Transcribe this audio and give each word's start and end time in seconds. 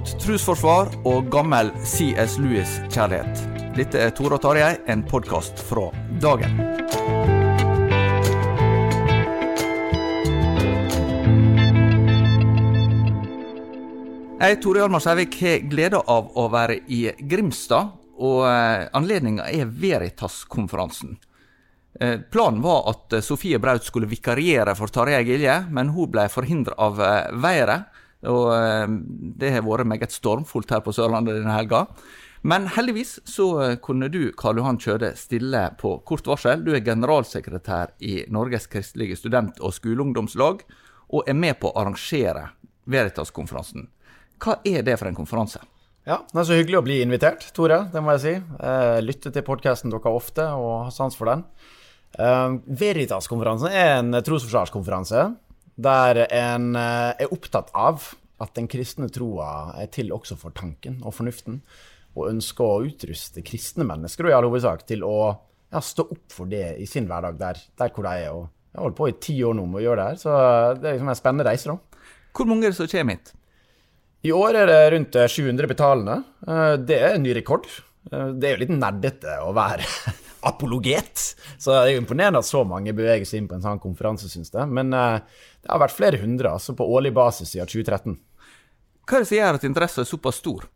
Ungt 0.00 0.14
trosforsvar 0.22 0.88
og 1.04 1.26
gammel 1.28 1.68
CS 1.84 2.38
Lewis-kjærlighet. 2.40 3.42
Dette 3.76 4.00
er 4.00 4.14
Tore 4.16 4.38
og 4.38 4.40
Tarjei, 4.40 4.70
en 4.88 5.02
podkast 5.04 5.60
fra 5.60 5.90
dagen. 6.22 6.54
Jeg, 14.40 14.56
Tore 14.64 14.80
Hjalmar 14.80 15.04
Sævik, 15.04 15.36
har 15.44 15.68
gleda 15.68 16.00
av 16.08 16.32
å 16.32 16.48
være 16.48 16.80
i 16.88 17.02
Grimstad, 17.20 17.92
og 18.16 18.48
eh, 18.48 18.88
anledninga 18.96 19.52
er 19.52 19.68
Veritas-konferansen. 19.68 21.18
Eh, 22.00 22.22
Planen 22.32 22.64
var 22.64 22.86
at 22.94 23.20
eh, 23.20 23.26
Sofie 23.26 23.60
Braut 23.60 23.84
skulle 23.84 24.08
vikariere 24.08 24.72
for 24.80 24.88
Tarjei 24.88 25.26
Gilje, 25.28 25.60
men 25.68 25.92
hun 25.92 26.08
ble 26.08 26.30
forhindra 26.32 26.80
av 26.88 27.04
været. 27.44 27.90
Og 28.28 28.50
eh, 28.52 28.86
det 29.40 29.52
har 29.54 29.64
vært 29.64 29.88
meget 29.88 30.12
stormfullt 30.12 30.72
her 30.74 30.82
på 30.84 30.92
Sørlandet 30.92 31.38
denne 31.38 31.54
helga. 31.56 31.86
Men 32.42 32.68
heldigvis 32.72 33.18
så 33.28 33.46
eh, 33.64 33.74
kunne 33.84 34.10
du, 34.12 34.30
Karl 34.36 34.60
Johan 34.60 34.80
Kjøde, 34.80 35.14
stille 35.16 35.66
på 35.80 35.98
kort 36.08 36.28
varsel. 36.28 36.64
Du 36.64 36.72
er 36.76 36.84
generalsekretær 36.84 37.94
i 38.04 38.22
Norges 38.32 38.68
kristelige 38.70 39.18
student- 39.20 39.60
og 39.60 39.74
skoleungdomslag, 39.76 40.64
og 41.10 41.28
er 41.28 41.36
med 41.36 41.58
på 41.60 41.70
å 41.70 41.76
arrangere 41.80 42.50
Veritas-konferansen. 42.90 43.88
Hva 44.40 44.60
er 44.64 44.84
det 44.86 44.96
for 45.00 45.10
en 45.10 45.18
konferanse? 45.18 45.60
Ja, 46.08 46.22
Det 46.32 46.40
er 46.40 46.46
så 46.48 46.56
hyggelig 46.56 46.78
å 46.78 46.84
bli 46.86 47.02
invitert, 47.04 47.44
Tore. 47.52 47.82
Det 47.92 48.00
må 48.02 48.14
jeg 48.16 48.22
si. 48.22 48.32
Jeg 48.40 49.04
lytter 49.04 49.34
til 49.34 49.44
podkasten 49.44 49.92
deres 49.92 50.08
ofte 50.08 50.46
og 50.56 50.86
har 50.86 50.94
sans 50.94 51.16
for 51.16 51.28
den. 51.28 51.44
Veritas-konferansen 52.16 53.68
er 53.68 53.98
en 53.98 54.16
trosforsvarskonferanse 54.24 55.26
der 55.82 56.24
en 56.28 56.74
uh, 56.76 57.12
er 57.16 57.32
opptatt 57.32 57.70
av 57.76 58.10
at 58.40 58.54
den 58.56 58.68
kristne 58.72 59.08
troa 59.12 59.74
er 59.80 59.90
til 59.92 60.12
også 60.16 60.36
for 60.40 60.54
tanken 60.56 61.00
og 61.04 61.12
fornuften, 61.18 61.60
og 62.16 62.30
ønsker 62.30 62.64
å 62.66 62.84
utruste 62.88 63.42
kristne 63.46 63.84
mennesker 63.86 64.26
og 64.26 64.32
i 64.32 64.36
all 64.38 64.48
hovedsak 64.48 64.86
til 64.88 65.04
å 65.06 65.16
ja, 65.70 65.82
stå 65.84 66.06
opp 66.10 66.32
for 66.34 66.50
det 66.50 66.76
i 66.82 66.86
sin 66.88 67.06
hverdag 67.10 67.36
der, 67.38 67.60
der 67.78 67.92
hvor 67.94 68.08
de 68.08 68.14
er. 68.24 68.32
Og 68.34 68.48
jeg 68.72 68.78
har 68.78 68.86
holdt 68.86 68.96
på 68.98 69.10
i 69.10 69.18
ti 69.22 69.36
år 69.46 69.54
nå 69.58 69.66
med 69.70 69.82
å 69.82 69.84
gjøre 69.84 70.00
det 70.00 70.08
her, 70.08 70.18
så 70.22 70.38
det 70.80 70.88
er 70.88 70.96
liksom 70.96 71.12
en 71.12 71.20
spennende 71.20 71.46
reise. 71.46 71.70
da. 71.76 72.08
Hvor 72.34 72.48
mange 72.50 72.66
er 72.66 72.72
det 72.74 72.78
som 72.80 72.90
kommer 72.90 73.18
hit? 73.18 73.30
I 74.26 74.32
år 74.36 74.58
er 74.62 74.68
det 74.68 74.80
rundt 74.94 75.16
700 75.32 75.70
betalende. 75.70 76.16
Eh, 76.46 76.74
Det 76.88 76.98
er 76.98 77.14
en 77.14 77.22
ny 77.24 77.32
rekord. 77.38 77.68
Eh, 78.10 78.32
Det 78.36 78.48
er 78.48 78.56
jo 78.56 78.60
litt 78.64 78.74
nerdete 78.74 79.38
å 79.46 79.54
være 79.56 79.86
apologet, 80.50 81.22
så 81.60 81.72
det 81.72 81.78
er 81.80 81.94
jo 81.94 82.02
imponerende 82.02 82.40
at 82.42 82.48
så 82.48 82.64
mange 82.66 82.92
beveger 82.96 83.28
seg 83.28 83.42
inn 83.42 83.48
på 83.48 83.56
en 83.58 83.64
sånn 83.64 83.80
konferanse, 83.82 84.28
syns 84.32 84.50
jeg. 84.52 84.66
Men 84.68 84.92
eh, 84.96 85.20
det 85.60 85.70
har 85.70 85.82
vært 85.82 85.96
flere 85.96 86.20
hundre 86.22 86.54
altså 86.56 86.74
på 86.76 86.86
årlig 86.88 87.12
basis 87.16 87.52
siden 87.52 87.68
2013. 87.68 88.18
Hva 89.04 89.16
er 89.16 89.24
det 89.24 89.28
som 89.28 89.40
gjør 89.40 89.58
at 89.58 89.66
interessen 89.68 90.02
er 90.02 90.08
såpass 90.08 90.40
stor? 90.40 90.66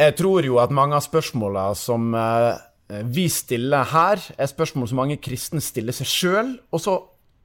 Jeg 0.00 0.16
tror 0.16 0.46
jo 0.46 0.58
at 0.62 0.72
mange 0.72 0.96
av 0.96 1.04
spørsmåla 1.04 1.70
som 1.76 2.14
eh, 2.16 3.02
vi 3.10 3.26
stiller 3.32 3.88
her, 3.92 4.22
er 4.38 4.50
spørsmål 4.50 4.88
som 4.90 5.00
mange 5.02 5.18
kristne 5.22 5.62
stiller 5.64 5.96
seg 5.96 6.08
sjøl. 6.08 6.52
Og 6.72 6.82
så 6.82 6.96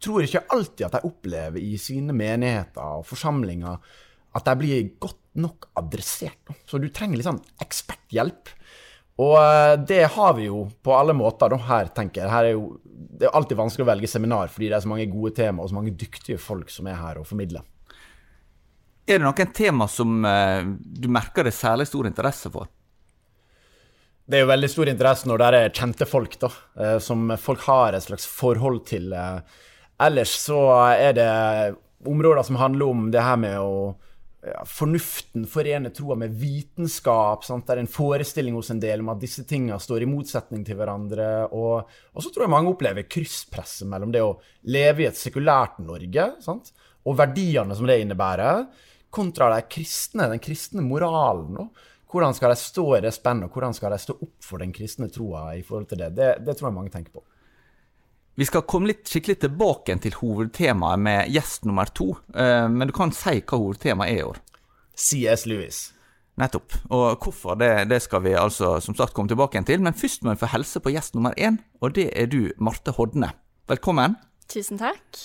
tror 0.03 0.21
jeg 0.21 0.31
ikke 0.31 0.55
alltid 0.55 0.85
at 0.87 0.97
de 0.97 1.09
opplever 1.09 1.61
i 1.61 1.75
sine 1.81 2.15
menigheter 2.15 2.99
og 2.99 3.07
forsamlinger 3.09 3.79
at 4.35 4.47
de 4.47 4.55
blir 4.59 4.89
godt 5.01 5.21
nok 5.39 5.69
adressert. 5.79 6.53
Så 6.67 6.79
du 6.79 6.89
trenger 6.93 7.19
litt 7.19 7.27
sånn 7.27 7.43
eksperthjelp. 7.63 8.51
Og 9.21 9.35
eh, 9.39 9.73
det 9.87 10.03
har 10.11 10.33
vi 10.35 10.49
jo 10.49 10.65
på 10.83 10.95
alle 10.95 11.15
måter 11.15 11.51
da, 11.51 11.59
her, 11.69 11.91
tenker 11.95 12.23
jeg. 12.23 12.31
Her 12.31 12.49
er 12.49 12.55
jo, 12.57 12.65
det 12.83 13.29
er 13.29 13.37
alltid 13.37 13.59
vanskelig 13.59 13.85
å 13.85 13.91
velge 13.93 14.11
seminar 14.11 14.51
fordi 14.51 14.69
det 14.69 14.77
er 14.77 14.83
så 14.83 14.91
mange 14.91 15.07
gode 15.11 15.31
tema 15.37 15.63
og 15.63 15.71
så 15.71 15.77
mange 15.77 15.95
dyktige 15.95 16.41
folk 16.41 16.73
som 16.73 16.89
er 16.91 16.99
her 16.99 17.21
og 17.21 17.27
formidler. 17.29 17.63
Er 19.05 19.21
det 19.21 19.27
noen 19.27 19.53
tema 19.55 19.87
som 19.91 20.25
eh, 20.27 20.65
du 20.65 21.07
merker 21.13 21.45
det 21.45 21.53
er 21.53 21.61
særlig 21.61 21.87
stor 21.87 22.09
interesse 22.09 22.51
for? 22.51 22.67
Det 24.25 24.39
er 24.39 24.41
jo 24.41 24.49
veldig 24.49 24.71
stor 24.73 24.89
interesse 24.89 25.29
når 25.29 25.41
det 25.41 25.47
er 25.53 25.73
kjente 25.77 26.07
folk, 26.09 26.35
da, 26.41 26.49
eh, 26.81 26.97
som 27.03 27.29
folk 27.39 27.63
har 27.69 27.95
et 27.95 28.07
slags 28.07 28.25
forhold 28.27 28.81
til. 28.89 29.13
Ellers 30.01 30.33
så 30.43 30.59
er 30.91 31.15
det 31.15 31.29
områder 32.05 32.43
som 32.43 32.59
handler 32.59 32.91
om 32.91 33.07
det 33.13 33.23
her 33.23 33.37
med 33.39 33.61
å 33.61 33.93
Fornuften 34.69 35.47
forener 35.49 35.93
troa 35.95 36.17
med 36.19 36.33
vitenskap. 36.37 37.45
Sant? 37.47 37.65
Det 37.67 37.75
er 37.75 37.81
en 37.83 37.91
forestilling 37.91 38.57
hos 38.57 38.69
en 38.73 38.81
del 38.81 39.01
om 39.01 39.09
at 39.13 39.21
disse 39.21 39.45
tingene 39.49 39.79
står 39.81 40.05
i 40.05 40.09
motsetning 40.09 40.65
til 40.67 40.77
hverandre. 40.79 41.29
Og, 41.49 41.95
og 42.13 42.25
så 42.25 42.31
tror 42.31 42.45
jeg 42.45 42.53
mange 42.53 42.73
opplever 42.73 43.07
krysspresset 43.09 43.89
mellom 43.89 44.13
det 44.13 44.23
å 44.25 44.35
leve 44.69 45.05
i 45.05 45.09
et 45.09 45.19
sekulært 45.19 45.81
Norge 45.85 46.31
sant? 46.45 46.73
og 47.05 47.19
verdiene 47.19 47.75
som 47.77 47.85
det 47.85 47.99
innebærer, 48.01 48.63
kontra 49.13 49.51
de 49.53 49.59
kristne, 49.69 50.25
den 50.31 50.41
kristne 50.41 50.81
moralen. 50.81 51.59
Og 51.61 52.11
hvordan 52.11 52.33
skal 52.33 52.53
de 52.53 52.59
stå 52.59 52.85
i 52.97 53.03
det 53.05 53.13
spennet, 53.13 53.45
og 53.45 53.53
hvordan 53.53 53.75
skal 53.77 53.93
de 53.93 54.01
stå 54.01 54.15
opp 54.17 54.35
for 54.43 54.63
den 54.63 54.73
kristne 54.75 55.09
troa 55.13 55.51
i 55.53 55.61
forhold 55.65 55.89
til 55.91 56.01
det? 56.01 56.11
det? 56.17 56.31
Det 56.47 56.57
tror 56.57 56.71
jeg 56.71 56.77
mange 56.79 56.93
tenker 56.93 57.13
på. 57.13 57.23
Vi 58.35 58.45
skal 58.45 58.65
komme 58.67 58.89
litt 58.91 59.07
skikkelig 59.07 59.37
tilbake 59.45 59.95
til 60.03 60.15
hovedtemaet 60.19 60.99
med 60.99 61.29
gjest 61.31 61.63
nummer 61.65 61.87
to. 61.95 62.17
eh, 62.35 62.67
Men 62.67 62.87
du 62.87 62.93
kan 62.93 63.11
si 63.15 63.39
hva 63.41 63.57
hovedtemaet 63.61 64.11
er 64.11 64.19
i 64.19 64.23
år. 64.27 64.39
CS 64.95 65.45
Lewis. 65.45 65.93
Nettopp. 66.37 66.73
Og 66.91 67.17
hvorfor, 67.23 67.55
det, 67.55 67.87
det 67.87 68.01
skal 68.03 68.21
vi 68.25 68.33
altså 68.35 68.81
som 68.83 68.95
sagt 68.95 69.13
komme 69.13 69.29
tilbake 69.31 69.61
til. 69.65 69.79
Men 69.81 69.93
først 69.93 70.23
må 70.23 70.33
vi 70.33 70.41
få 70.41 70.49
helse 70.51 70.79
på 70.83 70.91
gjest 70.91 71.15
nummer 71.15 71.31
én, 71.39 71.61
og 71.81 71.95
det 71.95 72.09
er 72.15 72.25
du, 72.27 72.51
Marte 72.59 72.91
Hodne. 72.91 73.31
Velkommen. 73.71 74.17
Tusen 74.51 74.77
takk. 74.77 75.21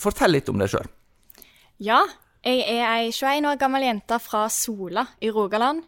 Fortell 0.00 0.32
litt 0.34 0.48
om 0.50 0.58
deg 0.58 0.68
sjøl. 0.72 0.88
Ja, 1.78 2.02
Jeg 2.42 2.62
er 2.72 2.86
ei 2.88 3.10
21 3.12 3.44
år 3.50 3.58
gammel 3.60 3.82
jente 3.84 4.16
fra 4.18 4.46
Sola 4.48 5.02
i 5.20 5.28
Rogaland, 5.28 5.82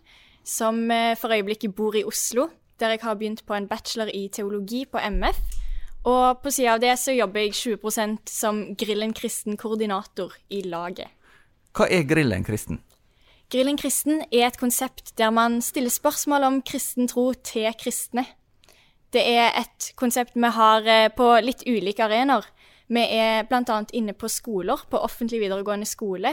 som 0.44 0.90
eh, 0.90 1.14
for 1.16 1.32
øyeblikket 1.32 1.72
bor 1.74 1.96
i 1.96 2.02
Oslo, 2.04 2.50
der 2.78 2.90
jeg 2.92 3.00
har 3.00 3.14
begynt 3.16 3.40
på 3.48 3.54
en 3.56 3.66
bachelor 3.70 4.10
i 4.12 4.28
teologi 4.28 4.84
på 4.84 5.00
MF. 5.00 5.38
Og 6.08 6.40
på 6.42 6.50
sida 6.50 6.74
av 6.74 6.80
det 6.82 6.94
så 6.98 7.14
jobber 7.14 7.44
jeg 7.44 7.54
20% 7.78 8.30
som 8.30 8.62
Grillen 8.78 9.12
kristen 9.14 9.58
koordinator 9.60 10.34
i 10.50 10.64
laget. 10.66 11.12
Hva 11.72 11.86
er 11.86 12.02
Grillen 12.08 12.44
kristen? 12.44 12.80
Grillen 13.52 13.78
kristen 13.78 14.24
er 14.32 14.48
et 14.48 14.58
konsept 14.58 15.12
der 15.20 15.30
man 15.34 15.60
stiller 15.62 15.92
spørsmål 15.92 16.48
om 16.48 16.62
kristen 16.66 17.08
tro 17.08 17.30
til 17.34 17.68
kristne. 17.78 18.24
Det 19.12 19.22
er 19.28 19.52
et 19.60 19.92
konsept 20.00 20.34
vi 20.34 20.50
har 20.56 20.88
eh, 20.88 21.10
på 21.12 21.28
litt 21.44 21.66
ulike 21.68 22.02
arenaer. 22.04 22.46
Vi 22.92 23.02
er 23.02 23.44
bl.a. 23.48 23.78
inne 23.92 24.14
på 24.16 24.28
skoler, 24.32 24.80
på 24.88 25.00
offentlig 25.00 25.42
videregående 25.44 25.88
skole, 25.88 26.32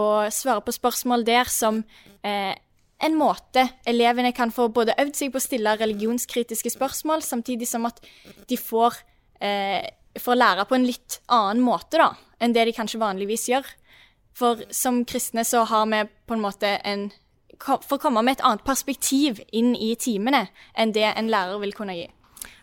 og 0.00 0.32
svarer 0.32 0.64
på 0.64 0.74
spørsmål 0.74 1.24
der 1.24 1.48
som 1.52 1.82
eh, 2.24 2.56
en 3.04 3.16
måte 3.18 3.66
elevene 3.88 4.32
kan 4.36 4.52
få 4.54 4.68
både 4.72 4.96
øvd 5.00 5.18
seg 5.18 5.32
på 5.32 5.40
å 5.40 5.44
stille 5.44 5.76
religionskritiske 5.80 6.72
spørsmål, 6.74 7.24
samtidig 7.24 7.68
som 7.68 7.86
at 7.88 8.00
de 8.48 8.58
får, 8.58 8.96
eh, 9.40 9.84
får 10.18 10.40
lære 10.40 10.66
på 10.68 10.78
en 10.78 10.86
litt 10.86 11.20
annen 11.28 11.62
måte 11.64 12.00
da, 12.00 12.14
enn 12.40 12.52
det 12.52 12.64
de 12.66 12.76
kanskje 12.76 13.02
vanligvis 13.02 13.48
gjør. 13.48 13.66
For 14.34 14.64
som 14.70 15.04
kristne 15.04 15.44
så 15.46 15.64
har 15.64 15.86
vi 15.86 16.02
på 16.26 16.34
en 16.34 16.42
måte 16.42 16.80
en 16.84 17.12
Får 17.64 18.00
komme 18.02 18.20
med 18.20 18.32
et 18.34 18.42
annet 18.42 18.64
perspektiv 18.66 19.38
inn 19.54 19.76
i 19.78 19.94
timene 19.94 20.48
enn 20.74 20.90
det 20.92 21.06
en 21.06 21.30
lærer 21.30 21.60
vil 21.62 21.72
kunne 21.72 21.94
gi. 21.94 22.08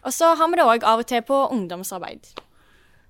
Og 0.04 0.12
så 0.12 0.36
har 0.36 0.50
vi 0.52 0.60
det 0.60 0.66
òg 0.68 0.84
av 0.84 1.00
og 1.00 1.08
til 1.08 1.24
på 1.24 1.38
ungdomsarbeid. 1.56 2.28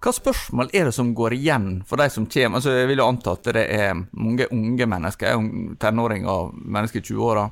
Hva 0.01 0.09
spørsmål 0.17 0.71
er 0.73 0.87
det 0.89 0.95
som 0.95 1.11
går 1.13 1.35
igjen 1.35 1.67
for 1.85 2.01
de 2.01 2.07
som 2.09 2.25
kommer? 2.25 2.57
Altså, 2.57 2.71
jeg 2.73 2.87
vil 2.89 3.03
jo 3.03 3.05
anta 3.05 3.35
at 3.37 3.49
det 3.53 3.65
er 3.69 3.99
mange 4.17 4.47
unge 4.49 4.87
mennesker, 4.89 5.43
tenåringer 5.83 6.31
og 6.31 6.55
mennesker 6.57 7.03
i 7.03 7.05
20-åra. 7.05 7.43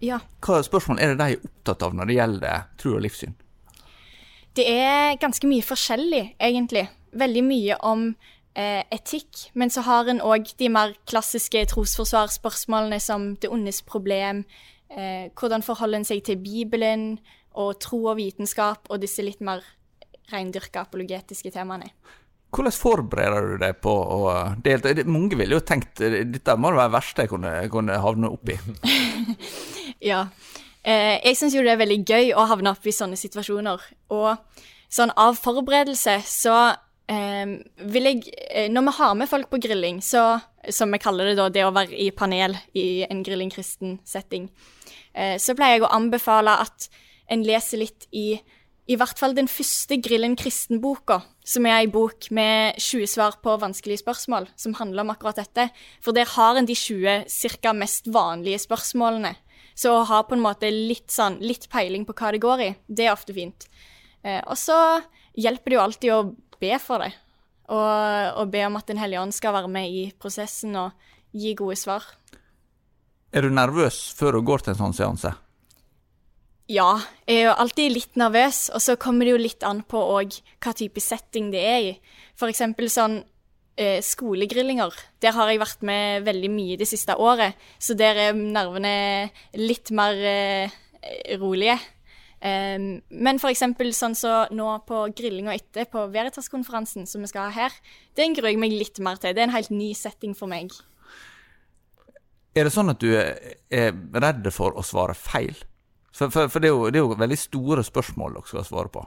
Ja. 0.00 0.22
Hva 0.40 0.62
spørsmål 0.64 1.02
er 1.04 1.12
det 1.12 1.18
de 1.20 1.36
er 1.36 1.44
opptatt 1.50 1.84
av 1.84 1.98
når 1.98 2.08
det 2.08 2.16
gjelder 2.16 2.64
tro 2.80 2.94
og 2.96 3.04
livssyn? 3.04 3.36
Det 4.56 4.64
er 4.72 5.20
ganske 5.20 5.50
mye 5.50 5.62
forskjellig, 5.62 6.24
egentlig. 6.40 6.86
Veldig 7.12 7.44
mye 7.44 7.76
om 7.84 8.08
eh, 8.56 8.82
etikk. 8.88 9.44
Men 9.52 9.68
så 9.68 9.84
har 9.84 10.08
en 10.08 10.24
òg 10.24 10.48
de 10.58 10.72
mer 10.72 10.96
klassiske 11.10 11.66
trosforsvarsspørsmålene 11.74 13.02
som 13.04 13.34
det 13.42 13.52
ondes 13.52 13.84
problem, 13.84 14.46
eh, 14.88 15.28
hvordan 15.36 15.66
forholder 15.66 16.00
en 16.00 16.08
seg 16.08 16.24
til 16.24 16.40
Bibelen 16.40 17.18
og 17.52 17.76
tro 17.84 18.06
og 18.06 18.16
vitenskap, 18.16 18.88
og 18.88 19.04
disse 19.04 19.20
litt 19.22 19.44
mer 19.44 19.60
reindyrka 20.32 20.84
apologetiske 20.86 21.52
temaene. 21.54 21.90
Hvordan 22.48 22.72
forbereder 22.72 23.50
du 23.50 23.56
deg 23.60 23.76
på 23.84 23.92
å 23.92 24.20
delta? 24.64 24.94
Mange 25.04 25.36
ville 25.36 25.58
jo 25.58 25.64
tenkt 25.64 26.00
dette 26.00 26.56
må 26.56 26.70
det 26.72 26.80
være 26.80 26.88
det 26.88 26.96
verste 26.96 27.26
jeg 27.26 27.32
kunne, 27.34 27.52
kunne 27.72 27.98
havne 28.00 28.30
i. 28.48 28.56
ja. 30.10 30.22
Eh, 30.80 31.18
jeg 31.26 31.36
syns 31.36 31.56
jo 31.58 31.64
det 31.66 31.74
er 31.74 31.82
veldig 31.82 32.00
gøy 32.08 32.32
å 32.32 32.46
havne 32.48 32.72
opp 32.72 32.88
i 32.88 32.94
sånne 32.94 33.18
situasjoner. 33.20 33.84
Og 34.16 34.64
sånn 34.88 35.12
av 35.20 35.36
forberedelse 35.36 36.16
så 36.24 36.56
eh, 37.12 37.52
vil 37.92 38.08
jeg 38.08 38.22
eh, 38.48 38.70
Når 38.72 38.86
vi 38.86 38.96
har 39.02 39.18
med 39.20 39.28
folk 39.28 39.50
på 39.52 39.60
grilling, 39.68 40.00
så, 40.00 40.38
som 40.72 40.92
vi 40.94 41.02
kaller 41.04 41.28
det 41.28 41.38
da, 41.40 41.50
det 41.52 41.66
å 41.68 41.74
være 41.76 42.00
i 42.00 42.08
panel 42.16 42.56
i 42.72 43.04
en 43.08 43.20
grilling-kristen-setting, 43.26 44.48
eh, 45.12 45.36
så 45.36 45.56
pleier 45.58 45.78
jeg 45.78 45.88
å 45.88 45.92
anbefale 46.00 46.56
at 46.64 46.88
en 47.28 47.44
leser 47.44 47.84
litt 47.84 48.08
i 48.16 48.38
i 48.88 48.96
hvert 48.96 49.20
fall 49.20 49.34
den 49.36 49.50
første 49.52 49.98
Grillen 50.00 50.32
kristen-boka, 50.38 51.20
som 51.44 51.66
er 51.68 51.82
ei 51.82 51.90
bok 51.92 52.30
med 52.34 52.78
20 52.80 53.10
svar 53.12 53.36
på 53.44 53.58
vanskelige 53.60 54.00
spørsmål, 54.00 54.48
som 54.56 54.76
handler 54.78 55.04
om 55.04 55.12
akkurat 55.12 55.36
dette. 55.36 55.66
For 56.00 56.16
der 56.16 56.30
har 56.32 56.56
en 56.56 56.68
de 56.68 56.76
20 56.76 57.26
cirka 57.28 57.74
mest 57.76 58.08
vanlige 58.08 58.62
spørsmålene. 58.64 59.34
Så 59.78 59.92
å 59.92 60.06
ha 60.08 60.22
på 60.24 60.34
en 60.38 60.42
måte 60.42 60.70
litt, 60.72 61.10
sånn, 61.12 61.36
litt 61.44 61.68
peiling 61.70 62.06
på 62.08 62.16
hva 62.16 62.32
det 62.32 62.40
går 62.42 62.64
i, 62.64 62.70
det 62.88 63.06
er 63.06 63.12
ofte 63.12 63.36
fint. 63.36 63.68
Eh, 64.24 64.40
og 64.40 64.56
så 64.58 64.78
hjelper 65.36 65.70
det 65.70 65.76
jo 65.76 65.82
alltid 65.84 66.14
å 66.14 66.22
be 66.58 66.78
for 66.82 67.04
det. 67.04 67.12
Og, 67.68 68.40
og 68.40 68.48
be 68.48 68.64
om 68.64 68.78
at 68.80 68.88
Den 68.88 68.98
hellige 69.02 69.20
ånd 69.20 69.36
skal 69.36 69.52
være 69.52 69.68
med 69.68 69.92
i 69.92 70.06
prosessen 70.16 70.72
og 70.80 70.96
gi 71.36 71.52
gode 71.58 71.76
svar. 71.76 72.08
Er 73.36 73.44
du 73.44 73.52
nervøs 73.52 74.00
før 74.16 74.38
du 74.38 74.46
går 74.48 74.64
til 74.64 74.72
en 74.72 74.80
sånn 74.80 74.96
seanse? 74.96 75.34
Ja, 76.68 76.98
jeg 77.24 77.38
er 77.40 77.46
jo 77.46 77.52
alltid 77.62 77.94
litt 77.94 78.18
nervøs, 78.20 78.66
og 78.76 78.82
så 78.84 78.98
kommer 79.00 79.24
det 79.24 79.32
jo 79.32 79.40
litt 79.40 79.64
an 79.64 79.80
på 79.88 80.00
òg 80.18 80.34
hva 80.60 80.74
type 80.76 81.00
setting 81.00 81.46
det 81.54 81.62
er 81.64 81.78
i. 81.80 81.92
Eksempel 82.44 82.90
sånn 82.92 83.22
eh, 83.80 84.02
skolegrillinger. 84.04 84.92
Der 85.24 85.32
har 85.32 85.48
jeg 85.48 85.62
vært 85.62 85.86
med 85.88 86.26
veldig 86.26 86.50
mye 86.52 86.76
det 86.76 86.88
siste 86.90 87.16
året, 87.16 87.56
så 87.80 87.96
der 87.96 88.20
er 88.20 88.36
nervene 88.36 89.30
litt 89.56 89.94
mer 89.96 90.20
eh, 90.20 90.74
rolige. 91.40 91.78
Um, 92.38 93.00
men 93.10 93.40
eksempel 93.48 93.88
sånn 93.96 94.12
så 94.14 94.44
nå 94.54 94.68
på 94.86 95.00
grillinga 95.16 95.56
etter, 95.56 95.88
på 95.90 96.04
Veritas-konferansen 96.12 97.08
som 97.08 97.24
vi 97.24 97.32
skal 97.32 97.48
ha 97.48 97.64
her, 97.64 97.80
den 98.14 98.36
gruer 98.36 98.52
jeg 98.52 98.60
meg 98.60 98.76
litt 98.76 99.00
mer 99.02 99.16
til. 99.16 99.32
Det 99.32 99.40
er 99.42 99.48
en 99.48 99.56
helt 99.56 99.72
ny 99.72 99.88
setting 99.96 100.36
for 100.38 100.52
meg. 100.52 100.76
Er 102.52 102.68
det 102.68 102.76
sånn 102.76 102.92
at 102.92 103.00
du 103.00 103.08
er 103.16 103.96
redd 104.20 104.52
for 104.52 104.76
å 104.76 104.84
svare 104.84 105.16
feil? 105.16 105.56
For, 106.18 106.32
for, 106.34 106.50
for 106.50 106.62
det, 106.62 106.70
er 106.70 106.74
jo, 106.74 106.90
det, 106.90 106.98
er 106.98 107.06
jo, 107.06 107.14
veldig 107.20 107.38
store 107.38 107.84
spørsmål 107.86 108.38
dere 108.38 108.50
skal 108.50 108.66
svare 108.66 108.90
på. 108.90 109.04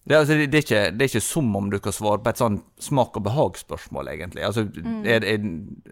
Det, 0.00 0.16
altså, 0.16 0.34
det, 0.34 0.48
er 0.48 0.64
ikke, 0.64 0.80
det, 0.96 1.04
er 1.04 1.10
ikke, 1.10 1.22
som 1.22 1.50
om 1.56 1.68
du 1.70 1.76
kan 1.82 1.94
svare 1.94 2.22
på 2.24 2.32
et 2.32 2.40
sånn 2.40 2.56
smak 2.82 3.18
og 3.20 3.24
behag-spørsmål, 3.28 4.08
egentlig. 4.14 4.42
Altså, 4.48 4.64
mm. 4.64 5.04
er, 5.04 5.26
er, 5.28 5.44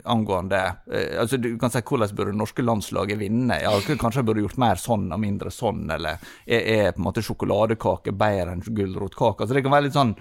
angående 0.08 0.62
eh, 0.88 1.12
altså, 1.20 1.38
Du 1.38 1.50
kan 1.60 1.70
si 1.70 1.84
hvordan 1.84 2.16
burde 2.16 2.32
det 2.32 2.40
norske 2.40 2.64
landslaget 2.64 3.20
vinne? 3.20 3.60
Ja, 3.62 3.74
kanskje 3.86 4.22
jeg 4.22 4.30
burde 4.30 4.42
gjort 4.46 4.58
mer 4.64 4.80
sånn 4.80 5.06
og 5.12 5.22
mindre 5.22 5.52
sånn, 5.54 5.84
eller 5.94 6.18
er, 6.48 6.58
er 6.58 6.90
på 6.96 7.04
en 7.04 7.06
måte 7.10 7.24
sjokoladekake 7.26 8.16
bedre 8.16 8.56
enn 8.56 8.64
gulrotkake? 8.66 9.44
Altså, 9.44 9.54
det 9.54 9.66
kan 9.66 9.76
være 9.76 9.86
litt 9.86 9.98
sånn 9.98 10.16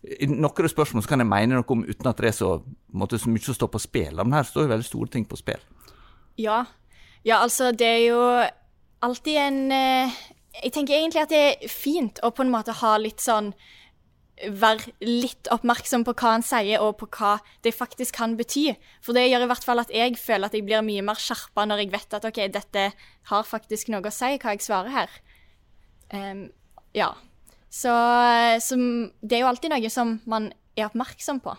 i 0.00 0.26
noen 0.30 0.70
spørsmål 0.72 1.02
så 1.04 1.10
kan 1.10 1.20
jeg 1.20 1.28
mene 1.28 1.58
noe 1.58 1.74
om 1.74 1.82
uten 1.84 2.08
at 2.08 2.20
det 2.22 2.30
er 2.30 2.36
så, 2.38 2.54
måte, 2.96 3.18
så 3.20 3.28
mye 3.28 3.44
som 3.44 3.56
står 3.56 3.68
på 3.74 3.82
spill. 3.82 4.22
Men 4.22 4.38
her 4.38 4.46
står 4.48 4.64
jo 4.64 4.72
veldig 4.72 4.86
store 4.86 5.12
ting 5.12 5.26
på 5.28 5.36
spill. 5.36 5.60
Ja. 6.40 6.62
ja, 7.26 7.42
altså 7.42 7.68
det 7.76 7.90
er 7.98 8.02
jo 8.06 8.22
alltid 9.00 9.36
en 9.40 9.60
eh, 9.72 10.22
Jeg 10.62 10.72
tenker 10.74 10.96
egentlig 10.96 11.22
at 11.22 11.32
det 11.32 11.42
er 11.42 11.68
fint 11.72 12.18
å 12.24 12.32
på 12.34 12.44
en 12.44 12.52
måte 12.52 12.74
ha 12.80 12.96
litt 13.00 13.22
sånn 13.22 13.52
Være 14.40 14.94
litt 15.04 15.50
oppmerksom 15.52 16.06
på 16.06 16.14
hva 16.16 16.30
han 16.38 16.44
sier, 16.44 16.80
og 16.80 16.96
på 16.96 17.10
hva 17.12 17.34
det 17.60 17.74
faktisk 17.76 18.14
kan 18.16 18.38
bety. 18.38 18.70
For 19.04 19.12
det 19.12 19.26
gjør 19.26 19.44
i 19.44 19.48
hvert 19.50 19.66
fall 19.68 19.82
at 19.82 19.92
jeg 19.92 20.16
føler 20.16 20.48
at 20.48 20.56
jeg 20.56 20.64
blir 20.64 20.80
mye 20.86 21.04
mer 21.04 21.20
skjerpa 21.20 21.66
når 21.68 21.82
jeg 21.82 21.90
vet 21.92 22.16
at 22.16 22.24
OK, 22.24 22.40
dette 22.48 22.86
har 23.28 23.44
faktisk 23.44 23.90
noe 23.92 24.00
å 24.00 24.14
si, 24.14 24.30
hva 24.40 24.54
jeg 24.56 24.64
svarer 24.64 24.94
her. 24.94 25.18
Um, 26.16 26.46
ja. 26.96 27.10
Så, 27.68 27.92
så 28.64 28.80
det 29.20 29.36
er 29.36 29.44
jo 29.44 29.50
alltid 29.52 29.74
noe 29.74 29.92
som 29.92 30.16
man 30.24 30.48
er 30.72 30.88
oppmerksom 30.88 31.44
på. 31.44 31.52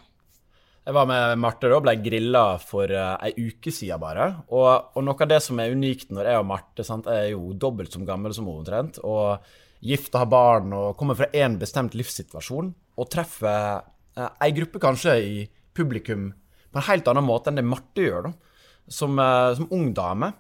Jeg 0.82 0.96
var 0.98 1.06
med 1.06 1.38
Marte 1.38 1.70
og 1.70 1.84
ble 1.86 1.94
grilla 2.02 2.56
for 2.58 2.90
uh, 2.90 3.14
ei 3.22 3.36
uke 3.38 3.70
siden 3.70 4.02
bare. 4.02 4.32
Og, 4.50 4.96
og, 4.96 5.04
noe 5.06 5.22
av 5.22 5.30
det 5.30 5.38
som 5.46 5.60
er 5.62 5.76
unikt 5.78 6.10
når 6.10 6.32
jeg 6.32 6.42
og 6.42 6.48
Marte 6.50 6.86
sant, 6.88 7.06
er 7.06 7.28
jo 7.36 7.52
dobbelt 7.54 7.94
som 7.94 8.06
gammel 8.08 8.34
som 8.34 8.50
hun 8.50 8.64
omtrent, 8.64 8.98
og 9.06 9.46
gift 9.86 10.16
og 10.16 10.24
har 10.24 10.32
barn 10.34 10.74
og 10.74 10.96
kommer 10.98 11.18
fra 11.20 11.30
én 11.38 11.60
bestemt 11.62 11.94
livssituasjon, 11.98 12.74
og 12.98 13.12
treffer 13.14 13.86
uh, 14.18 14.30
ei 14.42 14.50
gruppe 14.58 14.82
kanskje 14.82 15.18
i 15.22 15.36
publikum 15.78 16.32
på 16.72 16.82
en 16.82 16.88
helt 16.90 17.14
annen 17.14 17.30
måte 17.30 17.52
enn 17.52 17.62
det 17.62 17.68
Marte 17.68 18.08
gjør, 18.08 18.32
da, 18.32 18.64
som, 18.90 19.22
uh, 19.22 19.54
som 19.60 19.70
ung 19.70 19.92
dame. 19.94 20.34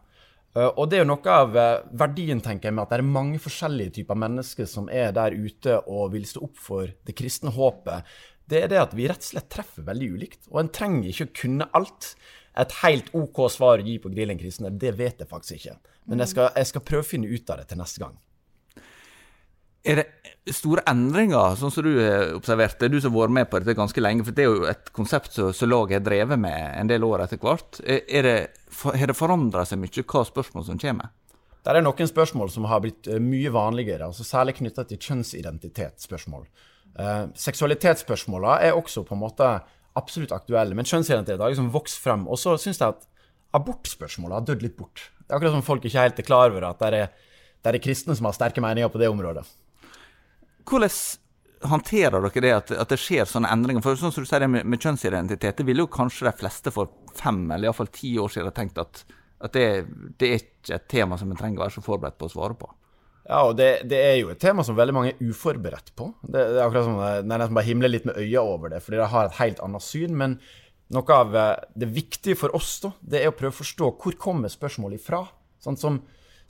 Og 0.51 0.81
det 0.91 0.97
er 0.97 1.05
jo 1.05 1.13
noe 1.13 1.31
av 1.31 1.53
verdien, 1.95 2.41
tenker 2.43 2.67
jeg, 2.67 2.75
med 2.75 2.83
at 2.83 2.89
det 2.91 2.97
er 2.99 3.07
mange 3.07 3.37
forskjellige 3.39 3.93
typer 4.01 4.17
mennesker 4.19 4.67
som 4.67 4.89
er 4.91 5.13
der 5.15 5.31
ute 5.31 5.77
og 5.87 6.09
vil 6.11 6.25
stå 6.27 6.41
opp 6.43 6.59
for 6.59 6.91
det 7.07 7.15
kristne 7.15 7.53
håpet 7.55 8.09
det 8.51 8.63
er 8.65 8.71
det 8.71 8.81
at 8.81 8.95
vi 8.97 9.07
rett 9.09 9.23
og 9.23 9.31
slett 9.33 9.49
treffer 9.53 9.85
veldig 9.87 10.09
ulikt. 10.15 10.41
Og 10.51 10.61
en 10.61 10.71
trenger 10.73 11.11
ikke 11.11 11.29
å 11.29 11.35
kunne 11.41 11.69
alt. 11.77 12.13
Et 12.61 12.73
helt 12.81 13.13
OK 13.15 13.45
svar 13.53 13.79
å 13.79 13.87
gi 13.87 13.95
på 14.03 14.11
grillen 14.11 14.39
det 14.79 14.91
vet 14.99 15.23
jeg 15.23 15.29
faktisk 15.29 15.61
ikke. 15.61 15.77
Men 16.11 16.23
jeg 16.23 16.33
skal, 16.33 16.51
jeg 16.57 16.67
skal 16.67 16.83
prøve 16.83 17.05
å 17.05 17.07
finne 17.07 17.31
ut 17.31 17.53
av 17.53 17.61
det 17.61 17.69
til 17.69 17.79
neste 17.79 18.03
gang. 18.03 18.17
Er 19.81 19.97
det 19.97 20.53
store 20.53 20.83
endringer, 20.89 21.55
sånn 21.57 21.71
som 21.73 21.85
du 21.85 21.95
har 21.97 22.35
observert? 22.35 22.75
Det 22.77 22.85
er 22.85 22.93
du 22.93 22.99
som 23.01 23.15
har 23.15 23.23
vært 23.23 23.37
med 23.39 23.49
på 23.49 23.61
dette 23.61 23.77
ganske 23.77 24.03
lenge. 24.03 24.25
For 24.27 24.37
det 24.37 24.43
er 24.43 24.51
jo 24.51 24.67
et 24.69 24.91
konsept 24.93 25.33
som, 25.37 25.49
som 25.55 25.71
laget 25.71 26.01
har 26.01 26.05
drevet 26.05 26.41
med 26.41 26.59
en 26.75 26.91
del 26.91 27.07
år 27.07 27.25
etter 27.25 27.41
hvert. 27.41 27.79
Er 27.87 28.27
det, 28.27 28.35
har 28.83 29.09
det 29.09 29.17
forandra 29.17 29.65
seg 29.65 29.81
mye 29.81 30.05
hva 30.05 30.25
spørsmål 30.27 30.67
som 30.67 30.81
kommer? 30.81 31.09
Det 31.61 31.73
er 31.77 31.83
noen 31.85 32.09
spørsmål 32.09 32.49
som 32.49 32.65
har 32.69 32.81
blitt 32.81 33.07
eh, 33.09 33.21
mye 33.21 33.49
vanligere, 33.53 34.07
altså 34.09 34.25
særlig 34.25 34.55
knytta 34.57 34.85
til 34.89 34.97
kjønnsidentitetsspørsmål. 35.01 36.47
Uh, 36.99 37.29
seksualitetsspørsmåla 37.39 38.57
er 38.65 38.75
også 38.75 39.05
på 39.07 39.15
en 39.15 39.23
måte 39.23 39.47
absolutt 39.99 40.33
aktuelle, 40.35 40.75
men 40.75 40.87
kjønnsidentitet 40.87 41.39
har 41.39 41.51
liksom 41.51 41.71
vokst 41.73 41.99
frem. 42.03 42.27
Og 42.31 42.39
så 42.39 42.55
syns 42.59 42.81
jeg 42.81 42.95
at 42.95 43.07
abortspørsmålet 43.57 44.37
har 44.37 44.45
dødd 44.47 44.65
litt 44.65 44.77
bort. 44.79 45.09
Det 45.19 45.33
er 45.33 45.39
akkurat 45.39 45.55
som 45.57 45.65
folk 45.65 45.87
ikke 45.87 46.03
helt 46.03 46.19
er 46.19 46.27
klar 46.27 46.51
over 46.51 46.67
at 46.69 46.79
det 46.83 47.01
er, 47.03 47.11
det 47.61 47.73
er 47.73 47.83
kristne 47.83 48.15
som 48.17 48.27
har 48.27 48.35
sterke 48.35 48.63
meninger 48.63 48.91
på 48.91 49.01
det 49.01 49.11
området. 49.11 49.43
Hvordan 50.67 51.69
håndterer 51.71 52.23
dere 52.23 52.43
det 52.43 52.51
at, 52.55 52.71
at, 52.83 52.89
det 52.89 52.99
skjer 53.01 53.27
sånne 53.29 53.51
endringer? 53.51 53.83
For 53.85 53.99
sånn 53.99 54.13
som 54.13 54.25
du 54.25 54.29
sier 54.29 54.43
det 54.43 54.51
med, 54.51 54.67
med 54.67 54.81
kjønnsidentitet, 54.81 55.59
det 55.59 55.67
ville 55.67 55.85
jo 55.85 55.91
kanskje 55.91 56.29
de 56.29 56.35
fleste 56.39 56.73
for 56.73 56.91
fem 57.17 57.43
eller 57.49 57.69
iallfall 57.69 57.91
ti 57.93 58.15
år 58.21 58.31
siden 58.33 58.55
tenkt 58.55 58.79
at, 58.81 59.03
at 59.43 59.55
det, 59.55 59.65
det, 60.17 60.29
er 60.29 60.43
ikke 60.43 60.77
et 60.77 60.87
tema 60.91 61.19
som 61.19 61.31
en 61.31 61.39
trenger 61.39 61.59
å 61.59 61.65
være 61.65 61.75
så 61.77 61.85
forberedt 61.85 62.19
på 62.19 62.29
å 62.29 62.33
svare 62.33 62.57
på. 62.57 62.71
Ja, 63.27 63.43
og 63.45 63.55
det, 63.59 63.69
det, 63.89 63.99
er 64.01 64.15
jo 64.17 64.31
et 64.33 64.41
tema 64.41 64.63
som 64.65 64.77
veldig 64.77 64.95
mange 64.95 65.11
er 65.13 65.29
uforberedt 65.29 65.93
på. 65.97 66.09
Det, 66.23 66.39
det 66.39 66.57
er 66.57 66.63
akkurat 66.65 66.87
som 66.87 66.97
er 67.05 67.27
nesten 67.29 67.57
bare 67.57 67.67
himler 67.67 67.91
litt 67.91 68.07
med 68.09 68.17
øya 68.17 68.41
over 68.41 68.73
det, 68.73 68.81
fordi 68.83 68.97
de 68.99 69.09
har 69.13 69.29
et 69.29 69.37
helt 69.37 69.61
annet 69.63 69.85
syn. 69.85 70.15
Men 70.17 70.39
noe 70.91 71.17
av 71.17 71.37
eh, 71.37 71.53
det 71.83 71.91
viktige 71.93 72.39
for 72.39 72.55
oss 72.57 72.79
da, 72.83 72.91
det 73.01 73.21
er 73.21 73.31
å 73.31 73.35
prøve 73.37 73.53
å 73.53 73.59
forstå 73.61 73.91
hvor 74.01 74.17
kommer 74.19 74.51
spørsmålet 74.51 74.99
ifra. 75.03 75.21
Sånn 75.61 75.77
som 75.79 76.01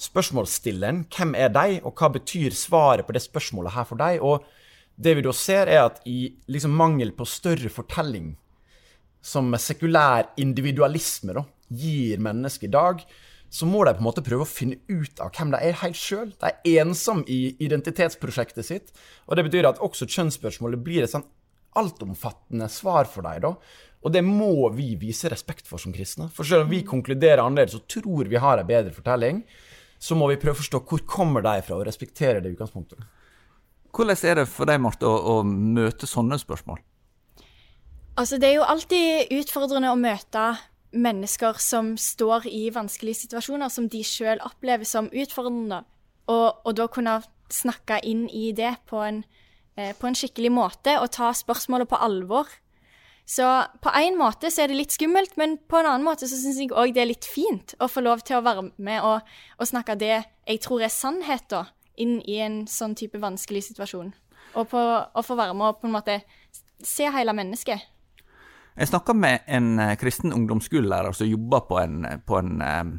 spørsmålsstilleren, 0.01 1.03
hvem 1.13 1.35
er 1.37 1.51
de, 1.53 1.79
og 1.85 1.93
hva 1.99 2.09
betyr 2.15 2.55
svaret 2.57 3.05
på 3.05 3.13
det 3.13 3.21
spørsmålet 3.25 3.75
her 3.75 3.85
for 3.89 4.01
deg? 4.01 4.23
Og 4.25 4.47
det 5.01 5.15
vi 5.17 5.25
da 5.25 5.33
ser, 5.35 5.69
er 5.69 5.85
at 5.89 5.99
i 6.09 6.31
liksom 6.51 6.73
mangel 6.77 7.13
på 7.17 7.27
større 7.29 7.69
fortelling, 7.73 8.31
som 9.21 9.51
sekulær 9.59 10.31
individualisme 10.41 11.35
da, 11.37 11.43
gir 11.69 12.23
mennesket 12.23 12.71
i 12.71 12.73
dag, 12.73 13.03
så 13.51 13.67
må 13.67 13.83
de 13.83 13.91
på 13.97 13.99
en 13.99 14.07
måte 14.07 14.23
prøve 14.23 14.45
å 14.45 14.49
finne 14.49 14.79
ut 14.87 15.19
av 15.19 15.33
hvem 15.35 15.51
de 15.51 15.59
er 15.59 15.79
helt 15.81 15.99
sjøl. 15.99 16.29
De 16.39 16.53
er 16.53 16.85
ensomme 16.85 17.27
i 17.27 17.57
identitetsprosjektet 17.59 18.67
sitt. 18.67 18.93
Og 19.27 19.35
det 19.35 19.43
betyr 19.49 19.67
at 19.67 19.81
også 19.83 20.07
kjønnsspørsmålet 20.07 20.79
blir 20.85 21.03
et 21.03 21.11
sånn 21.11 21.27
altomfattende 21.75 22.69
svar 22.71 23.09
for 23.11 23.27
dem. 23.27 23.41
da. 23.43 23.51
Og 24.01 24.13
det 24.15 24.23
må 24.23 24.69
vi 24.73 24.93
vise 24.99 25.29
respekt 25.29 25.67
for 25.67 25.83
som 25.83 25.91
kristne. 25.91 26.29
For 26.31 26.47
selv 26.47 26.65
om 26.65 26.71
vi 26.71 26.79
konkluderer 26.87 27.43
annerledes 27.43 27.75
og 27.75 27.89
tror 27.91 28.31
vi 28.31 28.39
har 28.39 28.61
en 28.61 28.67
bedre 28.67 28.95
fortelling, 28.95 29.43
så 29.99 30.15
må 30.15 30.31
vi 30.31 30.39
prøve 30.39 30.55
å 30.55 30.61
forstå 30.61 30.81
hvor 30.87 31.03
kommer 31.05 31.43
de 31.45 31.59
fra, 31.61 31.75
og 31.75 31.85
respektere 31.85 32.39
det 32.41 32.55
utgangspunktet. 32.55 33.03
Hvordan 33.91 34.23
er 34.31 34.39
det 34.39 34.47
for 34.49 34.65
deg, 34.65 34.79
Marte, 34.81 35.05
å, 35.05 35.35
å 35.35 35.43
møte 35.43 36.07
sånne 36.07 36.39
spørsmål? 36.39 36.79
Altså, 38.15 38.39
det 38.39 38.47
er 38.47 38.57
jo 38.61 38.67
alltid 38.67 39.35
utfordrende 39.35 39.91
å 39.91 39.99
møte 39.99 40.47
mennesker 40.91 41.59
som 41.59 41.93
står 41.97 42.47
i 42.51 42.69
vanskelige 42.73 43.23
situasjoner 43.25 43.71
som 43.71 43.87
de 43.91 44.01
sjøl 44.05 44.41
opplever 44.45 44.87
som 44.87 45.09
utfordrende, 45.11 45.83
og, 46.31 46.61
og, 46.65 46.73
da 46.77 46.87
kunne 46.91 47.21
snakke 47.51 47.99
inn 48.07 48.27
i 48.29 48.51
det 48.55 48.73
på 48.87 49.01
en, 49.03 49.23
eh, 49.75 49.93
på 49.97 50.07
en 50.07 50.15
skikkelig 50.15 50.51
måte 50.53 50.97
og 50.99 51.11
ta 51.15 51.31
spørsmålet 51.35 51.89
på 51.91 51.99
alvor. 51.99 52.51
Så 53.27 53.47
på 53.83 53.91
en 53.95 54.17
måte 54.19 54.51
så 54.51 54.63
er 54.63 54.71
det 54.71 54.79
litt 54.79 54.95
skummelt, 54.95 55.37
men 55.39 55.57
på 55.69 55.79
en 55.79 55.87
annen 55.87 56.07
måte 56.07 56.27
så 56.27 56.39
syns 56.39 56.59
jeg 56.59 56.73
òg 56.75 56.95
det 56.95 57.03
er 57.03 57.11
litt 57.11 57.27
fint 57.27 57.75
å 57.79 57.87
få 57.91 58.03
lov 58.03 58.23
til 58.27 58.39
å 58.39 58.45
være 58.45 58.69
med 58.75 59.05
og, 59.07 59.27
og 59.59 59.69
snakke 59.69 59.95
det 59.99 60.17
jeg 60.17 60.59
tror 60.63 60.83
er 60.83 60.91
sannhet, 60.91 61.47
da, 61.51 61.65
inn 61.95 62.19
i 62.27 62.41
en 62.43 62.65
sånn 62.67 62.95
type 62.99 63.19
vanskelig 63.21 63.69
situasjon. 63.69 64.11
Og, 64.51 64.67
på, 64.67 64.79
og 64.79 65.23
få 65.23 65.37
være 65.39 65.55
med 65.55 65.69
og 65.69 65.79
på 65.79 65.87
en 65.87 65.95
måte 65.95 66.17
se 66.83 67.07
hele 67.13 67.35
mennesket. 67.35 67.87
Jeg 68.75 68.87
snakka 68.91 69.15
med 69.17 69.47
en 69.51 69.73
uh, 69.79 69.95
kristen 69.99 70.33
ungdomsskolelærer 70.35 71.15
som 71.15 71.29
jobber 71.29 71.65
på 71.67 71.79
en, 71.81 72.05
på 72.25 72.39
en 72.39 72.61
uh, 72.63 72.93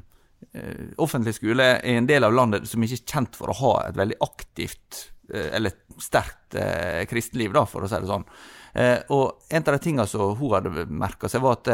offentlig 1.00 1.36
skole 1.38 1.68
i 1.88 1.96
en 1.96 2.08
del 2.08 2.26
av 2.26 2.34
landet 2.34 2.68
som 2.68 2.82
ikke 2.84 2.98
er 2.98 3.14
kjent 3.14 3.38
for 3.38 3.52
å 3.52 3.58
ha 3.60 3.74
et 3.86 3.98
veldig 3.98 4.20
aktivt 4.24 5.08
eller 5.32 5.72
sterkt 6.02 6.56
kristenliv, 7.08 7.54
da, 7.54 7.62
for 7.64 7.86
å 7.86 7.88
si 7.88 7.96
det 8.02 8.08
sånn. 8.10 8.24
og 9.14 9.46
en 9.54 9.62
av 9.62 9.70
de 9.70 9.78
tingene 9.80 10.04
som 10.10 10.34
hun 10.36 10.50
hadde 10.52 10.82
merka 10.92 11.30
seg, 11.30 11.40
var 11.40 11.56
at 11.56 11.70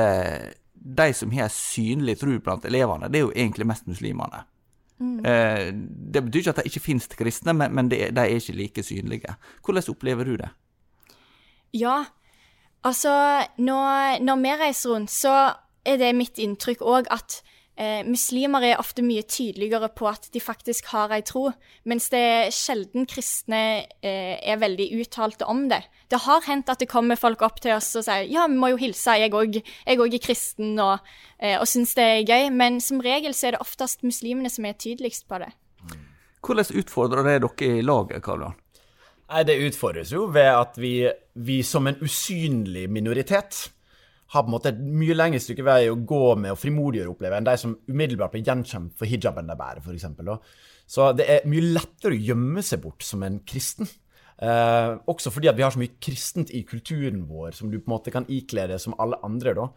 de 0.78 1.07
som 1.17 1.33
har 1.35 1.50
synlig 1.50 2.19
tro 2.21 2.37
blant 2.45 2.69
elevene, 2.69 3.09
det 3.11 3.19
er 3.19 3.25
jo 3.25 3.33
egentlig 3.33 3.67
mest 3.67 3.88
muslimene. 3.90 4.45
Mm. 5.00 5.19
det 6.12 6.23
betyr 6.28 6.45
ikke 6.45 6.55
at 6.55 6.61
det 6.61 6.71
ikke 6.71 6.85
finnes 6.85 7.11
kristne, 7.19 7.57
men, 7.57 7.90
de 7.90 8.05
er 8.05 8.37
ikke 8.37 8.55
like 8.61 8.85
synlige. 8.87 9.35
Hvordan 9.64 9.90
opplever 9.97 10.28
du 10.28 10.37
det? 10.45 10.52
Ja, 11.75 12.05
Altså, 12.87 13.12
når, 13.58 14.23
når 14.23 14.42
vi 14.42 14.56
reiser 14.62 14.90
rundt, 14.94 15.11
så 15.11 15.35
er 15.88 15.99
det 16.00 16.14
mitt 16.16 16.38
inntrykk 16.38 16.82
òg 16.87 17.08
at 17.11 17.40
eh, 17.78 18.02
muslimer 18.06 18.64
er 18.66 18.80
ofte 18.80 19.02
mye 19.02 19.25
tydeligere 19.26 19.88
på 19.97 20.08
at 20.11 20.28
de 20.35 20.42
faktisk 20.42 20.90
har 20.92 21.12
ei 21.14 21.23
tro, 21.26 21.49
mens 21.88 22.08
det 22.12 22.20
er 22.20 22.52
sjelden 22.54 23.08
kristne 23.11 23.62
eh, 24.02 24.37
er 24.38 24.61
veldig 24.61 24.88
uttalte 25.00 25.49
om 25.49 25.66
det. 25.73 25.80
Det 26.12 26.23
har 26.25 26.47
hendt 26.47 26.70
at 26.73 26.82
det 26.82 26.90
kommer 26.90 27.20
folk 27.20 27.42
opp 27.47 27.61
til 27.64 27.75
oss 27.76 27.90
og 27.99 28.06
sier 28.06 28.28
ja, 28.30 28.47
vi 28.50 28.61
må 28.61 28.73
jo 28.75 28.80
hilse, 28.80 29.18
jeg 29.20 29.35
òg 29.35 29.61
er 29.88 30.23
kristen 30.23 30.78
og, 30.82 31.02
eh, 31.38 31.58
og 31.58 31.66
syns 31.70 31.97
det 31.99 32.06
er 32.06 32.26
gøy, 32.28 32.50
men 32.54 32.82
som 32.85 33.02
regel 33.04 33.35
så 33.35 33.50
er 33.50 33.56
det 33.56 33.64
oftest 33.64 34.06
muslimene 34.06 34.52
som 34.52 34.68
er 34.68 34.78
tydeligst 34.78 35.28
på 35.28 35.42
det. 35.42 35.52
Hvordan 36.44 36.78
utfordrer 36.78 37.26
det 37.26 37.40
dere 37.42 37.78
i 37.80 37.82
laget, 37.82 38.23
Karl 38.23 38.47
Johan? 38.47 38.58
Nei, 39.28 39.44
Det 39.44 39.58
utfordres 39.68 40.12
jo 40.14 40.26
ved 40.32 40.49
at 40.49 40.78
vi, 40.80 40.92
vi, 41.35 41.61
som 41.62 41.87
en 41.87 41.99
usynlig 42.00 42.87
minoritet 42.88 43.66
har 44.32 44.44
på 44.44 44.49
en 44.49 44.54
måte 44.54 44.73
et 44.73 44.80
mye 44.80 45.16
lengre 45.16 45.40
stykke 45.40 45.64
vei 45.64 45.82
å 45.88 46.00
gå 46.08 46.35
med 46.40 46.52
og 46.52 46.61
frimodigere 46.61 47.12
oppleve 47.12 47.38
enn 47.38 47.47
de 47.47 47.54
som 47.61 47.76
umiddelbart 47.88 48.35
blir 48.35 48.44
gjenkjent 48.44 48.92
for 48.97 49.08
hijaben 49.08 49.49
de 49.49 49.56
bærer, 49.56 49.80
f.eks. 49.80 50.04
Så 50.88 51.12
det 51.16 51.28
er 51.32 51.49
mye 51.49 51.73
lettere 51.76 52.16
å 52.16 52.26
gjemme 52.28 52.64
seg 52.64 52.82
bort 52.85 53.04
som 53.04 53.25
en 53.25 53.40
kristen. 53.49 53.88
Eh, 54.38 54.90
også 55.11 55.32
fordi 55.35 55.52
vi 55.56 55.64
har 55.64 55.73
så 55.75 55.80
mye 55.80 55.97
kristent 56.00 56.52
i 56.54 56.62
kulturen 56.68 57.25
vår 57.28 57.56
som 57.56 57.73
du 57.73 57.80
på 57.80 57.88
en 57.88 57.97
måte 57.97 58.12
kan 58.14 58.28
ikle 58.32 58.68
deg 58.70 58.80
som 58.80 58.97
alle 59.00 59.20
andre. 59.25 59.56
da. 59.56 59.68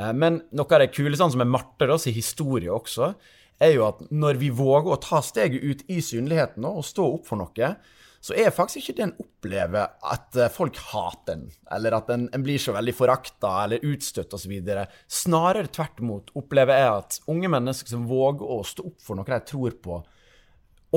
Eh, 0.00 0.12
men 0.12 0.42
noe 0.56 0.76
av 0.76 0.84
det 0.84 0.92
kule 0.94 1.16
sånn 1.16 1.32
som 1.34 1.44
er 1.44 1.52
Marte 1.52 1.88
da, 1.88 1.98
sin 2.00 2.16
historie 2.16 2.72
også, 2.72 3.12
er 3.60 3.72
jo 3.72 3.86
at 3.88 4.04
når 4.12 4.40
vi 4.40 4.52
våger 4.52 4.92
å 4.92 5.00
ta 5.00 5.22
steget 5.24 5.64
ut 5.64 5.84
i 5.92 6.02
synligheten 6.04 6.64
og 6.68 6.84
stå 6.84 7.08
opp 7.16 7.28
for 7.28 7.40
noe, 7.40 7.72
så 8.26 8.34
er 8.34 8.50
faktisk 8.54 8.80
ikke 8.80 8.96
det 8.98 9.04
en 9.04 9.18
opplever 9.22 9.92
at 10.10 10.38
eh, 10.40 10.50
folk 10.50 10.78
hater 10.88 11.36
en, 11.36 11.44
eller 11.76 11.94
at 11.94 12.08
en, 12.10 12.24
en 12.34 12.42
blir 12.42 12.58
så 12.58 12.74
veldig 12.74 12.94
forakta 12.96 13.52
eller 13.62 13.84
utstøtt 13.86 14.34
osv. 14.34 14.56
Snarere 15.06 15.70
tvert 15.70 16.02
imot 16.02 16.32
opplever 16.38 16.80
jeg 16.80 16.88
at 16.90 17.20
unge 17.30 17.50
mennesker 17.54 17.94
som 17.94 18.08
våger 18.10 18.42
å 18.50 18.58
stå 18.66 18.88
opp 18.90 18.98
for 19.04 19.18
noe 19.18 19.30
de 19.30 19.38
tror 19.46 19.78
på, 19.84 20.00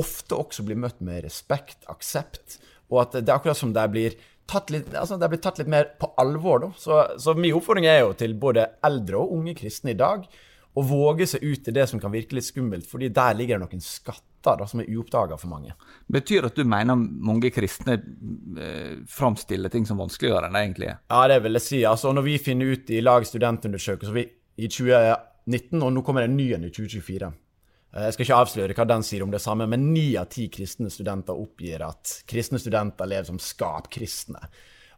ofte 0.00 0.40
også 0.42 0.66
blir 0.66 0.80
møtt 0.80 0.98
med 1.06 1.22
respekt, 1.28 1.86
aksept, 1.92 2.58
og 2.90 3.04
at 3.04 3.20
det 3.20 3.28
er 3.28 3.36
akkurat 3.36 3.60
som 3.60 3.76
de 3.76 3.86
blir 3.92 4.18
tatt 4.50 4.72
litt, 4.74 4.90
altså 4.90 5.20
det 5.20 5.30
blir 5.30 5.42
tatt 5.44 5.60
litt 5.62 5.70
mer 5.70 5.92
på 6.00 6.10
alvor. 6.18 6.64
Da. 6.64 6.72
Så, 6.82 7.00
så 7.22 7.36
min 7.38 7.54
oppfordring 7.54 7.86
er 7.86 8.02
jo 8.02 8.14
til 8.18 8.34
både 8.42 8.66
eldre 8.86 9.22
og 9.22 9.36
unge 9.38 9.54
kristne 9.60 9.94
i 9.94 10.00
dag 10.00 10.26
å 10.74 10.82
våge 10.86 11.26
seg 11.26 11.42
ut 11.42 11.68
i 11.68 11.74
det 11.74 11.86
som 11.90 12.00
kan 12.00 12.12
virke 12.12 12.36
litt 12.36 12.46
skummelt, 12.46 12.86
fordi 12.86 13.10
der 13.14 13.34
ligger 13.38 13.58
det 13.58 13.66
noen 13.66 13.82
skatter 13.82 14.60
da, 14.60 14.68
som 14.70 14.80
er 14.80 14.90
uoppdaga 14.94 15.36
for 15.40 15.50
mange. 15.50 15.74
Betyr 16.10 16.46
at 16.48 16.56
du 16.56 16.62
mener 16.68 16.96
mange 16.96 17.50
kristne 17.52 17.98
eh, 17.98 19.02
framstiller 19.10 19.72
ting 19.72 19.88
som 19.88 20.00
vanskeligere 20.00 20.46
enn 20.46 20.56
det 20.56 20.64
egentlig 20.64 20.90
er? 20.92 21.02
Ja, 21.10 21.24
det 21.32 21.40
vil 21.44 21.58
jeg 21.58 21.66
si. 21.66 21.82
Altså, 21.88 22.14
når 22.14 22.28
vi 22.28 22.38
finner 22.42 22.72
ut 22.76 22.94
i 22.94 23.02
lag 23.02 23.26
studentundersøkelser 23.26 24.20
i 24.22 24.70
2019, 24.70 25.82
og 25.82 25.94
nå 25.96 26.04
kommer 26.06 26.24
det 26.24 26.30
en 26.30 26.38
ny 26.38 26.50
en 26.56 26.66
i 26.68 26.72
2024 26.72 27.28
eh, 27.28 28.06
jeg 28.06 28.16
skal 28.16 28.28
ikke 28.28 28.42
avsløre 28.44 28.78
hva 28.78 28.90
den 28.94 29.06
sier 29.06 29.26
om 29.26 29.34
det 29.34 29.42
samme, 29.42 29.66
men 29.70 29.90
ni 29.90 30.12
av 30.20 30.30
ti 30.32 30.46
kristne 30.54 30.92
studenter 30.94 31.34
oppgir 31.34 31.82
at 31.84 32.20
kristne 32.30 32.62
studenter 32.62 33.10
lever 33.10 33.32
som 33.32 33.42
skapkristne. 33.42 34.46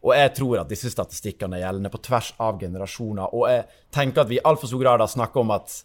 Og 0.02 0.14
jeg 0.16 0.34
tror 0.34 0.62
at 0.62 0.70
disse 0.70 0.90
statistikkene 0.90 1.58
er 1.58 1.66
gjeldende 1.66 1.92
på 1.92 2.00
tvers 2.02 2.32
av 2.42 2.58
generasjoner. 2.60 3.34
Og 3.38 3.46
jeg 3.50 3.66
tenker 3.94 4.24
at 4.24 4.30
vi 4.30 4.40
i 4.40 4.46
altfor 4.50 4.70
stor 4.70 4.82
grad 4.82 5.04
har 5.04 5.10
snakka 5.10 5.42
om 5.42 5.54
at 5.54 5.82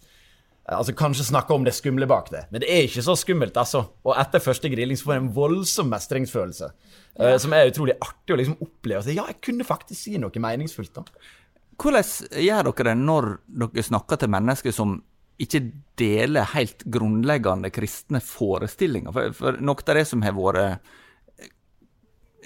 Altså 0.67 0.91
Kanskje 0.91 1.23
snakke 1.23 1.53
om 1.55 1.63
det 1.63 1.71
skumle 1.77 2.03
bak 2.11 2.27
det, 2.27 2.41
men 2.51 2.59
det 2.59 2.67
er 2.67 2.81
ikke 2.83 3.03
så 3.05 3.13
skummelt, 3.15 3.55
altså. 3.55 3.85
Og 4.03 4.17
etter 4.19 4.43
første 4.43 4.67
grilling 4.67 4.97
så 4.99 5.07
får 5.07 5.13
jeg 5.13 5.21
en 5.21 5.29
voldsom 5.37 5.87
mestringsfølelse, 5.93 6.67
ja. 7.15 7.29
uh, 7.29 7.35
som 7.39 7.55
er 7.55 7.69
utrolig 7.69 7.95
artig 8.03 8.35
å 8.35 8.39
liksom 8.41 8.57
oppleve. 8.65 8.99
Så 9.05 9.15
ja, 9.15 9.23
jeg 9.31 9.39
kunne 9.47 9.67
faktisk 9.67 10.01
si 10.01 10.17
noe 10.19 10.43
meningsfullt, 10.43 10.99
da. 10.99 11.05
Hvordan 11.79 12.43
gjør 12.43 12.67
dere 12.67 12.89
det 12.89 12.97
når 12.99 13.29
dere 13.63 13.87
snakker 13.87 14.19
til 14.19 14.33
mennesker 14.33 14.75
som 14.75 14.97
ikke 15.39 15.61
deler 16.01 16.51
helt 16.51 16.83
grunnleggende 16.83 17.71
kristne 17.71 18.19
forestillinger? 18.19 19.15
For, 19.15 19.39
for 19.39 19.63
noe 19.63 19.87
av 19.87 19.99
det 20.01 20.05
som 20.09 20.25
har 20.25 20.35
vært 20.35 20.91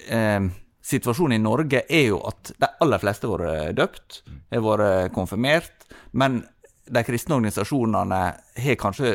eh, 0.06 0.46
Situasjonen 0.82 1.36
i 1.38 1.42
Norge 1.42 1.84
er 1.86 2.08
jo 2.08 2.18
at 2.26 2.54
de 2.58 2.68
aller 2.82 3.02
fleste 3.02 3.28
har 3.30 3.42
vært 3.44 3.76
døpt, 3.78 4.22
har 4.50 4.64
vært 4.66 5.12
konfirmert, 5.14 5.86
men 6.18 6.42
de 6.90 7.02
kristne 7.06 7.38
organisasjonene 7.38 8.22
har 8.64 8.78
kanskje 8.80 9.12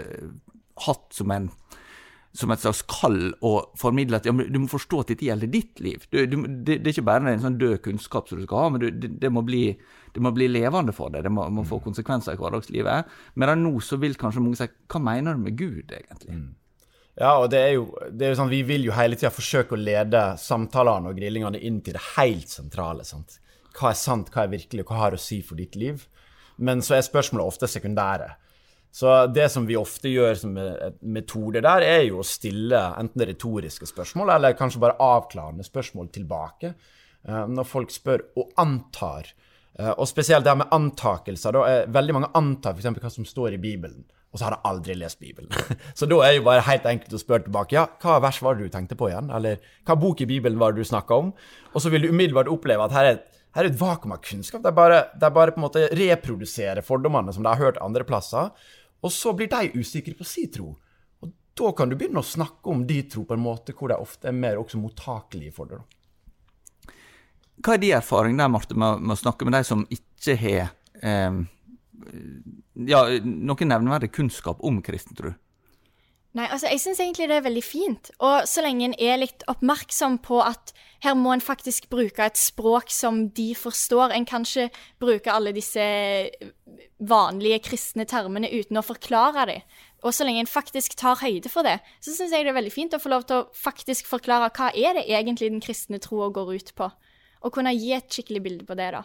hatt 0.85 1.07
som, 1.13 1.31
en, 1.33 1.49
som 2.37 2.53
et 2.53 2.63
slags 2.63 2.83
kall 2.89 3.33
å 3.45 3.53
formidle 3.79 4.19
at 4.19 4.29
ja, 4.29 4.33
du 4.33 4.59
må 4.61 4.69
forstå 4.71 5.01
at 5.03 5.11
dette 5.13 5.27
gjelder 5.27 5.51
ditt 5.51 5.81
liv. 5.83 6.05
Du, 6.11 6.19
du, 6.23 6.37
det, 6.45 6.77
det, 6.77 6.83
er 6.85 6.93
ikke 6.95 7.07
bare 7.09 7.33
en 7.33 7.43
sånn 7.43 7.59
død 7.59 7.81
kunnskap 7.87 8.29
som 8.29 8.39
du 8.39 8.45
skal 8.45 8.63
ha, 8.63 8.69
men 8.73 8.83
du, 8.83 8.87
det, 8.93 9.11
det, 9.23 9.33
må 9.33 9.43
bli, 9.47 9.65
det, 10.13 10.23
må 10.23 10.31
bli, 10.35 10.49
levende 10.53 10.95
for 10.95 11.13
deg. 11.13 11.25
Det 11.27 11.33
må, 11.33 11.49
må, 11.53 11.65
få 11.67 11.81
konsekvenser 11.83 12.37
i 12.37 12.41
hverdagslivet. 12.41 13.17
Men 13.41 13.65
nå 13.65 13.75
så 13.83 13.99
vil 14.01 14.17
kanskje 14.19 14.45
mange 14.45 14.61
si 14.61 14.69
hva 14.69 15.03
mener 15.03 15.35
du 15.35 15.43
med 15.49 15.59
Gud, 15.59 15.91
egentlig? 15.91 16.39
Mm. 16.39 16.47
Ja, 17.17 17.33
og 17.41 17.49
det 17.49 17.59
er 17.59 17.71
jo, 17.73 17.87
det 18.13 18.27
er 18.27 18.33
jo 18.33 18.39
sånn, 18.39 18.53
Vi 18.53 18.61
vil 18.67 18.85
jo 18.85 18.93
hele 18.93 19.17
tida 19.17 19.33
forsøke 19.33 19.73
å 19.73 19.81
lede 19.81 20.21
samtalene 20.37 21.09
og 21.09 21.17
grillingene 21.17 21.61
inn 21.65 21.79
til 21.81 21.97
det 21.97 22.03
helt 22.15 22.49
sentrale. 22.49 23.05
sant? 23.07 23.39
Hva 23.77 23.91
er 23.91 23.97
sant, 23.97 24.29
hva 24.33 24.43
er 24.43 24.53
virkelig, 24.53 24.85
hva 24.85 24.99
har 25.01 25.17
å 25.17 25.21
si 25.21 25.41
for 25.41 25.57
ditt 25.57 25.75
liv? 25.75 26.05
Men 26.57 26.81
så 26.81 26.97
er 26.97 27.05
spørsmålet 27.05 27.45
ofte 27.45 27.69
sekundære. 27.69 28.29
Så 28.93 29.11
det 29.29 29.49
som 29.53 29.65
vi 29.67 29.75
ofte 29.77 30.09
gjør 30.09 30.37
som 30.39 30.55
metode 31.01 31.61
der, 31.61 31.83
er 31.85 32.05
jo 32.07 32.21
å 32.21 32.25
stille 32.25 32.79
enten 32.97 33.25
retoriske 33.29 33.85
spørsmål, 33.89 34.31
eller 34.37 34.57
kanskje 34.57 34.81
bare 34.81 34.97
avklarende 35.03 35.65
spørsmål 35.65 36.09
tilbake. 36.15 36.73
Eh, 37.27 37.45
når 37.51 37.67
folk 37.67 37.93
spør 37.93 38.23
og 38.39 38.53
antar. 38.61 39.29
Eh, 39.77 39.91
og 39.91 40.07
spesielt 40.09 40.45
det 40.45 40.53
her 40.53 40.61
med 40.63 40.73
antakelser. 40.73 41.53
Da 41.53 41.65
er 41.69 41.91
veldig 41.93 42.15
mange 42.17 42.31
antar 42.39 42.77
f.eks. 42.77 42.89
hva 43.03 43.11
som 43.13 43.27
står 43.27 43.57
i 43.57 43.61
Bibelen. 43.61 44.05
Og 44.33 44.39
så 44.39 44.45
har 44.45 44.57
jeg 44.57 44.67
aldri 44.67 44.95
lest 44.99 45.21
Bibelen. 45.23 45.51
Så 45.97 46.05
da 46.09 46.17
er 46.21 46.33
det 46.33 46.41
jo 46.41 46.47
bare 46.49 46.65
helt 46.67 46.85
enkelt 46.89 47.15
å 47.15 47.21
spørre 47.21 47.45
tilbake. 47.47 47.77
Ja, 47.77 47.85
hva 48.03 48.19
vers 48.23 48.41
var 48.43 48.57
det 48.57 48.67
du 48.67 48.73
tenkte 48.73 48.97
på 48.99 49.07
igjen? 49.09 49.31
Eller 49.33 49.61
hva 49.87 49.95
bok 49.99 50.21
i 50.21 50.27
Bibelen 50.29 50.59
var 50.59 50.75
det 50.75 50.83
du 50.83 50.89
snakka 50.89 51.21
om? 51.23 51.31
Og 51.73 51.83
så 51.83 51.91
vil 51.93 52.03
du 52.03 52.11
umiddelbart 52.11 52.51
oppleve 52.51 52.85
at 52.85 52.95
her 52.97 53.11
er 53.13 53.19
her 53.57 53.65
er 53.65 53.71
et 53.71 53.79
vakuum 53.79 54.13
av 54.13 54.21
kunnskap. 54.21 54.61
De 54.61 54.69
bare, 54.75 54.99
de 55.17 55.29
bare 55.33 55.53
på 55.53 55.57
en 55.57 55.65
måte 55.65 55.87
reproduserer 55.97 56.85
fordommene 56.85 57.33
som 57.33 57.41
de 57.41 57.49
har 57.49 57.57
hørt 57.57 57.79
andre 57.81 58.05
plasser. 58.05 58.51
Og 59.01 59.13
så 59.13 59.33
blir 59.33 59.49
de 59.49 59.79
usikre 59.79 60.13
på 60.17 60.27
sin 60.27 60.51
tro. 60.53 60.75
Og 61.25 61.31
da 61.57 61.71
kan 61.73 61.89
du 61.89 61.97
begynne 61.97 62.21
å 62.21 62.27
snakke 62.27 62.69
om 62.69 62.85
din 62.85 63.07
tro 63.09 63.25
på 63.25 63.33
en 63.33 63.41
måte 63.41 63.73
hvor 63.73 63.89
de 63.89 63.97
ofte 63.97 64.29
er 64.29 64.37
mer 64.37 64.61
også 64.61 64.77
mottakelige 64.81 65.55
for 65.55 65.71
det. 65.71 65.81
Hva 67.65 67.73
er 67.73 67.81
din 67.81 67.97
erfaring 67.97 68.37
der, 68.37 68.51
Marte, 68.53 68.77
med, 68.77 69.01
med, 69.01 69.15
å 69.15 69.21
snakke 69.23 69.47
med 69.47 69.57
de 69.57 69.63
som 69.65 69.81
ikke 69.89 70.37
har 70.37 70.67
eh, 71.01 71.41
ja, 72.87 73.03
noe 73.23 73.69
nevneverdig 73.69 74.11
kunnskap 74.15 74.63
om 74.65 74.81
kristen 74.85 75.17
tro? 75.17 75.33
Nei, 76.37 76.45
altså 76.53 76.69
jeg 76.69 76.81
syns 76.83 76.99
egentlig 77.01 77.25
det 77.31 77.37
er 77.39 77.45
veldig 77.47 77.63
fint. 77.65 78.09
Og 78.21 78.45
så 78.49 78.61
lenge 78.61 78.85
en 78.85 78.95
er 79.01 79.17
litt 79.23 79.45
oppmerksom 79.49 80.19
på 80.25 80.37
at 80.43 80.73
her 81.05 81.15
må 81.17 81.31
en 81.33 81.41
faktisk 81.41 81.87
bruke 81.89 82.27
et 82.27 82.37
språk 82.37 82.91
som 82.93 83.23
de 83.33 83.47
forstår. 83.57 84.13
En 84.13 84.27
kan 84.27 84.45
ikke 84.45 84.67
bruke 85.01 85.33
alle 85.33 85.55
disse 85.55 85.81
vanlige 87.01 87.61
kristne 87.65 88.05
termene 88.09 88.51
uten 88.53 88.77
å 88.77 88.85
forklare 88.85 89.47
dem. 89.49 89.77
Og 90.05 90.13
så 90.13 90.27
lenge 90.27 90.43
en 90.43 90.51
faktisk 90.51 90.93
tar 90.99 91.17
høyde 91.23 91.49
for 91.49 91.65
det, 91.65 91.79
så 92.05 92.13
syns 92.13 92.35
jeg 92.35 92.45
det 92.45 92.51
er 92.51 92.59
veldig 92.59 92.73
fint 92.75 92.93
å 92.93 93.01
få 93.01 93.09
lov 93.09 93.25
til 93.25 93.41
å 93.41 93.47
faktisk 93.57 94.05
forklare 94.05 94.51
hva 94.53 94.69
er 94.77 94.93
det 94.99 95.07
egentlig 95.09 95.49
den 95.49 95.63
kristne 95.63 95.97
troa 96.03 96.29
går 96.35 96.53
ut 96.53 96.69
på. 96.77 96.91
Og 97.41 97.53
kunne 97.53 97.73
gi 97.73 97.95
et 97.97 98.13
skikkelig 98.13 98.43
bilde 98.45 98.67
på 98.67 98.77
det, 98.77 98.91
da. 98.93 99.01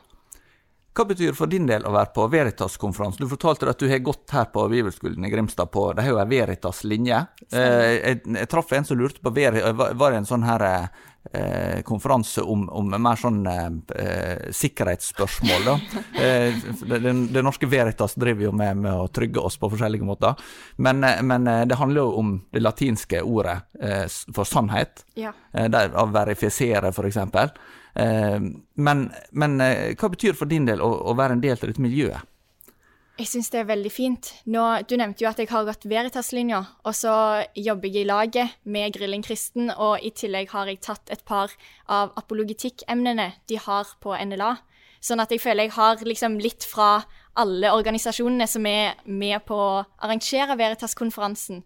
Hva 0.93 1.07
betyr 1.09 1.33
for 1.33 1.49
din 1.49 1.65
del 1.65 1.87
å 1.89 1.93
være 1.95 2.13
på 2.13 2.27
Veritas-konferansen? 2.29 3.25
Du 3.25 3.31
fortalte 3.31 3.71
at 3.71 3.81
du 3.81 3.87
har 3.89 4.03
gått 4.05 4.35
her 4.35 4.51
på 4.53 4.67
Bibelskolen 4.69 5.25
i 5.25 5.31
Grimstad 5.33 5.71
på 5.73 5.87
De 5.97 6.05
har 6.05 6.13
jo 6.13 6.21
ei 6.21 6.29
Veritas-linje. 6.29 7.23
Eh, 7.49 7.93
jeg, 7.97 8.21
jeg, 8.27 8.51
traff 8.53 8.75
en 8.77 8.85
som 8.85 9.01
lurte 9.01 9.25
på 9.25 9.33
Var 9.33 9.57
det 9.57 10.19
en 10.19 10.29
sånn 10.29 10.45
her 10.45 10.67
eh, 10.69 11.81
konferanse 11.89 12.45
om, 12.45 12.69
om, 12.69 12.93
mer 12.93 13.17
sånn 13.17 13.41
eh, 13.49 14.53
sikkerhetsspørsmål, 14.53 15.69
da? 15.71 15.79
Eh, 16.23 16.55
det, 16.85 16.99
det, 17.33 17.41
norske 17.43 17.67
Veritas 17.67 18.13
driver 18.21 18.51
jo 18.51 18.53
med, 18.55 18.85
med, 18.85 18.93
å 18.93 19.09
trygge 19.09 19.41
oss 19.41 19.57
på 19.59 19.73
forskjellige 19.73 20.07
måter. 20.07 20.37
Men, 20.77 21.01
eh, 21.09 21.25
men 21.25 21.49
eh, 21.49 21.65
det 21.73 21.81
handler 21.81 22.05
jo 22.05 22.21
om 22.21 22.35
det 22.53 22.61
latinske 22.61 23.25
ordet 23.25 23.63
for 24.29 24.45
sannhet. 24.45 25.07
Ja. 25.17 25.33
Der, 25.53 25.97
av 25.97 26.13
verifisere. 26.13 26.93
Eh, 26.93 27.81
men, 27.95 29.09
men 29.33 29.61
eh, 29.61 29.93
hva 30.01 30.13
betyr 30.13 30.37
for 30.39 30.49
din 30.51 30.69
del 30.69 30.81
å, 30.81 30.89
å 31.11 31.17
være 31.19 31.37
en 31.37 31.43
del 31.45 31.59
av 31.59 31.67
dette 31.69 31.83
miljøet? 31.83 32.29
Jeg 33.21 33.29
syns 33.29 33.51
det 33.53 33.59
er 33.61 33.69
veldig 33.69 33.91
fint. 33.93 34.29
Nå, 34.49 34.63
du 34.89 34.97
nevnte 34.97 35.23
jo 35.23 35.29
at 35.29 35.39
jeg 35.39 35.51
har 35.51 35.67
gått 35.69 35.85
Veritas-linja, 35.87 36.63
og 36.89 36.95
så 36.97 37.13
jobber 37.55 37.91
jeg 37.93 38.07
i 38.07 38.09
laget 38.09 38.55
med 38.65 38.95
Grilling 38.97 39.23
kristen, 39.23 39.69
og 39.71 40.01
i 40.01 40.11
tillegg 40.17 40.49
har 40.55 40.71
jeg 40.71 40.81
tatt 40.83 41.13
et 41.13 41.21
par 41.29 41.53
av 41.93 42.15
apologetikkemnene 42.19 43.29
de 43.53 43.61
har 43.61 43.93
på 44.01 44.17
NLA. 44.17 44.55
Sånn 45.05 45.21
at 45.21 45.35
jeg 45.35 45.43
føler 45.45 45.69
jeg 45.69 45.77
har 45.77 46.01
liksom 46.07 46.41
litt 46.41 46.65
fra 46.65 47.03
alle 47.39 47.75
organisasjonene 47.77 48.49
som 48.49 48.67
er 48.67 48.97
med 49.05 49.45
på 49.45 49.61
å 49.61 49.85
arrangere 50.01 50.57
Veritas-konferansen. 50.57 51.63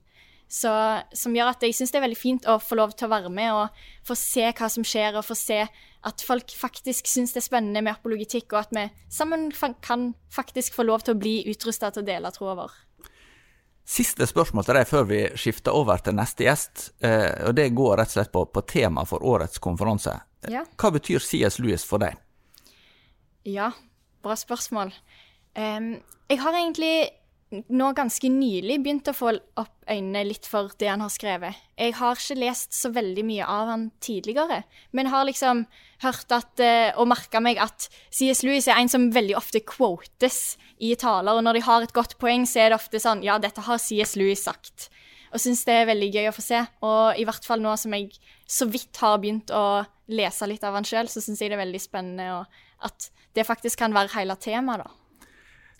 Så, 0.47 0.71
som 1.14 1.35
gjør 1.35 1.54
at 1.54 1.62
jeg 1.62 1.75
syns 1.75 1.95
det 1.95 1.99
er 1.99 2.06
veldig 2.06 2.18
fint 2.18 2.45
å 2.47 2.59
få 2.62 2.78
lov 2.78 2.92
til 2.95 3.09
å 3.09 3.14
være 3.14 3.30
med 3.35 3.54
og 3.54 3.87
få 4.06 4.14
se 4.18 4.47
hva 4.50 4.68
som 4.71 4.87
skjer, 4.87 5.18
og 5.18 5.26
få 5.26 5.35
se 5.38 5.64
at 6.06 6.22
folk 6.22 6.52
faktisk 6.54 7.08
syns 7.10 7.34
det 7.34 7.42
er 7.42 7.46
spennende 7.48 7.82
med 7.82 7.96
apologitikk, 7.96 8.52
og 8.54 8.64
at 8.64 8.75
vi 8.76 8.84
sammen 9.12 9.48
kan 9.82 10.12
faktisk 10.32 10.76
få 10.78 10.86
lov 10.86 11.02
til 11.06 11.16
å 11.16 11.20
bli 11.20 11.38
utrusta 11.50 11.90
til 11.90 12.04
å 12.04 12.06
dele 12.06 12.30
troa 12.34 12.54
vår. 12.60 12.76
Siste 13.86 14.26
spørsmål 14.26 14.66
til 14.66 14.78
deg 14.78 14.88
før 14.90 15.04
vi 15.06 15.20
skifter 15.38 15.75
over 15.78 16.00
til 16.02 16.16
neste 16.18 16.46
gjest. 16.46 16.88
Eh, 17.06 17.47
og 17.47 17.54
Det 17.54 17.69
går 17.75 18.00
rett 18.00 18.10
og 18.10 18.16
slett 18.16 18.32
på, 18.34 18.42
på 18.50 18.62
temaet 18.66 19.10
for 19.10 19.23
årets 19.23 19.62
konferanse. 19.62 20.14
Ja. 20.50 20.64
Hva 20.78 20.90
betyr 20.95 21.23
CS 21.23 21.60
Lewis 21.62 21.86
for 21.86 22.02
deg? 22.02 22.19
Ja, 23.47 23.71
bra 24.26 24.34
spørsmål. 24.38 24.90
Um, 25.54 25.92
jeg 26.26 26.42
har 26.42 26.58
egentlig 26.58 26.95
nå 27.52 27.93
ganske 27.95 28.28
nylig 28.32 28.80
begynt 28.82 29.09
å 29.11 29.15
få 29.15 29.30
opp 29.61 29.87
øynene 29.87 30.25
litt 30.26 30.49
for 30.50 30.73
det 30.80 30.89
han 30.91 31.04
har 31.04 31.13
skrevet. 31.15 31.54
Jeg 31.78 31.95
har 31.99 32.19
ikke 32.19 32.39
lest 32.41 32.75
så 32.75 32.91
veldig 32.95 33.23
mye 33.26 33.47
av 33.47 33.71
han 33.71 33.85
tidligere, 34.02 34.65
men 34.91 35.11
har 35.13 35.28
liksom 35.28 35.63
hørt 36.02 36.35
at, 36.35 36.59
eh, 36.61 36.91
og 36.99 37.06
merka 37.09 37.41
meg 37.41 37.61
at 37.63 37.89
CS 38.11 38.43
Lewis 38.43 38.67
er 38.69 38.80
en 38.80 38.91
som 38.91 39.13
veldig 39.15 39.37
ofte 39.39 39.63
quotes 39.63 40.56
i 40.80 40.95
taler, 40.97 41.32
og 41.32 41.45
når 41.45 41.54
de 41.54 41.67
har 41.69 41.82
et 41.82 41.95
godt 41.95 42.19
poeng, 42.19 42.47
så 42.47 42.65
er 42.65 42.71
det 42.71 42.80
ofte 42.80 42.99
sånn 42.99 43.23
Ja, 43.23 43.39
dette 43.39 43.63
har 43.63 43.78
CS 43.78 44.17
Lewis 44.17 44.43
sagt. 44.43 44.91
Og 45.32 45.41
syns 45.41 45.65
det 45.65 45.75
er 45.75 45.87
veldig 45.87 46.13
gøy 46.13 46.28
å 46.30 46.35
få 46.35 46.43
se. 46.43 46.67
Og 46.82 47.19
i 47.19 47.25
hvert 47.25 47.45
fall 47.45 47.61
nå 47.61 47.76
som 47.78 47.93
jeg 47.93 48.11
så 48.47 48.67
vidt 48.71 48.97
har 48.97 49.19
begynt 49.19 49.50
å 49.50 49.87
lese 50.09 50.47
litt 50.47 50.65
av 50.65 50.75
han 50.75 50.87
sjøl, 50.87 51.09
så 51.09 51.21
syns 51.21 51.41
jeg 51.41 51.50
det 51.50 51.59
er 51.59 51.65
veldig 51.65 51.82
spennende, 51.82 52.47
at 52.82 53.11
det 53.35 53.47
faktisk 53.47 53.78
kan 53.78 53.93
være 53.93 54.15
hele 54.15 54.37
temaet, 54.37 54.87
da. 54.87 55.05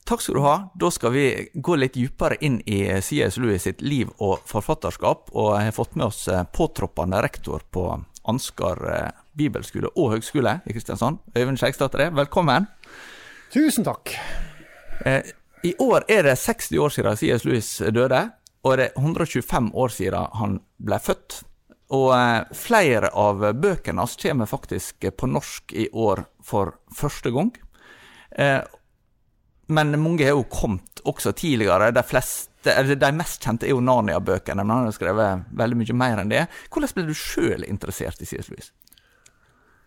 Takk 0.07 0.21
skal 0.23 0.35
du 0.35 0.41
ha. 0.41 0.71
Da 0.75 0.91
skal 0.91 1.11
vi 1.13 1.25
gå 1.55 1.75
litt 1.75 1.97
dypere 1.99 2.37
inn 2.47 2.61
i 2.63 2.85
C.S. 3.03 3.41
Lewis 3.43 3.65
sitt 3.67 3.81
liv 3.83 4.13
og 4.23 4.45
forfatterskap. 4.47 5.33
Og 5.35 5.49
jeg 5.57 5.67
har 5.67 5.75
fått 5.75 5.97
med 5.99 6.07
oss 6.07 6.29
eh, 6.31 6.45
påtroppende 6.55 7.19
rektor 7.25 7.65
på 7.75 7.89
Ansgar 8.31 8.85
eh, 8.93 9.09
bibelskole 9.35 9.91
og 9.99 10.13
høgskole 10.15 10.61
i 10.63 10.77
Kristiansand. 10.77 11.19
Øyvind 11.35 11.59
Skjeggstad 11.59 11.99
velkommen. 12.15 12.69
Tusen 13.51 13.89
takk. 13.89 14.15
Eh, 15.03 15.27
I 15.67 15.75
år 15.83 16.07
er 16.07 16.31
det 16.31 16.39
60 16.39 16.79
år 16.87 16.95
siden 16.95 17.19
C.S. 17.19 17.49
Lewis 17.49 17.73
døde, 17.91 18.23
og 18.63 18.79
det 18.79 18.93
er 18.93 19.03
125 19.03 19.73
år 19.75 19.95
siden 19.97 20.31
han 20.39 20.59
ble 20.79 21.03
født. 21.03 21.41
Og 21.99 22.15
flere 22.55 23.11
av 23.11 23.43
bøkene 23.59 24.07
hans 24.07 24.15
kommer 24.23 24.47
faktisk 24.47 25.11
på 25.19 25.35
norsk 25.35 25.75
i 25.75 25.91
år 25.91 26.29
for 26.47 26.79
første 26.95 27.35
gang. 27.35 27.51
Men 29.67 29.97
mange 29.99 30.27
har 30.27 30.37
jo 30.37 30.45
kommet 30.51 31.01
også 31.07 31.33
tidligere. 31.35 31.91
De, 31.95 32.03
fleste, 32.07 32.75
de 32.87 33.13
mest 33.17 33.43
kjente 33.43 33.67
er 33.67 33.75
jo 33.75 33.83
Narnia-bøkene, 33.83 34.63
men 34.63 34.75
han 34.77 34.89
har 34.89 34.95
skrevet 34.95 35.49
veldig 35.59 35.81
mye 35.81 35.97
mer 35.99 36.23
enn 36.23 36.31
det. 36.31 36.45
Hvordan 36.71 36.95
ble 36.95 37.07
du 37.09 37.17
sjøl 37.19 37.67
interessert 37.67 38.23
i 38.23 38.29
C.S. 38.29 38.51
Lewis? 38.53 38.71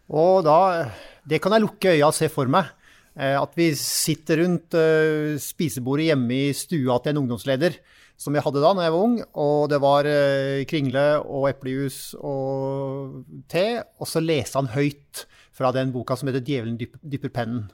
Og 0.10 0.44
da, 0.44 0.90
Det 1.24 1.40
kan 1.42 1.54
jeg 1.54 1.64
lukke 1.64 1.94
øya 1.96 2.10
og 2.10 2.18
se 2.18 2.28
for 2.34 2.52
meg. 2.52 2.74
Eh, 3.20 3.36
at 3.36 3.56
vi 3.58 3.72
sitter 3.76 4.44
rundt 4.44 4.76
uh, 4.78 5.36
spisebordet 5.42 6.12
hjemme 6.12 6.36
i 6.36 6.54
stua 6.56 7.00
til 7.04 7.14
en 7.14 7.24
ungdomsleder, 7.24 7.76
som 8.20 8.36
jeg 8.36 8.46
hadde 8.46 8.62
da 8.64 8.72
når 8.76 8.86
jeg 8.86 8.94
var 8.96 9.08
ung. 9.08 9.18
Og 9.44 9.66
det 9.72 9.82
var 9.84 10.08
uh, 10.08 10.62
kringle 10.70 11.08
og 11.24 11.50
eplejus 11.52 12.16
og 12.20 13.20
te. 13.52 13.68
Og 14.00 14.12
så 14.12 14.24
leste 14.24 14.60
han 14.60 14.72
høyt 14.76 15.26
fra 15.56 15.74
den 15.76 15.92
boka 15.96 16.16
som 16.16 16.32
heter 16.32 16.44
'Djevelen 16.44 16.80
dypper 16.80 17.32
pennen'. 17.36 17.68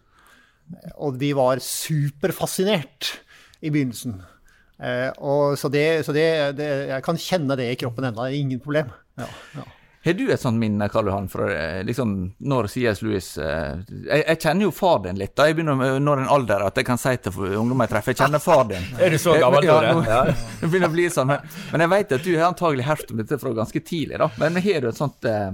Og 0.96 1.20
vi 1.22 1.32
var 1.38 1.62
superfascinert 1.64 3.14
i 3.62 3.72
begynnelsen. 3.72 4.20
Eh, 4.82 5.10
og 5.24 5.56
så, 5.60 5.70
det, 5.72 6.06
så 6.06 6.16
det, 6.16 6.28
det, 6.58 6.70
jeg 6.92 7.06
kan 7.06 7.20
kjenne 7.22 7.58
det 7.60 7.72
i 7.72 7.80
kroppen 7.80 8.10
ennå. 8.10 8.28
Ingen 8.34 8.62
problem. 8.64 8.92
Ja, 9.20 9.30
ja. 9.56 9.66
Har 10.06 10.14
du 10.14 10.28
et 10.30 10.38
sånt 10.38 10.62
minne, 10.62 10.86
Karl 10.94 11.08
Johan, 11.10 11.28
fra 11.32 11.48
eh, 11.50 11.80
liksom, 11.86 12.12
når 12.46 12.68
C.S. 12.70 13.00
Lewis 13.02 13.32
eh, 13.42 13.80
jeg, 13.90 14.20
jeg, 14.20 14.38
kjenner 14.44 14.68
jo 14.68 14.74
far 14.76 15.00
din 15.02 15.18
litt. 15.18 15.34
da, 15.34 15.48
Jeg 15.50 15.58
begynner 15.58 15.80
med 15.80 15.98
når 16.06 16.22
en 16.22 16.30
alder 16.36 16.68
at 16.68 16.78
jeg 16.78 16.86
kan 16.86 17.02
si 17.02 17.16
til 17.26 17.40
ungdommer 17.48 17.88
jeg 17.88 17.96
treffer 17.96 18.14
Jeg 18.14 18.20
kjenner 18.20 18.44
far 18.44 18.68
din. 18.70 18.86
er 19.02 19.16
du 19.16 19.18
så 19.22 19.34
gammel, 19.42 19.66
ja, 19.66 19.80
nå, 19.88 20.04
ja. 20.12 20.20
det 20.60 20.70
begynner 20.70 20.92
å 20.92 20.94
bli 20.94 21.08
sånn. 21.10 21.32
Men, 21.34 21.56
men, 21.72 21.86
jeg 21.88 21.94
vet 21.96 22.14
at 22.20 22.28
du 22.28 22.30
har 22.36 22.52
antagelig 22.52 22.86
hørt 22.86 23.16
om 23.16 23.24
dette 23.24 23.42
fra 23.42 23.56
ganske 23.58 23.82
tidlig. 23.82 24.22
da, 24.22 24.30
Men 24.44 24.62
har 24.68 24.86
du 24.86 24.92
et 24.92 25.02
sånt 25.02 25.30
eh, 25.32 25.50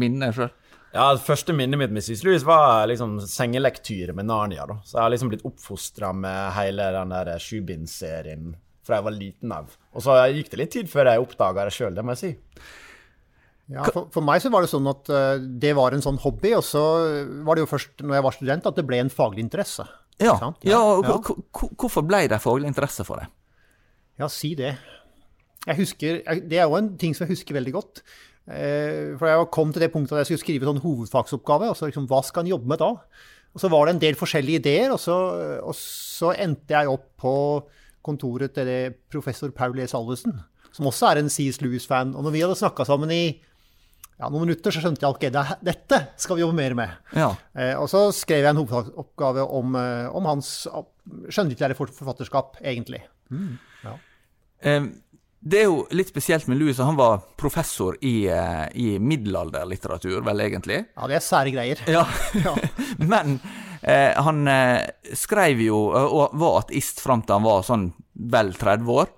minne 0.00 0.32
sjøl? 0.38 0.48
Ja, 0.90 1.12
det 1.14 1.22
første 1.22 1.54
minnet 1.54 1.78
mitt 1.78 1.92
med 1.94 2.02
Sis 2.02 2.24
Louis 2.26 2.42
var 2.46 2.88
liksom 2.90 3.20
sengelektyre 3.22 4.14
med 4.16 4.26
Narnia. 4.26 4.66
da. 4.66 4.80
Så 4.84 4.96
jeg 4.96 5.04
har 5.04 5.12
liksom 5.14 5.30
blitt 5.30 5.46
oppfostra 5.46 6.10
med 6.16 6.52
hele 6.56 6.90
den 6.96 7.14
der 7.14 7.30
sjubindsserien 7.42 8.56
fra 8.86 8.98
jeg 8.98 9.06
var 9.06 9.14
liten 9.14 9.54
av. 9.54 9.74
Og 9.94 10.02
så 10.02 10.16
gikk 10.34 10.50
det 10.50 10.60
litt 10.62 10.72
tid 10.74 10.90
før 10.90 11.12
jeg 11.12 11.22
oppdaga 11.22 11.68
det 11.68 11.74
sjøl, 11.76 11.94
det 11.94 12.04
må 12.06 12.16
jeg 12.16 12.22
si. 12.22 12.32
Ja, 13.70 13.84
for, 13.86 14.08
for, 14.10 14.26
meg 14.26 14.42
så 14.42 14.50
var 14.50 14.64
det 14.64 14.72
sånn 14.72 14.88
at 14.90 15.10
uh, 15.14 15.38
det 15.38 15.76
var 15.78 15.94
en 15.94 16.02
sånn 16.02 16.18
hobby, 16.24 16.56
og 16.58 16.64
så 16.66 16.82
var 17.46 17.54
det 17.54 17.62
jo 17.62 17.70
først 17.70 18.02
når 18.02 18.16
jeg 18.18 18.26
var 18.26 18.34
student 18.34 18.66
at 18.66 18.80
det 18.80 18.86
ble 18.88 18.98
en 19.04 19.12
faglig 19.14 19.44
interesse. 19.46 19.86
Ja, 20.20 20.34
ja, 20.34 20.48
ja 20.72 20.80
og 20.98 21.06
ja. 21.06 21.36
Hvorfor 21.78 22.02
ble 22.04 22.24
det 22.28 22.40
faglig 22.42 22.68
interesse 22.68 23.06
for 23.06 23.22
deg? 23.22 23.30
Ja, 24.20 24.26
si 24.28 24.56
det. 24.58 24.74
Jeg 25.68 25.76
husker, 25.78 26.18
Det 26.50 26.58
er 26.58 26.66
jo 26.66 26.76
en 26.76 26.90
ting 27.00 27.14
som 27.14 27.24
jeg 27.24 27.36
husker 27.36 27.56
veldig 27.56 27.72
godt. 27.76 28.02
Eh, 28.48 29.16
for 29.20 29.28
jeg 29.28 29.50
kom 29.54 29.74
til 29.74 29.84
det 29.84 29.90
punktet 29.92 30.16
at 30.16 30.22
jeg 30.22 30.30
skulle 30.30 30.44
skrive 30.44 30.70
sånn 30.70 30.82
hovedfagsoppgave. 30.84 31.68
altså 31.72 31.90
liksom, 31.90 32.08
Hva 32.10 32.22
skal 32.26 32.46
en 32.46 32.54
jobbe 32.54 32.72
med 32.72 32.80
da? 32.82 32.94
Og 33.50 33.60
Så 33.60 33.68
var 33.70 33.86
det 33.86 33.94
en 33.96 34.02
del 34.04 34.14
forskjellige 34.14 34.62
ideer, 34.62 34.92
og 34.94 35.00
så, 35.02 35.16
og 35.66 35.74
så 35.74 36.30
endte 36.38 36.76
jeg 36.76 36.88
opp 36.88 37.08
på 37.18 37.34
kontoret 38.06 38.54
til 38.54 38.94
professor 39.10 39.50
Paul 39.50 39.78
E. 39.82 39.86
Salvesen, 39.90 40.38
som 40.72 40.86
også 40.86 41.10
er 41.10 41.20
en 41.20 41.30
C.S. 41.32 41.60
Lewis-fan. 41.60 42.14
Og 42.14 42.24
når 42.24 42.34
vi 42.36 42.42
hadde 42.44 42.58
snakka 42.60 42.86
sammen 42.86 43.10
i 43.10 43.24
ja, 44.20 44.28
noen 44.28 44.44
minutter, 44.44 44.72
så 44.72 44.82
skjønte 44.82 45.02
jeg 45.02 45.08
at 45.08 45.16
okay, 45.16 45.58
dette 45.64 45.98
skal 46.20 46.36
vi 46.36 46.44
jobbe 46.44 46.56
mer 46.58 46.76
med. 46.78 47.10
Ja. 47.16 47.30
Eh, 47.56 47.74
og 47.80 47.88
så 47.90 48.06
skrev 48.14 48.44
jeg 48.44 48.52
en 48.52 48.60
hovedoppgave 48.60 49.46
om, 49.58 49.76
eh, 49.80 50.06
om 50.14 50.28
hans 50.28 50.52
skjønnlitterære 51.32 51.78
forfatterskap, 51.78 52.60
egentlig. 52.60 53.00
Mm. 53.32 53.54
Ja. 53.82 53.94
Eh, 54.60 54.90
det 55.40 55.62
er 55.62 55.68
jo 55.70 55.84
litt 55.96 56.10
spesielt 56.12 56.48
med 56.50 56.58
Louis, 56.60 56.78
han 56.78 56.98
var 56.98 57.22
professor 57.40 57.96
i, 58.04 58.28
eh, 58.28 58.66
i 58.76 58.98
middelalderlitteratur, 59.00 60.18
vel 60.26 60.44
egentlig? 60.44 60.82
Ja, 60.92 61.08
det 61.08 61.16
er 61.16 61.24
sære 61.24 61.54
greier. 61.54 61.80
Ja, 61.88 62.04
Men 62.98 63.38
eh, 63.80 64.12
han 64.20 64.44
eh, 64.48 65.14
skrev 65.16 65.62
jo, 65.64 65.86
og 65.96 66.36
var 66.36 66.60
ateist 66.64 67.00
fram 67.00 67.24
til 67.24 67.38
han 67.38 67.48
var 67.48 67.64
sånn 67.64 67.88
vel 68.30 68.52
30 68.52 68.92
år. 69.00 69.08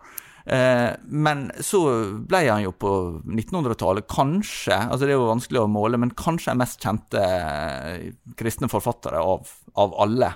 Eh, 0.44 0.90
men 1.06 1.46
så 1.62 1.82
ble 2.26 2.42
han 2.48 2.64
jo 2.64 2.72
på 2.74 2.92
1900-tallet 3.26 4.08
kanskje, 4.10 4.74
altså 4.74 5.06
det 5.06 5.14
er 5.14 5.20
jo 5.20 5.30
vanskelig 5.30 5.62
å 5.62 5.70
måle, 5.70 6.00
men 6.02 6.14
kanskje 6.18 6.52
den 6.52 6.62
mest 6.62 6.82
kjente 6.82 7.22
eh, 7.22 8.10
kristne 8.38 8.70
forfattere 8.70 9.22
av, 9.22 9.50
av 9.78 9.98
alle. 10.06 10.32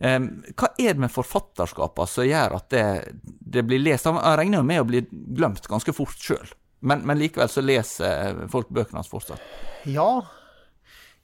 Hva 0.00 0.70
er 0.80 0.94
det 0.96 1.02
med 1.02 1.12
forfatterskapet 1.12 2.08
som 2.08 2.24
gjør 2.24 2.56
at 2.56 2.72
det, 2.72 2.84
det 3.20 3.64
blir 3.68 3.82
lest? 3.82 4.08
Han 4.08 4.16
regner 4.40 4.62
jo 4.62 4.68
med 4.70 4.80
å 4.80 4.88
bli 4.88 5.02
glemt 5.36 5.68
ganske 5.68 5.92
fort 5.92 6.16
sjøl, 6.16 6.54
men, 6.80 7.04
men, 7.04 7.20
likevel 7.20 7.50
så 7.52 7.64
leser 7.64 8.46
folk 8.52 8.70
bøkene 8.72 9.02
hans 9.02 9.10
fortsatt. 9.12 9.42
Ja. 9.84 10.22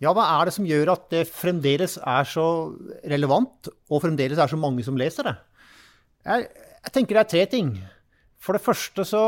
ja, 0.05 0.13
hva 0.13 0.27
er 0.35 0.49
det 0.49 0.57
som 0.59 0.69
gjør 0.69 0.93
at 0.93 1.09
det 1.15 1.25
fremdeles 1.31 1.97
er 2.03 2.29
så 2.29 2.47
relevant, 3.09 3.73
og 3.89 4.05
fremdeles 4.05 4.43
er 4.43 4.53
så 4.53 4.61
mange 4.61 4.85
som 4.85 5.01
leser 5.01 5.31
det? 5.31 5.37
Jeg, 6.27 6.49
jeg 6.83 6.95
tenker 6.99 7.17
det 7.17 7.25
er 7.25 7.33
tre 7.33 7.47
ting. 7.57 7.73
For 8.43 8.57
det 8.57 8.65
første 8.65 9.07
så 9.09 9.25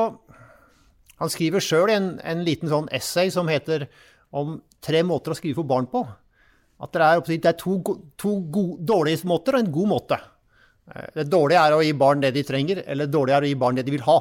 Han 1.18 1.30
skriver 1.32 1.58
sjøl 1.58 1.90
en, 1.90 2.12
en 2.22 2.44
liten 2.46 2.70
sånn 2.70 2.86
essay 2.94 3.32
som 3.34 3.48
heter 3.50 3.88
om 4.30 4.60
tre 4.84 5.00
måter 5.02 5.32
å 5.32 5.34
skrive 5.34 5.58
for 5.58 5.66
barn 5.66 5.88
på. 5.90 6.04
At 6.78 6.94
det 6.94 7.04
er, 7.04 7.22
det 7.26 7.50
er 7.50 7.56
to, 7.58 7.78
to 8.20 8.34
gode, 8.54 8.82
dårlige 8.86 9.26
måter 9.26 9.56
og 9.56 9.64
en 9.64 9.72
god 9.74 9.90
måte. 9.90 10.18
Eh, 10.92 11.08
det 11.16 11.28
dårlige 11.32 11.62
er 11.62 11.76
å 11.76 11.84
gi 11.84 11.94
barn 11.98 12.22
det 12.22 12.34
de 12.36 12.44
trenger, 12.46 12.82
eller 12.86 13.08
det 13.08 13.16
dårlige 13.16 13.40
er 13.40 13.46
å 13.46 13.50
gi 13.50 13.62
barn 13.64 13.78
det 13.78 13.86
de 13.88 13.94
vil 13.96 14.06
ha. 14.06 14.18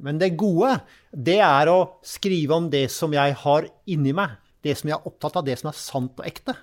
Men 0.00 0.20
det 0.20 0.32
gode, 0.40 0.78
det 1.12 1.40
er 1.44 1.68
å 1.68 1.78
skrive 2.06 2.56
om 2.56 2.70
det 2.72 2.86
som 2.92 3.12
jeg 3.12 3.36
har 3.42 3.68
inni 3.90 4.14
meg. 4.16 4.38
Det 4.64 4.72
som 4.80 4.88
jeg 4.88 4.96
er 4.96 5.10
opptatt 5.10 5.36
av, 5.36 5.44
det 5.44 5.58
som 5.60 5.68
er 5.68 5.76
sant 5.76 6.22
og 6.22 6.28
ekte. 6.28 6.56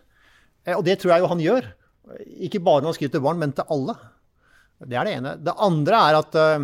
Eh, 0.66 0.74
og 0.78 0.86
det 0.88 0.98
tror 1.02 1.16
jeg 1.16 1.24
jo 1.24 1.32
han 1.32 1.44
gjør. 1.44 1.70
Ikke 2.48 2.64
bare 2.64 2.82
når 2.82 2.92
han 2.92 2.98
skriver 2.98 3.16
til 3.18 3.26
barn, 3.28 3.42
men 3.42 3.54
til 3.56 3.70
alle. 3.74 3.98
Det 4.82 4.98
er 4.98 5.06
det 5.06 5.18
ene. 5.20 5.36
Det 5.38 5.54
andre 5.62 6.00
er 6.10 6.18
at 6.18 6.38
uh, 6.42 6.64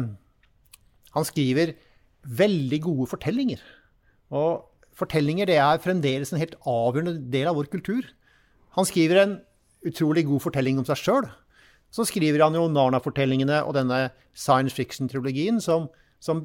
han 1.13 1.27
skriver 1.27 1.75
veldig 2.41 2.79
gode 2.83 3.09
fortellinger. 3.13 3.61
Og 4.33 4.65
fortellinger 4.97 5.49
det 5.49 5.59
er 5.61 5.83
fremdeles 5.83 6.33
en 6.33 6.41
helt 6.41 6.57
avgjørende 6.65 7.19
del 7.31 7.51
av 7.51 7.59
vår 7.59 7.69
kultur. 7.75 8.07
Han 8.77 8.87
skriver 8.87 9.21
en 9.23 9.35
utrolig 9.87 10.25
god 10.27 10.43
fortelling 10.45 10.79
om 10.79 10.85
seg 10.87 10.99
sjøl. 11.01 11.27
Så 11.93 12.05
skriver 12.07 12.43
han 12.43 12.55
jo 12.57 12.67
Narna-fortellingene 12.69 13.61
og 13.65 13.75
denne 13.77 14.07
science 14.37 14.75
fiction-trilogien, 14.75 15.61
som, 15.63 15.87
som, 16.23 16.43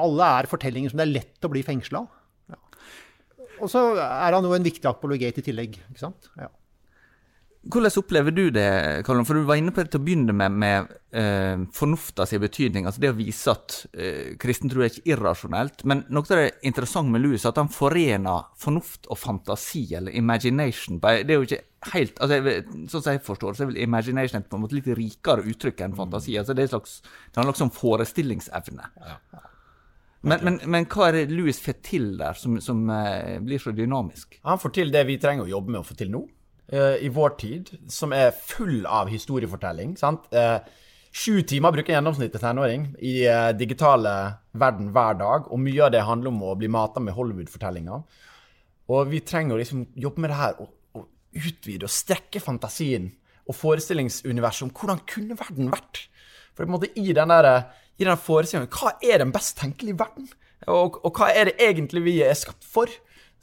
alle 0.00 0.26
er 0.40 0.48
fortellinger 0.50 0.90
som 0.90 0.98
det 0.98 1.06
er 1.06 1.14
lett 1.20 1.46
å 1.46 1.50
bli 1.52 1.62
fengsla 1.62 2.02
av. 2.02 2.20
Ja. 2.50 2.58
Og 3.62 3.70
så 3.70 3.84
er 4.00 4.34
han 4.34 4.46
jo 4.46 4.54
en 4.56 4.66
viktig 4.66 4.88
apologet 4.90 5.38
i 5.38 5.44
tillegg. 5.46 5.78
ikke 5.92 6.02
sant? 6.02 6.30
Ja. 6.40 6.48
Hvordan 7.64 7.96
opplever 7.96 8.34
du 8.34 8.42
det, 8.52 8.68
Karl? 9.06 9.22
For 9.24 9.38
du 9.38 9.46
var 9.48 9.56
inne 9.56 9.72
på 9.72 9.80
det 9.80 9.92
til 9.94 10.02
å 10.02 10.04
begynne 10.04 10.34
med, 10.36 10.56
med 10.60 10.90
eh, 11.16 11.62
fornufta 11.72 12.26
sin 12.28 12.42
betydning. 12.42 12.84
altså 12.84 13.00
Det 13.00 13.12
å 13.14 13.16
vise 13.16 13.54
at 13.54 13.76
eh, 13.96 14.34
kristen 14.40 14.72
tro 14.72 14.84
er 14.84 14.92
ikke 14.92 15.14
irrasjonelt. 15.14 15.84
Men 15.88 16.02
noe 16.12 16.28
av 16.28 16.42
det 16.42 16.50
interessante 16.68 17.14
med 17.14 17.24
Louis 17.24 17.40
er 17.40 17.54
at 17.54 17.62
han 17.62 17.72
forener 17.72 18.50
fornuft 18.60 19.08
og 19.08 19.20
fantasi, 19.20 19.86
eller 19.96 20.12
imagination. 20.12 21.00
Det 21.00 21.24
er 21.24 21.40
jo 21.40 21.48
ikke 21.48 21.62
helt, 21.94 22.20
altså 22.20 22.60
Sånn 22.92 23.00
som 23.00 23.10
jeg 23.12 23.24
forstår 23.24 23.56
så 23.56 23.64
er 23.64 23.72
vel 23.72 23.82
imagination 23.84 24.40
et 24.40 24.50
på 24.50 24.60
en 24.60 24.66
måte 24.66 24.76
litt 24.76 24.92
rikere 25.00 25.48
uttrykk 25.48 25.82
enn 25.86 25.96
fantasi. 25.96 26.36
altså 26.40 26.56
Det, 26.56 26.68
er 26.68 26.74
slags, 26.76 27.00
det 27.30 27.40
handler 27.40 27.56
også 27.56 27.68
om 27.70 27.74
forestillingsevne. 27.80 28.92
Ja. 29.08 29.18
Men, 30.24 30.40
men, 30.40 30.62
men, 30.72 30.86
hva 30.88 31.10
er 31.10 31.18
det 31.18 31.34
Louis 31.36 31.58
får 31.60 31.80
til 31.84 32.14
der, 32.20 32.36
som, 32.40 32.56
som 32.64 32.84
eh, 32.92 33.36
blir 33.44 33.60
så 33.60 33.72
dynamisk? 33.76 34.38
Han 34.48 34.60
får 34.60 34.80
til 34.82 34.92
det 34.92 35.04
vi 35.08 35.20
trenger 35.20 35.44
å 35.44 35.52
jobbe 35.56 35.72
med 35.72 35.82
å 35.82 35.88
få 35.88 35.96
til 36.00 36.12
nå. 36.12 36.26
Eh, 36.72 37.04
i 37.04 37.08
vår 37.08 37.30
tid, 37.30 37.70
som 37.88 38.12
er 38.16 38.30
full 38.32 38.86
av 38.86 39.10
historiefortelling. 39.12 39.96
sant? 40.00 40.30
Uh, 40.32 40.64
sju 41.12 41.42
timer 41.42 41.74
bruker 41.74 41.92
gjennomsnittet 41.92 42.40
tenåring 42.40 42.86
i 43.04 43.28
uh, 43.28 43.50
digitale 43.52 44.14
verden 44.56 44.88
hver 44.94 45.18
dag, 45.20 45.50
og 45.52 45.60
mye 45.60 45.82
av 45.84 45.92
det 45.92 46.06
handler 46.08 46.32
om 46.32 46.40
å 46.42 46.54
bli 46.56 46.70
mata 46.72 47.02
med 47.04 47.14
Hollywood-fortellinger. 47.18 48.00
Og 48.88 49.12
vi 49.12 49.20
trenger 49.20 49.56
å 49.56 49.60
liksom 49.60 49.84
jobbe 49.92 50.24
med 50.24 50.32
det 50.32 50.40
her 50.40 50.56
og, 50.64 50.72
og 50.96 51.36
utvide 51.36 51.84
og 51.84 51.92
strekke 51.92 52.40
fantasien 52.40 53.12
og 53.44 53.60
forestillingsuniverset 53.60 54.64
om 54.64 54.72
hvordan 54.72 55.04
kunne 55.08 55.36
verden 55.36 55.68
vært? 55.72 56.06
For 56.56 56.64
på 56.64 56.70
en 56.70 56.76
måte 56.78 56.92
i 56.96 57.12
den 57.12 57.28
der, 57.28 57.50
i 58.00 58.08
den 58.08 58.20
forestillingen 58.20 58.72
Hva 58.72 58.94
er 59.04 59.20
den 59.20 59.32
best 59.34 59.58
tenkelige 59.60 59.98
verden? 60.00 60.30
Og, 60.64 60.96
og, 61.04 61.10
hva 61.12 61.28
er 61.28 61.50
det 61.50 61.58
egentlig 61.60 62.04
vi 62.06 62.18
er 62.24 62.36
skapt 62.38 62.64
for? 62.64 62.88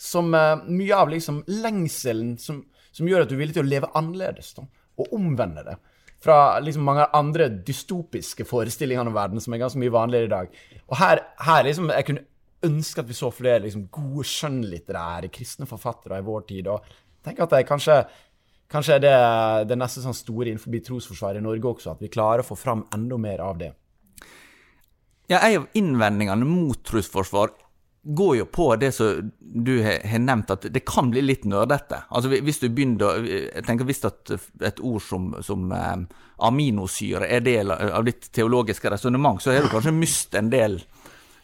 Som 0.02 0.32
mye 0.34 0.98
av 0.98 1.12
liksom 1.12 1.44
lengselen 1.46 2.38
som 2.42 2.64
som 2.96 3.08
gjør 3.08 3.26
at 3.26 3.32
du 3.32 3.36
er 3.36 3.44
villig 3.44 3.56
til 3.58 3.66
å 3.66 3.72
leve 3.72 3.92
annerledes, 3.98 4.54
da, 4.58 4.66
og 5.00 5.16
omvende 5.18 5.64
det. 5.68 5.78
Fra 6.22 6.60
liksom 6.62 6.86
mange 6.86 7.08
andre 7.18 7.48
dystopiske 7.66 8.46
forestillinger 8.46 9.08
om 9.10 9.16
verden 9.16 9.42
som 9.42 9.56
er 9.56 9.64
ganske 9.64 9.80
mye 9.82 9.94
vanligere 9.94 10.28
i 10.28 10.34
dag. 10.36 10.60
Og 10.86 11.00
her, 11.00 11.24
her 11.42 11.64
liksom, 11.66 11.90
Jeg 11.90 12.06
kunne 12.06 12.28
ønske 12.68 13.02
at 13.02 13.10
vi 13.10 13.18
så 13.18 13.32
flere 13.34 13.64
liksom, 13.64 13.88
gode 13.90 14.28
skjønnlitterære 14.30 15.32
kristne 15.34 15.66
forfattere 15.66 16.20
i 16.22 16.28
vår 16.28 16.44
tid. 16.52 16.68
og 16.68 16.86
tenk 17.26 17.40
at 17.40 17.50
det 17.56 17.66
kanskje 17.70 18.04
Kanskje 18.72 18.94
er 18.96 19.02
det 19.04 19.16
det 19.68 19.76
neste 19.76 20.00
sånn 20.00 20.16
store 20.16 20.48
innenfor 20.48 20.72
trosforsvaret 20.86 21.42
i 21.42 21.44
Norge 21.44 21.68
også, 21.68 21.92
at 21.92 22.00
vi 22.00 22.08
klarer 22.08 22.40
å 22.40 22.48
få 22.48 22.56
fram 22.56 22.86
enda 22.96 23.18
mer 23.20 23.42
av 23.44 23.58
det. 23.60 23.74
Ja, 25.28 25.42
En 25.44 25.58
av 25.62 25.68
innvendingene 25.76 26.48
mot 26.48 26.80
trosforsvar 26.88 27.52
går 28.04 28.38
jo 28.38 28.46
på 28.46 28.76
det 28.76 28.92
som 28.92 29.32
du 29.40 29.84
har 29.84 30.20
nevnt, 30.20 30.52
at 30.52 30.66
det 30.74 30.80
kan 30.86 31.12
bli 31.12 31.22
litt 31.22 31.46
nerdete. 31.46 32.04
Altså 32.10 32.32
Hvis 32.32 32.60
du 32.60 32.70
begynner 32.70 33.22
Jeg 33.28 33.66
tenker 33.68 33.86
Hvis 33.86 34.06
at 34.08 34.32
et 34.62 34.80
ord 34.80 35.02
som, 35.06 35.32
som 35.46 35.72
eh, 35.76 36.06
aminosyre 36.42 37.28
er 37.30 37.44
del 37.46 37.72
av 37.72 38.06
ditt 38.06 38.32
teologiske 38.34 38.90
resonnement, 38.90 39.42
så 39.42 39.54
har 39.54 39.62
du 39.62 39.70
kanskje 39.70 39.94
mistet 39.94 40.40
en 40.40 40.50
del, 40.50 40.80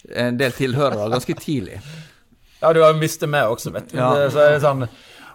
en 0.10 0.40
del 0.40 0.56
tilhørere 0.58 1.12
ganske 1.14 1.36
tidlig. 1.38 1.78
Ja, 2.64 2.74
du 2.74 2.82
har 2.82 2.98
mistet 2.98 3.30
meg 3.30 3.46
også, 3.46 3.70
vet 3.76 3.92
du. 3.92 4.00
Ja. 4.00 4.10
Så 4.34 4.42
er 4.42 4.56
det 4.56 4.64
sånn, 4.64 4.88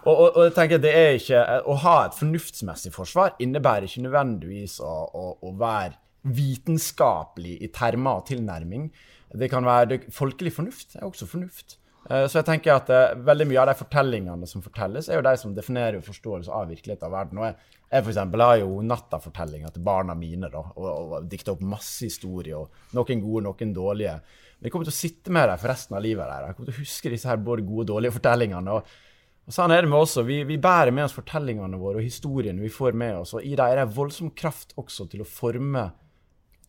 og, 0.03 0.11
og, 0.11 0.27
og, 0.27 0.41
jeg 0.49 0.55
tenker 0.57 0.81
det 0.83 0.91
er 0.91 1.13
ikke 1.15 1.43
Å 1.63 1.75
ha 1.85 1.97
et 2.09 2.17
fornuftsmessig 2.17 2.91
forsvar 2.91 3.37
innebærer 3.43 3.87
ikke 3.87 4.03
nødvendigvis 4.03 4.81
å, 4.83 4.91
å, 4.91 5.29
å 5.39 5.53
være 5.55 5.95
vitenskapelig 6.23 7.57
i 7.63 7.69
termer 7.73 8.21
og 8.21 8.27
tilnærming. 8.29 8.89
Det 9.33 9.49
kan 9.51 9.65
være 9.65 10.03
Folkelig 10.13 10.53
fornuft 10.55 10.95
er 10.95 11.07
også 11.07 11.27
fornuft. 11.27 11.77
Uh, 12.03 12.25
så 12.27 12.41
jeg 12.41 12.47
tenker 12.49 12.75
at 12.75 12.89
uh, 12.91 13.19
veldig 13.23 13.47
mye 13.47 13.61
av 13.61 13.69
de 13.71 13.77
fortellingene 13.79 14.47
som 14.49 14.63
fortelles, 14.63 15.07
er 15.07 15.19
jo 15.19 15.23
de 15.23 15.35
som 15.39 15.53
definerer 15.55 16.03
forståelse 16.03 16.51
av 16.51 16.67
virkeligheten 16.71 17.07
av 17.07 17.15
verden. 17.15 17.39
Og 17.39 17.47
jeg, 17.47 17.77
jeg 17.87 18.03
for 18.03 18.11
eksempel, 18.11 18.43
har 18.43 18.57
jo 18.59 18.81
nattafortellinger 18.83 19.71
til 19.71 19.85
barna 19.87 20.15
mine 20.19 20.49
da, 20.51 20.65
og, 20.75 20.89
og, 20.89 21.13
og 21.19 21.29
dikta 21.31 21.55
opp 21.55 21.63
masse 21.63 22.03
historier. 22.03 22.59
og 22.59 22.97
Noen 22.97 23.23
gode, 23.23 23.45
noen 23.47 23.73
dårlige. 23.75 24.17
Men 24.57 24.67
jeg 24.67 24.75
kommer 24.75 24.89
til 24.89 24.95
å 24.95 24.99
sitte 24.99 25.33
med 25.35 25.47
dem 25.47 25.63
for 25.63 25.71
resten 25.71 25.97
av 25.97 26.03
livet. 26.03 26.27
Der. 26.27 26.49
Jeg 26.49 26.57
kommer 26.57 26.71
til 26.71 26.75
å 26.77 26.83
huske 26.83 27.15
disse 27.15 27.31
her 27.31 27.41
både 27.49 27.67
gode 27.67 27.87
og 27.87 27.91
dårlige 27.95 28.17
fortellingene. 28.19 28.77
og 28.79 29.09
og 29.43 29.51
sånn 29.51 29.73
er 29.75 29.83
det 29.83 29.89
med 29.91 29.99
oss 29.99 30.15
Vi, 30.23 30.37
vi, 30.47 30.55
bærer 30.61 30.93
med 30.95 31.03
oss 31.03 31.15
fortellingene 31.17 31.79
våre 31.79 31.99
og 31.99 32.05
historiene 32.05 32.63
vi 32.63 32.71
får 32.71 32.95
med 32.95 33.17
oss. 33.23 33.33
Og 33.35 33.43
i 33.43 33.55
dem 33.59 33.65
er 33.65 33.81
det 33.81 33.95
voldsom 33.95 34.31
kraft 34.31 34.71
også 34.79 35.09
til 35.11 35.23
å 35.23 35.27
forme 35.27 35.89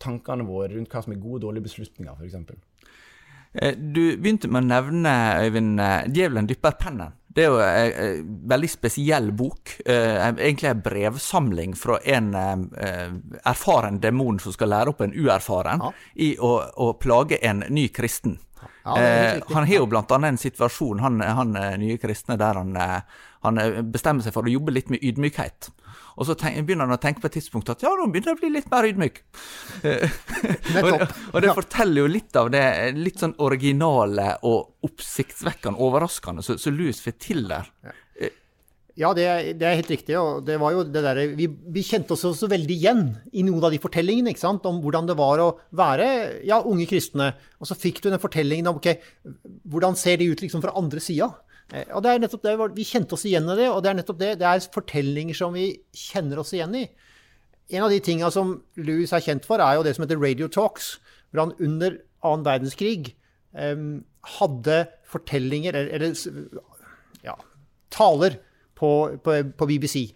tankene 0.03 0.47
våre 0.47 0.73
rundt 0.75 0.93
hva 0.93 1.03
som 1.05 1.15
er 1.15 1.23
gode 1.23 1.43
og 1.43 1.49
dårlige 1.49 1.69
beslutninger, 1.69 2.17
f.eks. 2.19 2.57
Eh, 3.55 3.77
du 3.77 4.17
begynte 4.19 4.51
med 4.51 4.65
å 4.65 4.67
nevne, 4.67 5.13
Øyvind, 5.45 5.81
eh, 5.81 6.07
'Djevelen 6.09 6.47
dypper 6.47 6.75
pennen'. 6.81 7.13
Det 7.35 7.43
er 7.43 7.51
jo 7.51 7.59
en 7.59 8.49
veldig 8.49 8.71
spesiell 8.71 9.33
bok. 9.33 9.81
Eh, 9.85 10.33
egentlig 10.39 10.71
en 10.71 10.83
brevsamling 10.83 11.75
fra 11.75 11.99
en 12.05 12.33
erfaren 13.45 13.99
demon 14.01 14.39
som 14.39 14.53
skal 14.53 14.69
lære 14.69 14.89
opp 14.89 15.01
en 15.01 15.13
uerfaren 15.13 15.81
ja. 15.83 15.91
i 16.15 16.37
å, 16.39 16.63
å, 16.77 16.93
plage 16.93 17.39
en 17.43 17.65
ny 17.71 17.89
kristen. 17.89 18.39
Ja, 18.85 19.41
han 19.51 19.67
har 19.67 19.75
jo 19.75 19.87
blant 19.87 20.13
annet 20.13 20.29
en 20.29 20.39
situasjon, 20.39 21.01
han, 21.01 21.21
han 21.21 21.53
nye 21.81 21.99
kristne, 21.99 22.37
der 22.37 22.55
han, 22.55 22.77
han 23.43 23.91
bestemmer 23.91 24.23
seg 24.23 24.33
for 24.33 24.47
å 24.47 24.55
jobbe 24.55 24.71
litt 24.71 24.91
med 24.91 25.03
ydmykhet. 25.03 25.73
Og 26.15 26.29
så 26.29 26.37
tenk, 26.39 26.61
begynner 26.67 26.87
han 26.87 26.97
å 26.97 27.03
tenke 27.03 27.23
på 27.23 27.31
et 27.31 27.37
tidspunkt 27.41 27.73
at 27.73 27.83
ja, 27.83 27.91
nå 27.91 28.07
begynner 28.13 28.33
jeg 28.35 28.39
å 28.39 28.43
bli 28.43 28.53
litt 28.55 28.71
mer 28.71 28.87
ydmyk. 28.87 29.21
og, 30.85 30.93
og, 31.33 31.39
det 31.43 31.57
forteller 31.57 32.05
jo 32.05 32.13
litt 32.13 32.39
av 32.39 32.53
det 32.55 32.65
litt 32.99 33.23
sånn 33.23 33.35
originale 33.43 34.35
og 34.47 34.87
oppsiktsvekkende 34.87 35.83
overraskende 35.83 36.45
som 36.47 36.61
så 36.61 36.75
Louis 36.75 37.03
får 37.03 37.19
til 37.19 37.47
der. 37.51 37.71
Ja, 38.95 39.09
det 39.11 39.25
er, 39.27 39.47
det 39.59 39.67
er, 39.67 39.79
helt 39.81 39.91
riktig. 39.91 40.15
og 40.15 40.45
det 40.47 40.55
var 40.63 40.71
jo 40.71 40.85
det 40.87 41.01
der, 41.03 41.19
vi, 41.35 41.49
vi, 41.51 41.83
kjente 41.83 42.15
oss 42.15 42.23
også 42.29 42.47
veldig 42.51 42.75
igjen 42.77 43.03
i 43.35 43.43
noen 43.43 43.65
av 43.67 43.75
de 43.75 43.81
fortellingene 43.83 44.31
ikke 44.31 44.45
sant? 44.45 44.67
om 44.71 44.79
hvordan 44.85 45.09
det 45.09 45.17
var 45.19 45.43
å 45.43 45.49
være 45.75 46.07
ja, 46.47 46.61
unge 46.63 46.87
kristne. 46.87 47.33
Og 47.59 47.67
så 47.67 47.75
fikk 47.79 47.99
du 48.05 48.13
den 48.13 48.23
fortellingen 48.23 48.71
om 48.71 48.79
ok, 48.79 48.93
hvordan 49.73 49.99
ser 49.99 50.23
de 50.23 50.31
ut 50.31 50.45
liksom 50.47 50.63
fra 50.63 50.77
andre 50.79 51.03
sida. 51.03 51.33
Eh, 51.73 51.89
og 51.95 52.05
det 52.05 52.13
er 52.13 52.23
nettopp 52.23 52.45
det, 52.45 52.55
Vi 52.77 52.87
kjente 52.87 53.17
oss 53.17 53.25
igjen 53.29 53.49
i 53.49 53.59
det, 53.59 53.71
og 53.71 53.83
det 53.83 53.91
er 53.91 53.99
nettopp 54.01 54.21
det. 54.21 54.33
Det 54.41 54.49
er 54.49 54.71
fortellinger 54.75 55.39
som 55.39 55.57
vi 55.57 55.71
kjenner 55.97 56.43
oss 56.43 56.53
igjen 56.57 56.75
i. 56.79 56.87
En 57.75 57.87
av 57.87 57.93
de 57.93 58.01
tinga 58.05 58.31
som 58.33 58.59
Louis 58.77 59.13
er 59.13 59.25
kjent 59.25 59.47
for, 59.49 59.63
er 59.63 59.79
jo 59.79 59.85
det 59.87 59.95
som 59.97 60.05
heter 60.05 60.21
Radio 60.21 60.51
Talks. 60.53 60.99
Hvor 61.31 61.47
han 61.47 61.57
under 61.59 61.99
annen 62.25 62.45
verdenskrig 62.47 63.15
um, 63.53 64.05
hadde 64.39 64.85
fortellinger, 65.09 65.77
eller, 65.77 65.91
eller 65.97 67.25
ja, 67.25 67.35
taler 67.93 68.39
på, 68.77 68.91
på, 69.25 69.37
på, 69.57 69.69
BBC. 69.71 70.07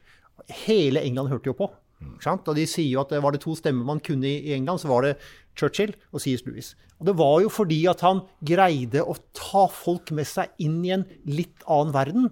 Hele 0.66 1.02
England 1.04 1.32
hørte 1.32 1.50
jo 1.50 1.56
på. 1.58 1.70
Og 1.98 2.54
de 2.54 2.66
sier 2.68 2.92
jo 2.92 3.02
at 3.02 3.12
var 3.22 3.34
det 3.34 3.42
to 3.42 3.56
stemmer 3.58 3.86
man 3.86 4.02
kunne 4.04 4.28
i 4.28 4.54
England, 4.54 4.82
så 4.82 4.90
var 4.92 5.06
det 5.06 5.16
Churchill 5.58 5.94
og 6.12 6.22
C.S. 6.22 6.44
Lewis. 6.46 6.72
Og 6.98 7.08
det 7.08 7.16
var 7.18 7.38
jo 7.44 7.50
fordi 7.52 7.80
at 7.90 8.02
han 8.06 8.24
greide 8.46 9.04
å 9.04 9.16
ta 9.36 9.66
folk 9.72 10.12
med 10.14 10.28
seg 10.28 10.54
inn 10.62 10.80
i 10.86 10.94
en 10.94 11.06
litt 11.28 11.66
annen 11.66 11.94
verden 11.94 12.30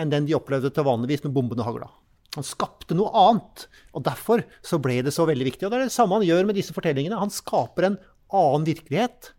enn 0.00 0.12
den 0.12 0.28
de 0.28 0.36
opplevde 0.36 0.72
til 0.72 0.86
vanligvis 0.88 1.24
når 1.24 1.34
bombene 1.36 1.66
hagla. 1.66 1.90
Han 2.32 2.46
skapte 2.48 2.96
noe 2.96 3.12
annet, 3.12 3.66
og 3.92 4.06
derfor 4.06 4.40
så 4.64 4.78
ble 4.80 5.02
det 5.04 5.12
så 5.12 5.26
veldig 5.28 5.50
viktig. 5.50 5.66
Og 5.66 5.72
det 5.72 5.78
er 5.78 5.90
det 5.90 5.94
samme 5.94 6.16
han 6.16 6.24
gjør 6.24 6.48
med 6.48 6.56
disse 6.56 6.72
fortellingene. 6.72 7.20
Han 7.20 7.32
skaper 7.32 7.90
en 7.90 7.98
annen 8.32 8.64
virkelighet. 8.68 9.34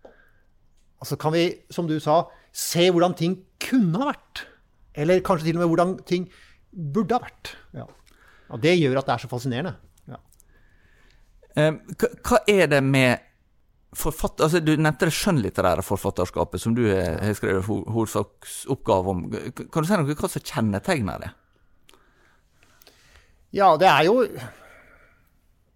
Og 1.01 1.09
så 1.09 1.17
kan 1.19 1.33
vi, 1.33 1.47
som 1.73 1.89
du 1.89 1.97
sa, 2.01 2.23
se 2.53 2.85
hvordan 2.93 3.17
ting 3.17 3.39
kunne 3.63 3.97
ha 3.97 4.11
vært. 4.11 4.45
Eller 4.93 5.23
kanskje 5.25 5.49
til 5.49 5.57
og 5.57 5.63
med 5.63 5.71
hvordan 5.73 5.95
ting 6.05 6.29
burde 6.69 7.17
ha 7.17 7.25
vært. 7.25 7.55
Ja. 7.73 7.87
Og 8.53 8.61
det 8.61 8.75
gjør 8.77 9.01
at 9.01 9.09
det 9.09 9.15
er 9.15 9.25
så 9.25 9.31
fascinerende. 9.31 9.73
Ja. 11.57 11.69
hva 12.25 12.41
er 12.49 12.67
det 12.71 12.81
med 12.85 13.29
forfatter... 13.97 14.47
Altså, 14.47 14.61
du 14.63 14.73
nevnte 14.75 15.09
det 15.09 15.15
skjønnlitterære 15.15 15.85
forfatterskapet, 15.85 16.61
som 16.61 16.75
du 16.77 16.87
har 16.89 17.37
skrevet 17.37 17.65
hovedsaksoppgave 17.67 19.13
om. 19.13 19.23
Kan 19.61 19.85
du 19.85 19.89
si 19.89 20.01
noe 20.01 20.17
hva 20.17 20.31
som 20.33 20.49
kjennetegner 20.49 21.23
det? 21.23 21.31
Ja, 23.53 23.75
det 23.77 23.89
er 23.89 24.09
jo 24.09 24.21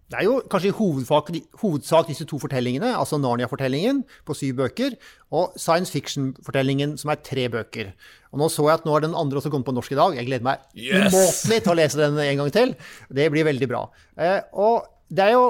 det 0.08 0.16
er 0.16 0.24
jo 0.24 0.38
kanskje 0.48 0.70
i 0.70 0.72
hovedsak, 0.72 1.26
hovedsak 1.60 2.06
disse 2.08 2.24
to 2.24 2.38
fortellingene, 2.40 2.94
altså 2.96 3.18
Narnia-fortellingen 3.20 4.00
på 4.24 4.36
syv 4.38 4.54
bøker, 4.62 4.94
og 5.36 5.52
science 5.60 5.92
fiction-fortellingen 5.92 6.94
som 6.96 7.12
er 7.12 7.20
tre 7.20 7.44
bøker. 7.52 7.90
Og 8.32 8.40
Nå 8.40 8.48
så 8.52 8.64
jeg 8.70 8.80
at 8.80 8.86
nå 8.88 8.94
er 8.96 9.04
den 9.04 9.16
andre 9.18 9.42
også 9.42 9.52
kommet 9.52 9.68
på 9.68 9.74
norsk 9.76 9.92
i 9.92 9.98
dag. 10.00 10.16
Jeg 10.16 10.30
gleder 10.30 10.46
meg 10.48 10.64
yes! 10.72 11.12
umåtelig 11.12 11.58
til 11.60 11.74
å 11.74 11.76
lese 11.76 12.00
den 12.00 12.16
en 12.24 12.40
gang 12.40 12.54
til. 12.56 12.72
Det 13.20 13.28
blir 13.34 13.44
veldig 13.50 13.68
bra. 13.68 13.82
Eh, 14.16 14.40
og 14.56 14.88
det 15.08 15.24
er 15.24 15.34
jo 15.36 15.44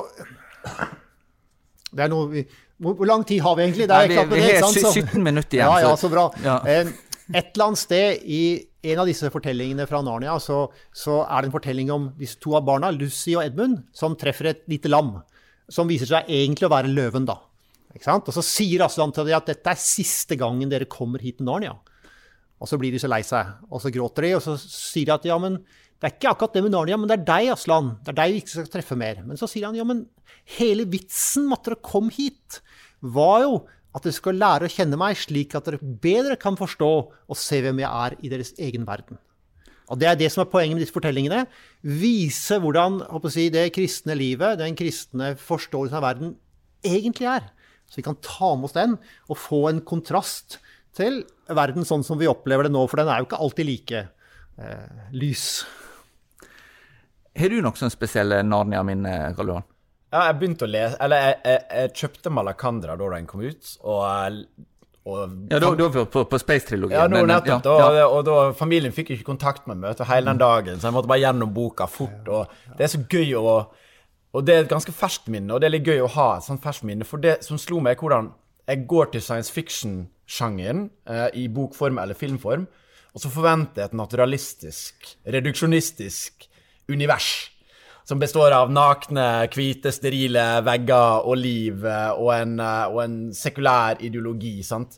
det 1.90 2.04
er 2.04 2.10
noe 2.12 2.28
vi, 2.30 2.44
hvor, 2.78 2.94
hvor, 2.94 3.08
lang 3.10 3.24
tid 3.26 3.42
har 3.42 3.56
vi 3.58 3.64
egentlig? 3.66 3.88
Det 3.90 3.96
er 3.96 4.12
Nei, 4.12 4.24
vi, 4.30 4.38
vi 4.38 4.56
har 4.60 4.70
17 4.70 5.22
minutter 5.24 5.58
igjen. 5.58 5.66
Ja, 5.66 5.88
ja, 5.88 5.94
så 5.98 6.10
bra. 6.12 6.28
Ja. 6.44 6.60
Eh, 6.62 6.92
et 7.34 7.50
eller 7.50 7.70
annet 7.72 7.80
sted 7.80 8.22
i 8.22 8.42
en 8.88 9.02
av 9.02 9.08
disse 9.10 9.28
fortellingene 9.34 9.88
fra 9.90 9.98
Narnia 10.04 10.36
så, 10.40 10.60
så, 10.94 11.24
er 11.26 11.42
det 11.42 11.50
en 11.50 11.56
fortelling 11.56 11.90
om 11.90 12.06
disse 12.20 12.38
to 12.40 12.54
av 12.56 12.62
barna, 12.68 12.92
Lucy 12.94 13.34
og 13.34 13.42
Edmund, 13.42 13.82
som 13.96 14.14
treffer 14.18 14.52
et 14.52 14.62
lite 14.70 14.92
lam. 14.92 15.16
Som 15.68 15.90
viser 15.90 16.08
seg 16.08 16.30
egentlig 16.32 16.68
å 16.68 16.72
være 16.72 16.92
løven, 16.92 17.26
da. 17.28 17.40
Og 17.98 18.30
så 18.30 18.44
sier 18.46 18.84
Aslan 18.86 19.10
til 19.12 19.26
dem 19.26 19.36
at 19.40 19.50
dette 19.50 19.74
er 19.74 19.80
siste 19.80 20.38
gangen 20.38 20.70
dere 20.70 20.86
kommer 20.88 21.20
hit 21.24 21.40
til 21.40 21.48
Narnia. 21.48 21.74
Og 22.62 22.70
så 22.70 22.78
blir 22.78 22.94
de 22.94 23.00
så 23.02 23.10
lei 23.10 23.24
seg, 23.26 23.50
og 23.70 23.82
så 23.82 23.90
gråter 23.94 24.26
de, 24.26 24.32
og 24.38 24.44
så 24.44 24.54
sier 24.60 25.10
de 25.10 25.14
at 25.14 25.26
ja, 25.26 25.36
men 25.42 25.58
det 25.98 26.06
er 26.06 26.14
ikke 26.14 26.30
akkurat 26.30 26.54
det 26.54 26.62
med 26.62 26.74
Narnia, 26.74 26.96
men 27.00 27.10
det 27.10 27.16
er 27.18 27.26
deg, 27.26 27.48
Aslan. 27.56 27.96
Det 28.06 28.12
er 28.12 28.18
deg 28.20 28.34
vi 28.34 28.42
ikke 28.42 28.52
skal 28.52 28.68
treffe 28.70 28.98
mer. 28.98 29.18
Men 29.26 29.38
så 29.40 29.48
sier 29.50 29.66
han 29.66 29.78
ja, 29.78 29.86
men 29.86 30.04
hele 30.58 30.86
vitsen 30.86 31.48
med 31.48 31.58
at 31.58 31.70
dere 31.70 31.80
kom 31.82 32.12
hit, 32.14 32.60
var 33.02 33.42
jo 33.42 33.56
at 33.96 34.04
dere 34.04 34.14
skal 34.14 34.38
lære 34.38 34.68
å 34.68 34.70
kjenne 34.70 34.98
meg 35.00 35.18
slik 35.18 35.56
at 35.58 35.66
dere 35.66 35.80
bedre 35.82 36.36
kan 36.38 36.58
forstå 36.58 36.92
og 37.10 37.38
se 37.38 37.58
hvem 37.64 37.82
jeg 37.82 37.90
er 37.90 38.14
i 38.22 38.30
deres 38.30 38.54
egen 38.62 38.86
verden. 38.86 39.18
Og 39.88 39.98
Det 39.98 40.06
er 40.06 40.18
det 40.20 40.28
som 40.30 40.44
er 40.44 40.50
poenget 40.52 40.76
med 40.76 40.84
disse 40.84 40.94
fortellingene. 40.94 41.46
Vise 41.82 42.58
hvordan 42.60 43.00
si, 43.32 43.48
det 43.50 43.70
kristne 43.74 44.14
livet, 44.14 44.60
den 44.60 44.76
kristne 44.76 45.32
forståelsen 45.40 45.96
av 45.96 46.04
verden, 46.04 46.34
egentlig 46.84 47.26
er. 47.26 47.48
Så 47.88 47.98
vi 47.98 48.04
kan 48.04 48.20
ta 48.22 48.52
med 48.54 48.68
oss 48.68 48.76
den 48.76 48.98
og 49.26 49.40
få 49.40 49.64
en 49.70 49.80
kontrast 49.80 50.60
til 50.94 51.24
verden 51.48 51.88
sånn 51.88 52.04
som 52.04 52.20
vi 52.20 52.28
opplever 52.28 52.68
det 52.68 52.74
nå. 52.76 52.84
For 52.86 53.00
den 53.00 53.08
er 53.08 53.22
jo 53.22 53.30
ikke 53.30 53.40
alltid 53.40 53.70
like 53.70 54.04
eh, 54.60 55.04
lys. 55.16 55.64
Har 57.38 57.52
du 57.52 57.60
noen 57.62 57.92
spesielle 57.92 58.40
Narnia-minner, 58.42 59.34
Karl 59.36 59.52
Johan? 59.52 59.66
Ja, 60.08 60.24
jeg 60.30 60.38
begynte 60.40 60.64
å 60.64 60.70
lese 60.72 60.96
Eller 61.04 61.20
jeg, 61.20 61.36
jeg, 61.44 61.64
jeg 61.76 61.92
kjøpte 62.00 62.32
Malakandra 62.32 62.96
da 62.96 63.10
den 63.12 63.26
kom 63.28 63.42
ut, 63.44 63.74
og, 63.84 64.38
og 65.04 65.20
Ja, 65.52 65.60
da, 65.60 65.72
da 65.76 65.88
på, 65.92 66.24
på 66.30 66.40
Space-trilogien. 66.40 66.96
Ja, 66.96 67.04
nå 67.12 67.26
nettopp. 67.28 67.68
Ja, 67.68 67.90
ja. 68.00 68.06
Og, 68.08 68.16
og, 68.20 68.24
da 68.28 68.56
familien 68.56 68.94
fikk 68.96 69.12
ikke 69.14 69.28
kontakt 69.28 69.68
med 69.68 69.82
meg 69.82 70.00
hele 70.08 70.32
den 70.32 70.40
dagen, 70.40 70.80
så 70.80 70.88
jeg 70.88 70.96
måtte 70.96 71.12
bare 71.12 71.22
gjennom 71.26 71.52
boka 71.54 71.88
fort. 71.90 72.28
Og 72.32 72.74
det 72.78 72.88
er 72.88 72.92
så 72.94 73.04
gøy 73.04 73.36
å 73.38 73.46
Og 74.36 74.44
det 74.44 74.54
er 74.54 74.66
et 74.66 74.68
ganske 74.68 74.92
ferskt 74.92 75.30
minne, 75.32 75.54
og 75.54 75.60
det 75.60 75.70
er 75.70 75.72
litt 75.72 75.86
gøy 75.88 76.02
å 76.04 76.10
ha 76.18 76.26
et 76.36 76.44
sånt 76.44 76.60
ferskt 76.60 76.84
minne, 76.84 77.06
for 77.08 77.20
det 77.20 77.38
som 77.46 77.56
slo 77.60 77.78
meg, 77.80 77.96
er 77.96 78.02
hvordan 78.02 78.28
jeg 78.68 78.84
går 78.90 79.08
til 79.14 79.22
science 79.24 79.52
fiction-sjangeren 79.54 80.82
eh, 81.08 81.30
i 81.40 81.46
bokform 81.48 81.96
eller 82.02 82.18
filmform, 82.18 82.66
og 83.16 83.22
så 83.22 83.30
forventer 83.32 83.82
jeg 83.82 83.88
et 83.88 83.96
naturalistisk, 83.96 85.08
reduksjonistisk 85.32 86.44
univers 86.88 87.50
som 88.08 88.18
består 88.18 88.54
av 88.56 88.70
nakne, 88.72 89.24
hvite, 89.52 89.90
sterile 89.92 90.62
vegger 90.64 91.26
og 91.28 91.36
liv 91.36 91.82
eh, 91.84 92.12
og 92.16 92.30
en, 92.32 92.54
eh, 92.64 92.84
og 92.88 93.02
en 93.02 93.18
sekulær 93.36 94.00
ideologi. 94.00 94.62
sant? 94.64 94.96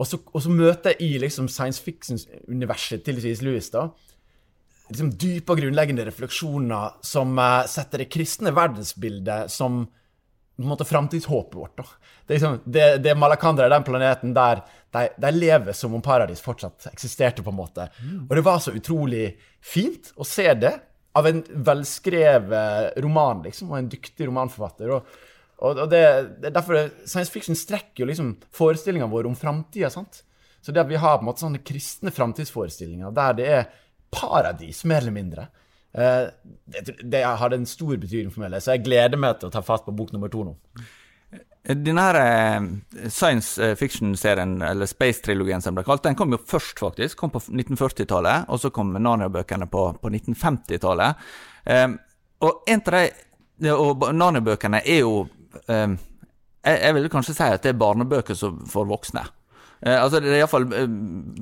Og 0.00 0.08
så, 0.08 0.18
og 0.32 0.42
så, 0.42 0.50
møter 0.50 0.96
jeg 0.96 1.06
i 1.06 1.20
liksom 1.22 1.46
science 1.52 1.78
fiction-universet 1.84 3.04
til 3.06 3.20
C.S. 3.22 3.44
Lewis 3.46 3.70
da, 3.70 3.84
liksom 4.88 5.12
dype 5.14 5.54
og 5.54 5.62
grunnleggende 5.62 6.08
refleksjoner 6.08 6.98
som 7.06 7.38
uh, 7.38 7.62
setter 7.70 8.02
det 8.02 8.08
kristne 8.10 8.50
verdensbildet 8.56 9.52
som 9.52 9.84
på 9.84 10.64
en 10.64 10.72
måte 10.72 10.88
framtidshåpet 10.88 11.54
vårt. 11.54 11.76
da. 11.78 11.86
Det 12.26 12.34
er, 12.34 12.38
liksom, 12.38 12.58
det, 12.64 12.86
det 13.04 13.14
Malakandra 13.16 13.68
er 13.68 13.76
den 13.76 13.86
planeten 13.86 14.32
der 14.34 14.64
de, 14.90 15.06
de, 15.20 15.30
lever 15.36 15.76
som 15.76 15.94
om 15.94 16.02
paradis 16.02 16.42
fortsatt 16.42 16.90
eksisterte. 16.90 17.44
på 17.44 17.52
en 17.52 17.60
måte. 17.60 17.86
Mm. 18.00 18.24
Og 18.26 18.34
det 18.36 18.44
var 18.48 18.58
så 18.64 18.74
utrolig 18.74 19.36
fint 19.62 20.10
å 20.16 20.26
se 20.26 20.48
det 20.58 20.74
av 21.18 21.26
en 21.26 21.42
velskrevet 21.66 22.98
roman, 23.02 23.42
liksom, 23.44 23.72
og 23.72 23.80
en 23.80 23.90
dyktig 23.90 24.28
romanforfatter. 24.28 24.92
Og, 24.94 25.14
og, 25.58 25.82
og 25.84 25.86
det, 25.90 26.02
det, 26.38 26.50
er 26.50 26.56
derfor 26.56 26.90
Science 27.02 27.32
fiction 27.34 27.58
strekker 27.58 28.04
jo 28.04 28.10
liksom 28.10 28.34
forestillingene 28.56 29.10
våre 29.10 29.30
om 29.30 29.38
framtida. 29.38 29.90
Så 29.90 30.72
det 30.74 30.84
at 30.84 30.90
vi 30.90 31.00
har 31.00 31.18
på 31.18 31.24
en 31.24 31.30
måte 31.30 31.44
sånne 31.44 31.62
kristne 31.66 32.12
framtidsforestillinger 32.14 33.14
der 33.16 33.38
det 33.38 33.48
er 33.50 33.66
paradis, 34.10 34.84
mer 34.88 35.02
eller 35.04 35.14
mindre, 35.14 35.48
eh, 35.94 36.30
det, 36.66 36.96
det 37.02 37.24
hadde 37.24 37.60
en 37.60 37.68
stor 37.68 37.94
betydning 37.94 38.32
for 38.34 38.44
meg. 38.44 38.58
Så 38.62 38.74
jeg 38.74 38.86
gleder 38.86 39.20
meg 39.20 39.38
til 39.38 39.50
å 39.50 39.54
ta 39.54 39.62
fatt 39.66 39.86
på 39.86 39.94
bok 39.96 40.14
nummer 40.14 40.32
to 40.32 40.46
nå. 40.46 40.56
Denne 41.62 42.02
her 42.06 42.16
eh, 42.16 43.08
science 43.12 43.60
eh, 43.64 43.74
fiction-serien, 43.76 44.62
eller 44.62 44.88
Space-trilogien 44.88 45.60
som 45.60 45.76
ble 45.76 45.84
kalt, 45.84 46.02
den 46.06 46.16
kom 46.16 46.32
jo 46.32 46.40
først, 46.40 46.78
faktisk. 46.80 47.18
Kom 47.20 47.32
på 47.34 47.42
1940-tallet, 47.42 48.48
og 48.48 48.62
så 48.62 48.70
kom 48.72 48.94
Narnia-bøkene 48.96 49.68
på, 49.68 49.82
på 50.00 50.12
1950-tallet. 50.14 51.26
Um, 51.64 51.98
og 52.40 52.70
en 52.72 52.80
av 52.88 52.94
de 53.60 53.74
Og 53.76 54.06
Narnia-bøkene 54.16 54.80
er 54.88 55.02
jo 55.02 55.26
um, 55.68 55.96
jeg, 56.64 56.78
jeg, 56.80 56.94
vil 56.96 57.10
kanskje 57.12 57.34
si 57.36 57.44
at 57.44 57.60
det 57.64 57.74
er 57.74 57.80
barnebøker 57.80 58.38
for 58.68 58.88
voksne. 58.88 59.26
Eh, 59.80 59.96
altså 59.96 60.20
Det 60.20 60.30
er 60.32 60.40
iallfall 60.40 60.64
uh, 60.72 60.86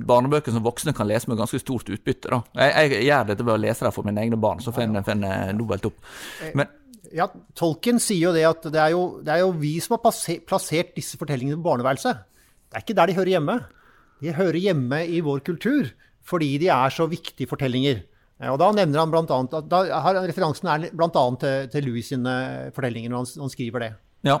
barnebøker 0.07 0.51
som 0.51 0.63
voksne 0.63 0.93
kan 0.95 1.07
lese 1.07 1.31
med 1.31 1.39
ganske 1.39 1.59
stort 1.63 1.87
utbytte. 1.91 2.27
da. 2.27 2.41
Jeg, 2.59 2.91
jeg 2.97 3.07
gjør 3.07 3.31
dette 3.31 3.47
ved 3.47 3.55
å 3.55 3.63
lese 3.63 3.87
det 3.87 3.93
for 3.95 4.07
mine 4.07 4.23
egne 4.23 4.39
barn, 4.39 4.59
så 4.59 4.75
får 4.75 4.83
jeg 4.83 5.15
en 5.15 5.59
dobbelt 5.59 5.87
opp. 5.93 6.03
Men 6.59 6.67
ja, 7.15 7.27
Tolken 7.57 7.99
sier 8.01 8.29
jo 8.29 8.35
det 8.35 8.45
at 8.47 8.67
det 8.73 8.81
er 8.81 8.93
jo, 8.93 9.03
det 9.25 9.33
er 9.33 9.43
jo 9.43 9.53
vi 9.57 9.75
som 9.83 9.97
har 9.97 10.03
plassert 10.47 10.95
disse 10.97 11.19
fortellingene 11.19 11.59
på 11.59 11.67
barneværelset. 11.67 12.25
Det 12.69 12.77
er 12.77 12.85
ikke 12.85 12.97
der 12.99 13.09
de 13.09 13.17
hører 13.17 13.33
hjemme. 13.37 13.57
De 14.19 14.35
hører 14.35 14.59
hjemme 14.61 15.03
i 15.07 15.21
vår 15.25 15.43
kultur 15.47 15.91
fordi 16.29 16.57
de 16.61 16.67
er 16.69 16.93
så 16.93 17.07
viktige 17.09 17.49
fortellinger. 17.49 18.03
Og 18.51 18.59
Da 18.61 18.69
nevner 18.71 19.01
han 19.01 19.11
blant 19.11 19.31
annet, 19.33 19.65
da 19.67 19.79
har 20.03 20.19
referansen 20.23 20.69
er 20.71 20.91
bl.a. 20.95 21.23
til, 21.41 21.71
til 21.73 21.87
Louis 21.87 22.07
sine 22.07 22.35
fortellinger 22.75 23.11
når 23.11 23.23
han, 23.23 23.31
han 23.43 23.51
skriver 23.51 23.83
det. 23.83 23.89
Ja, 24.27 24.37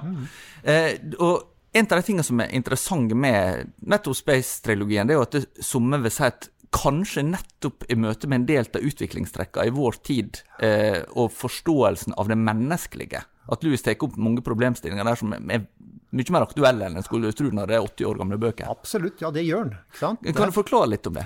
eh, 0.63 0.99
og 1.19 1.55
En 1.69 1.85
av 1.85 1.99
de 1.99 2.01
tingene 2.01 2.25
som 2.25 2.39
er 2.41 2.53
interessante 2.57 3.13
med 3.13 3.67
nettopp 3.85 4.15
Space-trilogien, 4.17 5.05
det 5.05 5.13
er 5.13 5.19
jo 5.19 5.25
at 5.27 5.35
det 5.35 5.65
somme 5.65 5.99
vil 6.01 6.09
si 6.09 6.23
at 6.25 6.47
kanskje 6.75 7.23
nettopp 7.25 7.85
i 7.89 7.97
møte 7.97 8.29
med 8.29 8.41
en 8.41 8.47
del 8.49 8.67
av 8.67 8.85
utviklingstrekka 8.85 9.65
i 9.65 9.73
vår 9.73 9.99
tid, 10.05 10.41
eh, 10.61 11.01
og 11.17 11.31
forståelsen 11.33 12.15
av 12.19 12.29
det 12.29 12.37
menneskelige, 12.37 13.23
at 13.49 13.65
Louis 13.65 13.81
tar 13.81 13.97
opp 14.05 14.17
mange 14.21 14.43
problemstillinger 14.45 15.07
der 15.07 15.17
som 15.19 15.33
er 15.33 15.65
mye 16.09 16.33
mer 16.33 16.45
aktuelle 16.45 16.87
enn 16.87 16.97
en 16.97 17.05
skulle 17.05 17.31
tro 17.37 17.51
når 17.53 17.69
det 17.69 17.77
er 17.77 17.85
80 17.85 18.09
år 18.09 18.19
gamle 18.21 18.39
bøker. 18.41 18.69
Absolutt, 18.69 19.21
ja 19.21 19.31
det 19.33 19.45
gjør 19.45 19.73
han. 20.01 20.17
Kan 20.25 20.51
du 20.51 20.55
forklare 20.55 20.91
litt 20.93 21.09
om 21.09 21.17
det? 21.17 21.25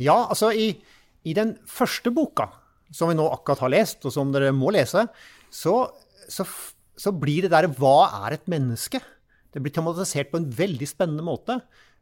Ja, 0.00 0.16
altså 0.32 0.52
i, 0.56 0.72
i, 1.28 1.34
den 1.36 1.54
første 1.68 2.12
boka, 2.14 2.48
som 2.92 3.10
vi 3.10 3.18
nå 3.18 3.26
akkurat 3.28 3.64
har 3.66 3.72
lest, 3.74 4.04
og 4.08 4.14
som 4.14 4.32
dere 4.32 4.52
må 4.56 4.72
lese, 4.72 5.06
så, 5.52 5.74
så, 6.28 6.46
så 6.96 7.12
blir 7.12 7.44
det 7.44 7.52
der 7.52 7.68
Hva 7.76 8.24
er 8.24 8.38
et 8.38 8.48
menneske? 8.50 9.02
Det 9.52 9.60
blir 9.60 9.74
tematisert 9.74 10.30
på 10.32 10.40
en 10.40 10.48
veldig 10.48 10.88
spennende 10.88 11.26
måte. 11.26 11.58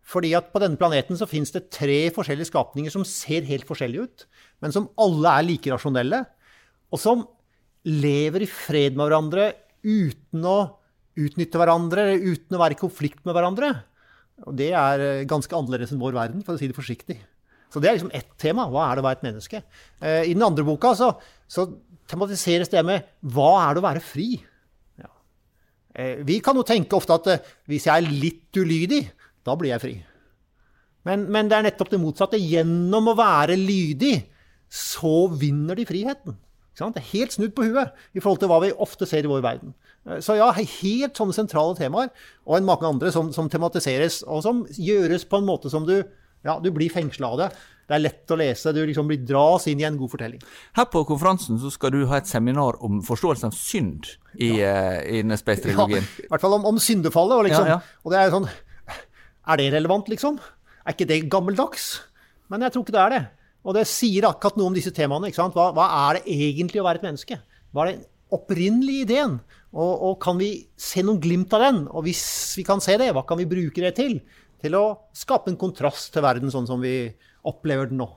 Fordi 0.09 0.33
at 0.39 0.49
på 0.53 0.61
denne 0.63 0.81
planeten 0.81 1.19
så 1.21 1.29
finnes 1.29 1.53
det 1.53 1.69
tre 1.75 2.07
forskjellige 2.15 2.49
skapninger 2.49 2.93
som 2.93 3.05
ser 3.07 3.47
helt 3.49 3.69
forskjellige 3.69 4.07
ut, 4.09 4.27
men 4.65 4.73
som 4.75 4.89
alle 5.01 5.35
er 5.35 5.47
like 5.47 5.73
rasjonelle, 5.73 6.23
og 6.89 7.03
som 7.03 7.27
lever 7.89 8.45
i 8.45 8.51
fred 8.51 8.97
med 8.97 9.05
hverandre 9.05 9.51
uten 9.85 10.47
å 10.49 10.59
utnytte 11.19 11.61
hverandre, 11.61 12.13
uten 12.17 12.57
å 12.57 12.61
være 12.63 12.77
i 12.77 12.81
konflikt 12.81 13.21
med 13.27 13.37
hverandre. 13.37 13.73
Og 14.47 14.55
det 14.57 14.71
er 14.77 15.03
eh, 15.03 15.27
ganske 15.29 15.55
annerledes 15.57 15.93
enn 15.93 16.01
vår 16.01 16.15
verden, 16.17 16.45
for 16.47 16.55
å 16.55 16.61
si 16.61 16.69
det 16.71 16.77
forsiktig. 16.77 17.19
Så 17.69 17.83
det 17.83 17.91
er 17.91 17.99
liksom 17.99 18.15
ett 18.17 18.31
tema. 18.41 18.69
Hva 18.71 18.87
er 18.87 18.97
det 18.97 19.03
å 19.03 19.09
være 19.09 19.21
et 19.21 19.27
menneske? 19.27 19.63
Eh, 20.01 20.31
I 20.31 20.37
den 20.37 20.47
andre 20.47 20.65
boka 20.65 20.95
så, 20.97 21.11
så 21.51 21.67
tematiseres 22.09 22.71
det 22.73 22.85
med 22.87 23.09
hva 23.35 23.51
er 23.67 23.75
det 23.75 23.83
å 23.83 23.89
være 23.89 24.05
fri? 24.05 24.29
Eh, 25.99 26.23
vi 26.23 26.39
kan 26.45 26.57
jo 26.57 26.67
tenke 26.67 26.97
ofte 26.97 27.17
at 27.19 27.51
hvis 27.69 27.89
jeg 27.89 27.99
er 27.99 28.21
litt 28.23 28.61
ulydig, 28.61 29.03
da 29.49 29.57
blir 29.59 29.75
jeg 29.75 29.85
fri. 29.85 29.95
Men, 31.09 31.25
men, 31.33 31.49
det 31.49 31.57
er 31.57 31.69
nettopp 31.69 31.93
det 31.93 32.03
motsatte. 32.03 32.41
Gjennom 32.41 33.13
å 33.13 33.17
være 33.19 33.57
lydig, 33.59 34.17
så 34.69 35.29
vinner 35.41 35.79
de 35.79 35.89
friheten. 35.89 36.37
Det 36.79 37.01
er 37.01 37.11
helt 37.11 37.35
snudd 37.35 37.57
på 37.57 37.65
huet 37.67 37.97
i 38.15 38.21
forhold 38.23 38.39
til 38.39 38.51
hva 38.53 38.61
vi 38.63 38.69
ofte 38.85 39.07
ser 39.09 39.27
i 39.27 39.31
vår 39.31 39.43
verden. 39.43 39.73
Eh, 40.07 40.21
så 40.23 40.37
ja, 40.39 40.53
helt 40.55 41.19
sånne 41.19 41.35
sentrale 41.35 41.75
temaer, 41.79 42.13
og 42.47 42.59
en 42.59 42.69
mange 42.69 42.87
andre 42.87 43.11
som, 43.15 43.33
som, 43.35 43.51
tematiseres, 43.51 44.21
og 44.23 44.45
som 44.47 44.63
gjøres 44.77 45.27
på 45.27 45.41
en 45.41 45.49
måte 45.49 45.73
som 45.73 45.89
du 45.89 45.97
ja, 46.47 46.55
du 46.63 46.71
blir 46.71 46.87
fengsla 46.93 47.33
av 47.35 47.41
det. 47.41 47.49
Det 47.89 47.97
er 47.97 48.03
lett 48.05 48.31
å 48.31 48.37
lese. 48.39 48.71
Du 48.77 48.79
liksom 48.87 49.09
blir 49.11 49.25
dras 49.27 49.65
inn 49.67 49.81
i 49.83 49.87
en 49.89 49.97
god 49.99 50.13
fortelling. 50.13 50.43
Her 50.79 50.87
på 50.93 51.03
konferansen 51.09 51.59
så 51.59 51.73
skal 51.75 51.91
du 51.97 52.05
ha 52.07 52.21
et 52.21 52.31
seminar 52.31 52.79
om 52.85 53.01
forståelsen 53.03 53.49
av 53.51 53.57
synd 53.59 54.07
i, 54.37 54.53
ja. 54.61 55.01
uh, 55.01 55.11
i 55.19 55.39
Space-trilogien. 55.41 56.07
Ja, 56.07 56.29
I 56.29 56.31
hvert 56.31 56.45
fall 56.45 56.55
om, 56.61 56.69
om 56.71 56.79
syndefallet. 56.79 57.41
Og, 57.41 57.49
liksom, 57.49 57.67
ja, 57.67 57.81
ja. 57.81 57.99
og 58.05 58.15
det 58.15 58.21
er 58.21 58.35
sånn 58.37 58.47
Er 59.49 59.61
det 59.61 59.73
relevant, 59.73 60.09
liksom? 60.13 60.39
Er 60.85 60.95
ikke 60.95 61.09
det 61.09 61.25
gammeldags? 61.33 62.03
Men 62.53 62.65
jeg 62.65 62.75
tror 62.75 62.85
ikke 62.85 62.97
det 62.97 63.05
er 63.05 63.15
det. 63.15 63.25
Og 63.65 63.77
det 63.77 63.89
sier 63.89 64.29
akkurat 64.29 64.59
noe 64.59 64.71
om 64.71 64.77
disse 64.77 64.93
temaene. 64.95 65.29
ikke 65.29 65.41
sant? 65.41 65.57
Hva, 65.57 65.71
hva 65.77 65.89
er 66.09 66.19
det 66.19 66.37
egentlig 66.37 66.83
å 66.83 66.87
være 66.87 67.01
et 67.03 67.09
menneske? 67.09 67.41
Hva 67.73 67.85
er 67.85 67.93
den 67.93 68.05
opprinnelige 68.33 69.07
ideen? 69.09 69.39
Og, 69.73 69.93
og, 69.93 70.15
kan 70.23 70.39
vi 70.41 70.53
se 70.81 71.05
noen 71.05 71.21
glimt 71.21 71.53
av 71.57 71.65
den? 71.67 71.83
Og 71.89 72.07
hvis 72.07 72.23
vi 72.57 72.65
kan 72.65 72.81
se 72.85 72.97
det, 73.01 73.11
hva 73.17 73.25
kan 73.29 73.41
vi 73.41 73.49
bruke 73.49 73.85
det 73.85 73.95
til? 73.99 74.21
Til 74.63 74.77
å 74.79 74.87
skape 75.17 75.53
en 75.53 75.61
kontrast 75.61 76.13
til 76.15 76.25
verden 76.25 76.53
sånn 76.53 76.69
som 76.69 76.81
vi 76.83 77.11
opplever 77.49 77.91
den 77.91 78.01
nå. 78.03 78.09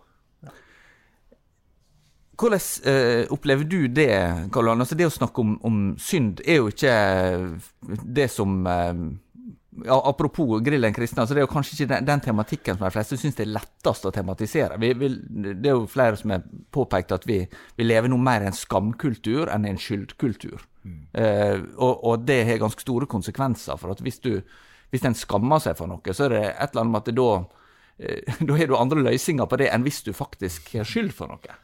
Hvordan 2.41 2.63
eh, 2.89 3.25
opplever 3.29 3.67
du 3.69 3.85
det, 3.91 4.13
Karl 4.53 4.71
Johan? 4.71 4.81
Altså, 4.81 4.97
det 4.97 5.05
å 5.05 5.13
snakke 5.13 5.43
om, 5.43 5.51
om, 5.67 5.81
synd 6.01 6.41
er 6.41 6.57
jo 6.57 6.71
ikke 6.71 6.95
det 8.01 8.31
som 8.33 8.63
eh, 8.65 9.03
ja, 9.85 10.09
Apropos 10.09 10.59
grillen 10.63 10.93
kristne, 10.93 11.23
altså 11.23 11.35
det 11.35 11.41
er 11.41 11.45
jo 11.45 11.53
kanskje 11.53 11.77
ikke 11.77 11.89
den, 11.93 12.07
den 12.09 12.23
tematikken 12.23 12.75
som 12.75 12.83
de 12.83 12.91
fleste 12.91 13.17
syns 13.19 13.39
er 13.39 13.47
lettest 13.47 14.07
å 14.07 14.11
tematisere. 14.11 14.75
Vi, 14.81 14.91
vi, 14.99 15.09
det 15.53 15.71
er 15.71 15.77
jo 15.77 15.87
flere 15.89 16.19
som 16.19 16.33
har 16.35 16.43
påpekt 16.75 17.13
at 17.15 17.27
vi, 17.29 17.39
vi 17.77 17.87
lever 17.87 18.11
noe 18.11 18.21
mer 18.21 18.43
i 18.43 18.49
en 18.51 18.57
skamkultur 18.57 19.51
enn 19.53 19.65
i 19.67 19.71
en 19.71 19.79
skyldkultur. 19.79 20.67
Mm. 20.83 20.99
Eh, 21.15 21.57
og, 21.77 22.03
og, 22.03 22.27
det 22.27 22.41
har 22.49 22.61
ganske 22.61 22.83
store 22.83 23.07
konsekvenser. 23.09 23.79
For 23.79 23.95
at 23.95 24.03
hvis, 24.03 24.19
du, 24.23 24.33
hvis 24.91 25.07
en 25.07 25.17
skammer 25.17 25.63
seg 25.63 25.79
for 25.79 25.91
noe, 25.91 26.15
så 26.17 26.27
er 26.27 26.35
det 26.35 26.45
et 26.51 26.73
eller 26.73 26.83
annet 26.83 26.95
med 26.97 27.03
at 27.03 27.15
da, 27.21 27.29
eh, 28.03 28.39
da 28.51 28.59
har 28.59 28.71
du 28.71 28.79
andre 28.79 29.07
løsninger 29.07 29.47
på 29.47 29.61
det 29.63 29.71
enn 29.71 29.87
hvis 29.87 30.03
du 30.07 30.11
faktisk 30.17 30.73
har 30.81 30.89
skyld 30.89 31.15
for 31.15 31.31
noe. 31.31 31.61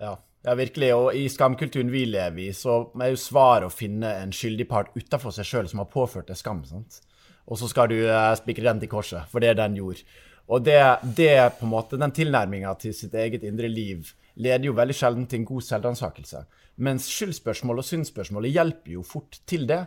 Ja. 0.00 0.16
Ja, 0.44 0.52
virkelig. 0.58 0.90
Og 0.92 1.16
i 1.16 1.24
skamkulturen 1.32 1.88
vi 1.88 2.02
lever 2.04 2.42
i, 2.42 2.50
så 2.52 2.82
er 3.00 3.14
jo 3.14 3.20
svaret 3.20 3.70
å 3.70 3.72
finne 3.72 4.10
en 4.20 4.32
skyldig 4.34 4.66
part 4.68 4.90
utafor 4.92 5.32
seg 5.32 5.48
sjøl 5.48 5.70
som 5.70 5.80
har 5.80 5.88
påført 5.92 6.28
deg 6.28 6.36
skam. 6.36 6.60
sant? 6.68 7.00
Og 7.44 7.60
så 7.60 7.68
skal 7.68 7.90
du 7.92 7.98
uh, 8.06 8.32
spikre 8.38 8.66
den 8.70 8.80
til 8.82 8.90
korset, 8.92 9.26
for 9.30 9.42
det 9.42 9.52
er 9.52 9.58
den 9.58 9.76
gjorde. 9.78 10.04
Og 10.52 10.64
det, 10.64 10.78
det 11.16 11.32
på 11.58 11.66
en 11.66 11.72
måte, 11.72 12.00
den 12.00 12.12
tilnærminga 12.12 12.74
til 12.80 12.94
sitt 12.96 13.14
eget 13.16 13.44
indre 13.48 13.68
liv 13.70 14.10
leder 14.34 14.66
jo 14.68 14.76
veldig 14.76 14.96
sjelden 14.96 15.26
til 15.30 15.40
en 15.40 15.48
god 15.48 15.64
selvransakelse. 15.64 16.42
Mens 16.84 17.06
skyldspørsmål 17.08 17.80
og 17.80 17.86
synsspørsmålet 17.86 18.56
hjelper 18.56 18.96
jo 18.96 19.04
fort 19.06 19.38
til 19.48 19.68
det. 19.70 19.84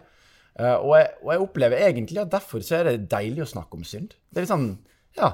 Uh, 0.58 0.78
og, 0.78 0.93
jeg, 0.98 1.10
og, 1.22 1.34
jeg, 1.34 1.43
opplever 1.46 1.84
egentlig 1.89 2.22
at 2.24 2.32
derfor 2.34 2.63
så 2.65 2.80
er 2.80 2.91
det 2.91 3.12
deilig 3.12 3.46
å 3.46 3.52
snakke 3.54 3.78
om 3.78 3.86
synd. 3.86 4.15
Det 4.30 4.41
er 4.41 4.48
litt 4.48 4.54
sånn, 4.54 4.72
ja, 5.17 5.34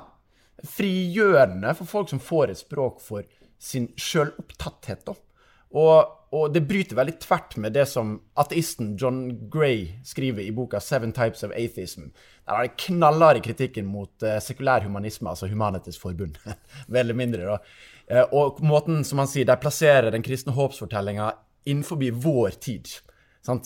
frigjørende 0.73 1.71
for 1.77 1.89
folk 1.89 2.11
som 2.11 2.23
får 2.23 2.51
et 2.51 2.63
språk 2.63 2.99
for 3.03 3.27
sin 3.63 3.89
sjølopptatthet. 3.99 5.07
Og, 5.07 5.95
og, 6.33 6.53
det 6.53 6.63
bryter 6.65 6.97
veldig 6.97 7.13
tvert 7.21 7.55
med 7.61 7.75
det 7.75 7.85
som 7.89 8.15
ateisten 8.41 8.95
John 8.99 9.49
Gray 9.53 9.99
skriver 10.05 10.41
i 10.41 10.51
boka 10.51 10.79
'Seven 10.79 11.13
Types 11.13 11.43
of 11.43 11.51
Atheism'. 11.51 12.09
Der 12.47 12.53
er 12.53 12.67
det 12.67 12.77
knallharde 12.77 13.39
kritikken 13.39 13.85
mot 13.85 14.23
uh, 14.23 14.39
sekulær 14.41 14.83
humanisme, 14.83 15.29
altså 15.29 15.47
Humanites 15.47 15.97
forbund. 15.97 16.37
veldig 16.97 17.15
mindre, 17.15 17.45
da. 17.45 17.57
Uh, 18.11 18.33
og 18.33 18.61
måten 18.65 19.03
som 19.03 19.21
han 19.21 19.27
sier, 19.27 19.45
de 19.45 19.55
plasserer 19.61 20.11
den 20.11 20.25
kristne 20.25 20.53
håpsfortellinga 20.53 21.31
innenfor 21.65 22.01
vår 22.11 22.59
tid. 22.59 22.89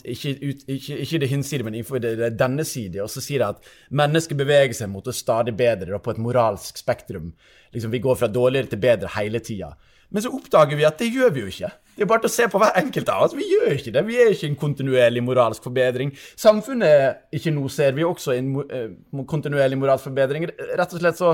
Ikke, 0.03 0.31
ut, 0.41 0.63
ikke, 0.67 0.95
ikke, 0.97 1.19
det 1.21 1.27
hinside, 1.29 1.63
men 1.63 1.75
innenfor 1.75 1.99
det, 2.01 2.15
det 2.17 2.31
denne 2.37 2.65
side. 2.65 3.01
Og 3.03 3.09
så 3.13 3.21
sier 3.21 3.43
de 3.43 3.51
at 3.53 3.67
mennesket 3.93 4.37
beveger 4.37 4.73
seg 4.73 4.89
mot 4.89 5.05
det 5.05 5.13
stadig 5.13 5.53
bedre 5.57 5.93
da, 5.93 5.99
på 6.01 6.15
et 6.15 6.21
moralsk 6.21 6.77
spektrum. 6.81 7.31
Liksom, 7.73 7.93
vi 7.93 8.01
går 8.01 8.17
fra 8.17 8.27
dårligere 8.27 8.73
til 8.73 8.81
bedre 8.81 9.11
hele 9.13 9.39
tida. 9.39 9.75
Men 10.13 10.23
så 10.23 10.31
oppdager 10.31 10.79
vi 10.79 10.85
at 10.87 10.99
det 11.01 11.09
gjør 11.11 11.33
vi 11.35 11.43
jo 11.43 11.51
ikke. 11.51 11.69
Det 11.97 12.05
er 12.05 12.09
bare 12.09 12.23
til 12.23 12.29
å 12.29 12.35
se 12.35 12.45
på 12.51 12.59
hver 12.61 12.77
enkelt 12.79 13.09
av 13.09 13.25
oss. 13.25 13.35
Vi 13.35 13.47
gjør 13.49 13.73
ikke 13.73 13.93
det. 13.95 14.03
Vi 14.07 14.17
er 14.21 14.31
ikke 14.31 14.47
en 14.51 14.59
kontinuerlig 14.61 15.23
moralsk 15.25 15.65
forbedring. 15.65 16.11
Samfunnet 16.39 17.35
ikke 17.35 17.53
nå 17.55 17.67
ser 17.73 17.95
vi 17.97 18.05
også 18.05 18.35
en 18.35 18.51
uh, 18.61 19.23
kontinuerlig 19.27 19.79
moralsk 19.81 20.07
forbedring. 20.07 20.47
Rett 20.77 20.93
og 20.93 21.01
slett 21.01 21.19
så 21.19 21.33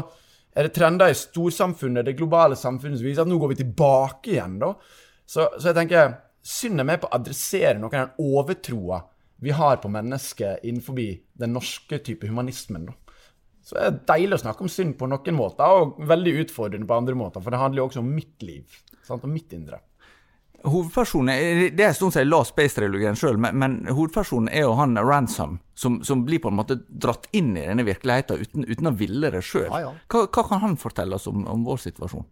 er 0.54 0.68
det 0.68 0.76
trender 0.76 1.12
i 1.12 1.18
storsamfunnet, 1.18 2.06
det 2.08 2.16
globale 2.18 2.56
samfunnet, 2.58 3.00
som 3.02 3.10
viser 3.10 3.26
at 3.26 3.30
nå 3.30 3.40
går 3.42 3.54
vi 3.54 3.62
tilbake 3.64 4.36
igjen, 4.36 4.60
da. 4.62 4.72
Så, 5.26 5.48
så 5.58 5.72
jeg 5.72 5.78
tenker 5.80 6.14
synd 6.44 6.84
er 6.84 7.00
på 7.02 7.10
å 7.10 7.16
adressere 7.18 7.80
noe 7.80 7.90
av 7.90 7.98
den 7.98 8.32
overtroa 8.32 9.02
vi 9.44 9.52
har 9.56 9.80
på 9.84 9.92
mennesket 9.92 10.64
innenfor 10.64 11.00
den 11.42 11.56
norske 11.56 12.00
type 12.06 12.30
humanismen. 12.30 12.86
da. 12.88 12.96
Så 13.64 13.78
det 13.78 13.86
er 13.88 14.00
deilig 14.12 14.38
å 14.38 14.44
snakke 14.44 14.66
om 14.66 14.72
synd 14.72 14.98
på 15.00 15.08
noen 15.08 15.38
måter, 15.38 15.64
og 15.64 15.98
veldig 16.10 16.36
utfordrende 16.44 16.88
på 16.90 17.00
andre 17.00 17.16
måter. 17.16 17.44
For 17.44 17.54
det 17.54 17.62
handler 17.62 17.84
jo 17.84 17.88
også 17.88 18.04
om 18.04 18.12
mitt 18.12 18.44
liv, 18.44 18.80
sant? 19.08 19.24
og 19.24 19.32
mitt 19.32 19.56
indre. 19.56 19.80
Hovedpersonen, 20.64 21.72
Det 21.76 21.84
er 21.84 21.90
en 21.90 21.96
stund 21.96 22.14
siden 22.14 22.24
jeg 22.24 22.32
la 22.32 22.44
Space-trilogien 22.48 23.18
sjøl, 23.20 23.40
men, 23.40 23.58
men, 23.60 23.74
hovedpersonen 23.92 24.48
er 24.48 24.64
jo 24.64 24.78
han 24.80 24.96
Ransom, 24.96 25.58
som, 25.76 25.98
som, 26.08 26.24
blir 26.24 26.40
på 26.40 26.52
en 26.52 26.56
måte 26.56 26.78
dratt 26.88 27.28
inn 27.36 27.52
i 27.58 27.66
denne 27.66 27.84
virkeligheten 27.84 28.40
uten, 28.40 28.68
uten 28.70 28.88
å 28.88 28.96
ville 28.96 29.32
det 29.34 29.44
sjøl. 29.44 29.68
Ja, 29.68 29.82
ja. 29.90 29.92
hva, 30.08 30.24
hva, 30.24 30.46
kan 30.48 30.64
han 30.64 30.80
fortelle 30.80 31.20
oss 31.20 31.28
om, 31.28 31.44
om 31.52 31.66
vår 31.68 31.84
situasjon? 31.84 32.28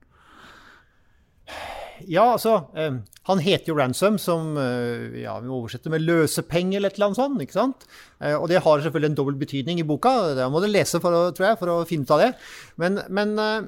Ja, 2.10 2.24
altså 2.34 2.56
um, 2.74 3.02
Han 3.30 3.42
heter 3.44 3.72
jo 3.72 3.78
Ransom, 3.78 4.18
som 4.22 4.56
uh, 4.58 5.12
ja, 5.20 5.36
vi 5.44 5.52
oversetter 5.52 5.94
med 5.94 6.04
løsepenger 6.06 6.80
eller 6.80 6.92
et 6.92 7.00
eller 7.00 7.12
annet 7.12 7.20
sånt. 7.22 7.42
ikke 7.44 7.58
sant? 7.58 7.88
Uh, 8.22 8.36
og 8.40 8.48
det 8.52 8.62
har 8.64 8.84
selvfølgelig 8.84 9.12
en 9.12 9.18
dobbel 9.20 9.40
betydning 9.42 9.82
i 9.82 9.88
boka. 9.88 10.14
Det 10.38 10.50
må 10.52 10.62
du 10.64 10.70
lese 10.72 11.02
for 11.04 11.16
å, 11.16 11.24
tror 11.36 11.52
jeg, 11.52 11.60
for 11.62 11.74
å 11.74 11.80
finne 11.90 12.08
ut 12.08 12.14
av 12.16 12.24
det. 12.24 12.30
Men, 12.82 13.02
men 13.14 13.34
eh, 13.42 13.68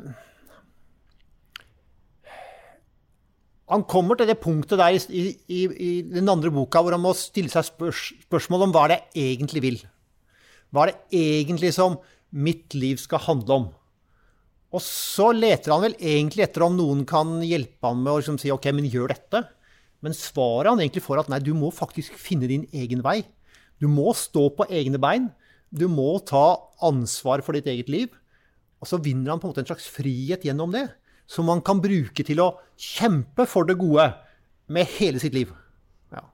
Han 3.74 3.86
kommer 3.90 4.20
til 4.20 4.28
det 4.30 4.42
punktet 4.44 4.78
der 4.78 4.94
i, 4.94 5.24
i, 5.48 5.62
i, 5.66 5.92
den 6.06 6.30
andre 6.30 6.52
boka 6.54 6.84
hvor 6.84 6.94
han 6.94 7.02
må 7.02 7.14
stille 7.18 7.50
seg 7.50 7.66
spørs, 7.66 8.10
spørsmål 8.28 8.68
om 8.68 8.74
hva 8.76 8.90
det 8.92 9.00
egentlig 9.18 9.64
vil. 9.64 9.80
Hva 10.74 10.84
er 10.84 10.92
det 10.92 11.22
egentlig 11.24 11.72
som 11.74 11.96
mitt 12.34 12.76
liv 12.78 13.00
skal 13.02 13.24
handle 13.24 13.58
om? 13.62 13.72
Og 14.74 14.82
så 14.82 15.30
leter 15.38 15.74
han 15.74 15.84
vel 15.86 15.98
egentlig 16.02 16.48
etter 16.48 16.66
om 16.66 16.74
noen 16.78 17.04
kan 17.10 17.38
hjelpe 17.46 17.86
ham 17.86 18.02
med 18.02 18.14
å 18.14 18.18
liksom 18.22 18.40
si 18.42 18.50
OK, 18.54 18.72
men 18.74 18.90
gjør 18.90 19.14
dette. 19.14 19.44
Men 20.04 20.16
svaret 20.18 20.72
han 20.72 20.82
egentlig 20.82 21.06
får, 21.06 21.22
at 21.22 21.30
nei, 21.32 21.40
du 21.46 21.54
må 21.56 21.70
faktisk 21.72 22.18
finne 22.20 22.50
din 22.50 22.66
egen 22.74 23.04
vei. 23.06 23.22
Du 23.80 23.86
må 23.92 24.12
stå 24.18 24.50
på 24.58 24.68
egne 24.74 25.00
bein. 25.02 25.30
Du 25.74 25.86
må 25.90 26.18
ta 26.26 26.58
ansvar 26.86 27.44
for 27.46 27.58
ditt 27.58 27.70
eget 27.70 27.92
liv. 27.92 28.10
Og 28.82 28.90
så 28.90 29.00
vinner 29.00 29.32
han 29.32 29.40
på 29.40 29.48
en 29.48 29.54
måte 29.54 29.64
en 29.64 29.70
slags 29.70 29.88
frihet 29.94 30.44
gjennom 30.46 30.74
det. 30.74 30.88
Som 31.30 31.48
man 31.48 31.62
kan 31.66 31.80
bruke 31.84 32.26
til 32.26 32.42
å 32.44 32.56
kjempe 32.76 33.46
for 33.48 33.70
det 33.70 33.78
gode 33.80 34.10
med 34.74 34.90
hele 34.98 35.22
sitt 35.22 35.38
liv. 35.38 35.54
Ja. 36.12 36.26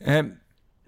Eh, 0.00 0.22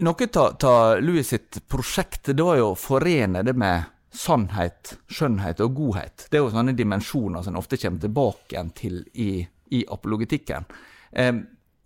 noe 0.02 0.28
av 0.38 1.02
Louis 1.02 1.28
sitt 1.28 1.60
prosjekt 1.68 2.32
det 2.32 2.46
var 2.46 2.56
jo 2.60 2.70
å 2.72 2.78
forene 2.78 3.44
det 3.44 3.54
med 3.58 3.90
sannhet, 4.12 4.96
skjønnhet 5.08 5.62
og 5.64 5.74
godhet. 5.76 6.26
Det 6.30 6.38
er 6.38 6.44
jo 6.44 6.52
sånne 6.52 6.76
dimensjoner 6.76 7.44
som 7.44 7.54
en 7.54 7.60
ofte 7.62 7.78
kommer 7.80 8.02
tilbake 8.02 8.64
til 8.78 9.02
i, 9.14 9.30
i 9.72 9.84
apologetikken. 9.88 10.68
Eh, 11.12 11.34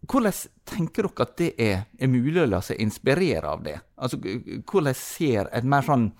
hvordan 0.07 0.39
tenker 0.69 1.07
dere 1.07 1.27
at 1.27 1.37
det 1.39 1.51
er, 1.63 1.85
er, 1.99 2.11
mulig 2.11 2.43
å 2.43 2.49
la 2.51 2.61
seg 2.63 2.81
inspirere 2.83 3.51
av 3.51 3.63
det? 3.65 3.77
Altså, 3.97 4.19
Hvordan 4.21 4.99
ser 4.99 5.51
et 5.55 5.67
mer 5.67 5.87
sånn 5.87 6.11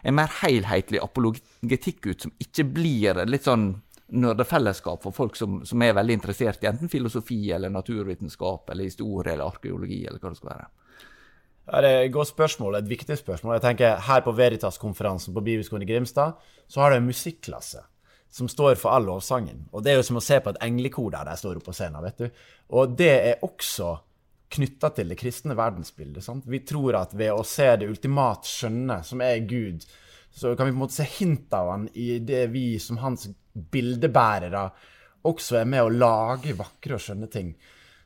en 0.00 0.16
mer 0.16 0.32
helhetlig 0.40 1.00
apologetikk 1.02 2.06
ut, 2.06 2.22
som 2.24 2.32
ikke 2.40 2.64
blir 2.72 3.20
litt 3.28 3.44
sånn 3.44 3.74
nerdefellesskap 4.10 5.04
for 5.04 5.14
folk 5.14 5.36
som, 5.38 5.60
som, 5.68 5.82
er 5.84 5.94
veldig 5.94 6.16
interessert 6.16 6.64
i 6.64 6.70
enten 6.70 6.90
filosofi 6.90 7.50
eller 7.54 7.70
naturvitenskap 7.70 8.72
eller 8.72 8.88
historie 8.88 9.34
eller 9.34 9.46
arkeologi 9.46 10.00
eller 10.06 10.18
hva 10.22 10.32
det 10.32 10.40
skal 10.40 10.52
være? 10.54 10.68
Det 11.66 11.78
er 11.86 12.04
et 12.06 12.12
godt 12.12 12.32
spørsmål, 12.32 12.78
et 12.80 12.88
viktig 12.90 13.18
spørsmål. 13.18 13.58
Jeg 13.58 13.62
tenker 13.62 14.00
Her 14.06 14.20
på 14.24 14.32
Veritas-konferansen 14.32 15.34
på 15.34 15.44
Bibelskolen 15.44 15.86
i 15.86 15.92
Grimstad 15.92 16.38
så 16.66 16.80
har 16.80 16.90
du 16.90 16.96
en 16.96 17.06
musikklasse 17.06 17.82
som 18.30 18.48
står 18.48 18.78
for 18.78 18.94
all 18.94 19.04
lovsangen. 19.04 19.66
Og 19.72 19.82
Det 19.84 19.92
er 19.92 19.96
jo 19.98 20.06
som 20.06 20.16
å 20.16 20.24
se 20.24 20.38
på 20.40 20.50
et 20.50 20.62
englekor 20.62 21.10
der 21.10 21.26
de 21.26 21.36
står 21.36 21.58
oppe 21.58 21.70
på 21.70 21.74
scenen. 21.74 22.02
vet 22.02 22.18
du. 22.18 22.30
Og 22.70 22.96
det 22.96 23.10
er 23.10 23.42
også 23.42 23.98
knytta 24.50 24.90
til 24.94 25.08
det 25.08 25.18
kristne 25.18 25.56
verdensbildet. 25.56 26.24
sant? 26.24 26.44
Vi 26.46 26.60
tror 26.60 26.94
at 26.94 27.14
ved 27.14 27.32
å 27.32 27.44
se 27.44 27.76
det 27.76 27.88
ultimat 27.88 28.46
skjønne, 28.46 29.04
som 29.04 29.20
er 29.20 29.46
Gud, 29.46 29.84
så 30.30 30.56
kan 30.56 30.66
vi 30.66 30.72
på 30.72 30.76
en 30.76 30.84
måte 30.84 30.98
se 30.98 31.04
hint 31.04 31.52
av 31.52 31.70
han 31.70 31.88
i 31.94 32.18
det 32.18 32.46
vi 32.50 32.78
som 32.78 32.98
hans 32.98 33.28
bildebærere 33.52 34.70
også 35.26 35.60
er 35.60 35.64
med 35.64 35.82
å 35.82 35.92
lage 35.92 36.54
vakre 36.56 36.96
og 36.96 37.00
skjønne 37.02 37.28
ting. 37.30 37.54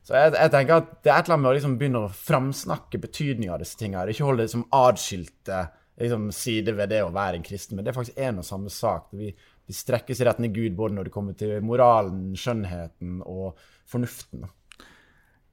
Så 0.05 0.17
jeg, 0.19 0.35
jeg, 0.37 0.53
tenker 0.53 0.83
at 0.83 0.91
det 1.01 1.11
er 1.11 1.17
et 1.17 1.29
eller 1.29 1.39
annet 1.39 1.45
med 1.47 1.51
å 1.51 1.57
liksom 1.57 1.77
begynne 1.81 2.03
å 2.05 2.13
framsnakke 2.13 3.01
betydninga 3.01 3.55
av 3.55 3.63
disse 3.63 3.79
tingene. 3.81 4.13
Ikke 4.13 4.27
holde 4.29 4.45
det 4.45 4.53
som 4.53 4.67
adskilte 4.77 5.63
liksom, 6.01 6.27
sider 6.37 6.77
ved 6.77 6.93
det 6.93 7.01
å 7.07 7.13
være 7.15 7.41
en 7.41 7.47
kristen, 7.47 7.79
men 7.79 7.87
det 7.87 7.93
er 7.93 7.97
faktisk 7.97 8.21
én 8.21 8.41
og 8.43 8.45
samme 8.45 8.73
sak. 8.73 9.09
Vi, 9.17 9.31
vi 9.65 9.77
strekkes 9.77 10.21
i 10.21 10.27
retning 10.29 10.53
Gud 10.53 10.77
både 10.77 10.99
når 10.99 11.09
det 11.09 11.15
kommer 11.15 11.39
til 11.41 11.57
moralen, 11.65 12.35
skjønnheten 12.37 13.23
og 13.25 13.57
fornuften. 13.89 14.45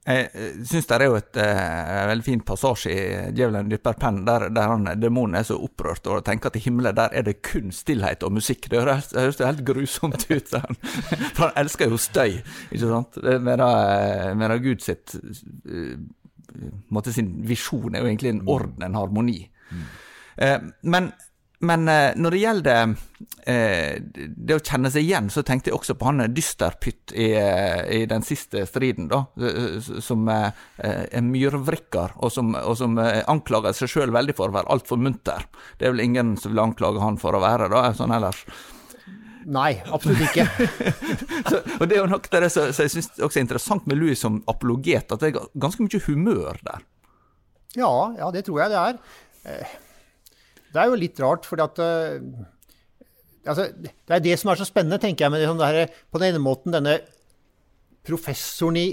Jeg 0.02 0.64
syns 0.66 0.88
det 0.90 0.96
er 0.96 1.04
jo 1.06 1.14
et 1.14 1.38
uh, 1.38 2.06
veldig 2.10 2.24
fin 2.26 2.40
passasje 2.42 2.90
i 2.90 3.02
'Djevelen 3.30 3.68
dypper 3.70 3.94
penn', 4.00 4.24
der, 4.26 4.48
der 4.50 4.72
han, 4.72 4.88
demonen 4.98 5.38
er 5.38 5.46
så 5.46 5.54
opprørt 5.62 6.08
og 6.10 6.24
tenker 6.26 6.50
at 6.50 6.58
i 6.58 6.62
himmelen 6.64 6.96
der 6.98 7.14
er 7.14 7.22
det 7.22 7.36
kun 7.46 7.70
stillhet 7.70 8.26
og 8.26 8.32
musikk. 8.34 8.66
Det 8.70 8.80
høres, 8.82 9.12
det 9.12 9.22
høres 9.22 9.38
helt 9.38 9.64
grusomt 9.68 10.26
ut. 10.26 10.50
For 11.36 11.44
han 11.44 11.54
elsker 11.62 11.92
jo 11.92 12.00
støy, 12.02 12.40
ikke 12.72 12.90
sant? 12.90 13.20
Medan 13.46 14.58
Gud 14.64 14.82
sitt 14.82 15.14
uh, 15.14 15.94
måte 16.90 17.14
sin 17.14 17.36
visjon 17.46 17.94
er 17.94 18.02
jo 18.02 18.10
egentlig 18.10 18.34
en 18.34 18.46
orden, 18.50 18.82
en 18.82 18.98
harmoni. 18.98 19.44
Mm. 19.70 19.86
Uh, 20.42 20.58
men 20.82 21.12
men 21.62 21.88
eh, 21.88 22.10
når 22.18 22.34
det 22.34 22.38
gjelder 22.42 22.92
eh, 23.46 23.98
det 24.02 24.56
å 24.56 24.62
kjenne 24.62 24.90
seg 24.90 25.06
igjen, 25.06 25.28
så 25.30 25.44
tenkte 25.46 25.70
jeg 25.70 25.76
også 25.76 25.94
på 25.94 26.08
han 26.08 26.24
Dysterpytt 26.34 27.14
i, 27.14 27.28
eh, 27.38 27.82
i 27.86 28.00
den 28.10 28.24
siste 28.26 28.64
striden, 28.66 29.06
da. 29.12 29.20
Som 30.02 30.26
er 30.32 31.22
myrvrikker, 31.22 32.16
og 32.18 32.32
som, 32.34 32.50
og 32.58 32.74
som 32.80 32.98
anklager 32.98 33.76
seg 33.78 33.92
sjøl 33.92 34.14
veldig 34.14 34.34
for 34.38 34.50
å 34.50 34.56
være 34.56 34.74
altfor 34.74 34.98
munter. 34.98 35.46
Det 35.78 35.86
er 35.86 35.94
vel 35.94 36.02
ingen 36.08 36.34
som 36.40 36.50
vil 36.50 36.64
anklage 36.64 37.02
han 37.04 37.20
for 37.22 37.38
å 37.38 37.42
være 37.44 37.70
da, 37.70 37.84
sånn 37.94 38.14
ellers. 38.18 38.42
Nei, 39.54 39.76
absolutt 39.94 40.26
ikke. 40.26 40.48
så, 41.50 41.62
og 41.78 41.86
Det 41.86 41.94
er 41.94 42.00
jo 42.00 42.10
nok 42.10 42.26
det 42.30 42.50
som 42.54 42.74
jeg 42.74 42.94
syns 42.96 43.12
også 43.22 43.38
er 43.38 43.46
interessant 43.46 43.86
med 43.90 44.02
Louis 44.02 44.18
som 44.18 44.42
apologet, 44.50 45.14
at 45.14 45.22
det 45.22 45.30
er 45.30 45.48
ganske 45.62 45.86
mye 45.86 46.02
humør 46.08 46.58
der. 46.66 46.84
Ja, 47.78 47.94
ja 48.18 48.34
det 48.34 48.48
tror 48.50 48.64
jeg 48.64 48.74
det 48.74 48.82
er. 48.82 49.02
Det 50.72 50.80
er 50.80 50.90
jo 50.90 50.98
litt 50.98 51.20
rart, 51.20 51.46
fordi 51.48 51.64
at 51.64 51.80
uh, 51.82 52.44
altså, 53.46 53.68
Det 53.76 54.16
er 54.16 54.24
det 54.24 54.38
som 54.40 54.52
er 54.52 54.60
så 54.60 54.68
spennende, 54.68 55.00
tenker 55.02 55.26
jeg. 55.26 55.34
Men 55.34 55.42
det 55.42 55.70
her, 55.70 55.96
På 56.10 56.20
den 56.22 56.32
ene 56.32 56.42
måten 56.42 56.74
denne 56.74 57.00
professoren 58.06 58.78
i 58.80 58.88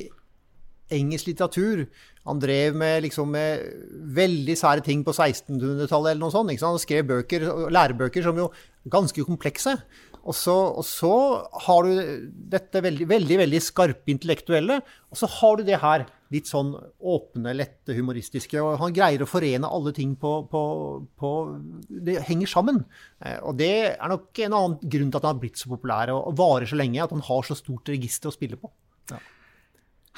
engelsk 0.93 1.29
litteratur. 1.29 1.85
Han 2.29 2.41
drev 2.41 2.75
med, 2.77 3.03
liksom, 3.05 3.31
med 3.33 3.63
veldig 4.13 4.55
sære 4.57 4.83
ting 4.85 5.01
på 5.05 5.13
1600-tallet 5.15 6.11
eller 6.11 6.21
noe 6.21 6.33
sånt. 6.33 6.53
Han 6.61 6.81
skrev 6.81 7.07
bøker, 7.09 7.45
lærebøker 7.73 8.25
som 8.25 8.37
jo 8.37 8.49
ganske 8.91 9.25
komplekse. 9.25 9.77
Og 10.19 10.35
så, 10.35 10.53
og 10.53 10.85
så, 10.85 11.13
har 11.65 11.87
du 11.87 12.29
dette 12.51 12.83
veldig, 12.85 13.07
veldig, 13.09 13.37
veldig 13.45 13.61
skarpe 13.63 14.11
intellektuelle, 14.11 14.81
og 15.09 15.17
så 15.17 15.29
har 15.39 15.57
du 15.57 15.63
det 15.65 15.79
her 15.81 16.05
litt 16.33 16.49
sånn 16.49 16.73
åpne, 16.99 17.53
lette, 17.57 17.95
humoristiske. 17.97 18.59
Og 18.61 18.77
han 18.81 18.93
greier 18.95 19.23
å 19.25 19.29
forene 19.29 19.69
alle 19.69 19.93
ting 19.95 20.15
på, 20.19 20.35
på, 20.51 20.61
på 21.19 21.31
Det 21.89 22.19
henger 22.27 22.51
sammen. 22.51 22.83
Eh, 23.19 23.39
og 23.41 23.57
det 23.59 23.73
er 23.95 24.11
nok 24.11 24.43
en 24.45 24.59
annen 24.59 24.77
grunn 24.83 25.09
til 25.09 25.19
at 25.19 25.25
han 25.25 25.35
har 25.35 25.41
blitt 25.41 25.61
så 25.61 25.71
populær 25.71 26.13
og, 26.13 26.31
varer 26.39 26.69
så 26.69 26.77
lenge, 26.79 27.01
at 27.03 27.15
han 27.15 27.25
har 27.25 27.47
så 27.47 27.57
stort 27.57 27.89
register 27.89 28.29
å 28.29 28.35
spille 28.35 28.59
på. 28.61 28.71
Ja. 29.09 29.19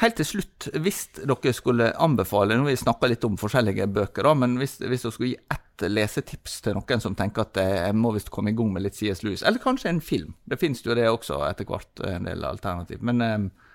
Helt 0.01 0.17
til 0.17 0.27
slutt, 0.27 0.67
hvis 0.81 1.01
dere 1.19 1.51
skulle 1.53 1.91
anbefale 2.01 2.55
Nå 2.57 2.65
vi 2.65 2.77
snakka 2.79 3.09
litt 3.11 3.25
om 3.27 3.37
forskjellige 3.39 3.87
bøker, 3.93 4.27
da, 4.27 4.35
men 4.43 4.55
hvis, 4.59 4.79
hvis 4.81 5.05
dere 5.05 5.15
skulle 5.15 5.33
gi 5.33 5.41
ett 5.53 5.87
lesetips 5.91 6.59
til 6.65 6.75
noen 6.77 7.01
som 7.01 7.15
tenker 7.17 7.45
at 7.45 7.57
jeg 7.61 7.95
må 7.97 8.11
visst 8.13 8.29
komme 8.33 8.51
i 8.51 8.57
gang 8.57 8.69
med 8.73 8.83
litt 8.85 8.99
CS 8.99 9.23
Lewis, 9.25 9.43
eller 9.47 9.63
kanskje 9.63 9.89
en 9.89 10.03
film 10.03 10.35
Det 10.45 10.59
finnes 10.61 10.83
jo 10.85 10.97
det 10.97 11.07
også 11.09 11.39
etter 11.47 11.69
hvert, 11.69 12.03
en 12.05 12.27
del 12.27 12.43
alternativ. 12.45 13.01
Men 13.05 13.23
eh, 13.25 13.69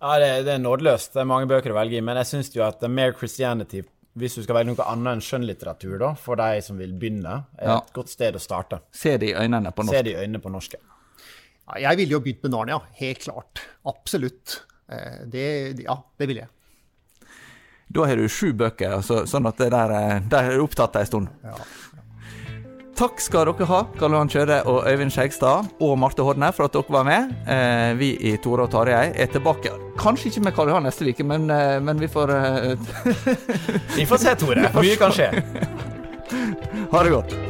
Ja, 0.00 0.18
det, 0.18 0.28
det, 0.46 0.54
er 0.56 0.62
nådeløst. 0.64 1.12
Det 1.14 1.20
er 1.22 1.28
mange 1.28 1.48
bøker 1.50 1.74
å 1.74 1.76
velge 1.76 1.98
i, 1.98 2.04
men 2.04 2.16
jeg 2.22 2.30
syns 2.30 2.52
jo 2.54 2.64
at 2.64 2.84
Mere 2.88 3.16
Christianity 3.18 3.82
hvis 4.18 4.34
du 4.36 4.42
skal 4.42 4.56
velge 4.58 4.72
noe 4.72 4.86
annet 4.90 5.16
enn 5.16 5.24
skjønnlitteratur, 5.24 5.96
da, 6.00 6.14
for 6.18 6.40
de 6.40 6.62
som 6.64 6.78
vil 6.80 6.92
begynne, 6.98 7.36
er 7.60 7.68
ja. 7.70 7.76
et 7.78 7.92
godt 7.94 8.10
sted 8.10 8.36
å 8.36 8.42
starte. 8.42 8.80
Se 8.90 9.14
det 9.20 9.30
i 9.30 9.36
øynene 9.38 9.70
på 9.74 9.84
norsk. 9.86 9.96
Se 9.96 10.06
det 10.06 10.14
i 10.14 10.22
øynene 10.24 10.40
på 10.42 10.52
norsk. 10.52 10.74
Ja, 10.74 11.76
jeg 11.86 12.00
ville 12.00 12.16
jo 12.16 12.22
begynt 12.24 12.42
med 12.46 12.56
Narnia, 12.56 12.80
helt 12.98 13.22
klart. 13.22 13.62
Absolutt. 13.86 14.56
Eh, 14.90 15.20
det, 15.30 15.44
ja, 15.84 15.94
det 16.18 16.30
vil 16.30 16.42
jeg. 16.42 16.50
Da 17.90 18.06
har 18.06 18.18
du 18.18 18.26
sju 18.30 18.52
bøker, 18.54 18.96
altså, 18.98 19.22
sånn 19.30 19.46
at 19.50 19.62
det 19.62 19.70
der, 19.74 19.94
eh, 19.94 20.16
der 20.30 20.50
er 20.50 20.58
du 20.58 20.66
opptatt 20.66 20.98
ei 20.98 21.06
stund. 21.06 21.30
Ja. 21.46 21.54
Takk 23.00 23.22
skal 23.24 23.48
dere 23.48 23.64
ha, 23.64 23.78
Karl 23.96 24.12
Johan 24.12 24.28
Kjøre 24.28 24.58
og 24.68 24.82
Øyvind 24.84 25.14
Skjegstad 25.14 25.70
og 25.80 25.94
Marte 25.96 26.20
Hodne, 26.26 26.50
for 26.52 26.68
at 26.68 26.74
dere 26.76 26.92
var 26.92 27.06
med. 27.08 27.30
Eh, 27.48 27.92
vi 27.96 28.10
i 28.28 28.34
Tore 28.44 28.66
og 28.66 28.74
Tarjei 28.74 29.14
er 29.16 29.30
tilbake. 29.32 29.72
Kanskje 29.96 30.28
ikke 30.28 30.44
med 30.44 30.56
Karl 30.58 30.74
Johan 30.74 30.84
neste 30.84 31.08
uke, 31.08 31.24
men, 31.24 31.48
men, 31.48 32.00
vi 32.00 32.10
får 32.12 32.34
Vi 33.96 34.04
får 34.04 34.20
se, 34.20 34.34
Tore. 34.44 34.68
Mye 34.76 35.00
kan 35.00 35.16
skje. 35.16 35.32
ha 36.92 37.02
det 37.06 37.16
godt. 37.16 37.49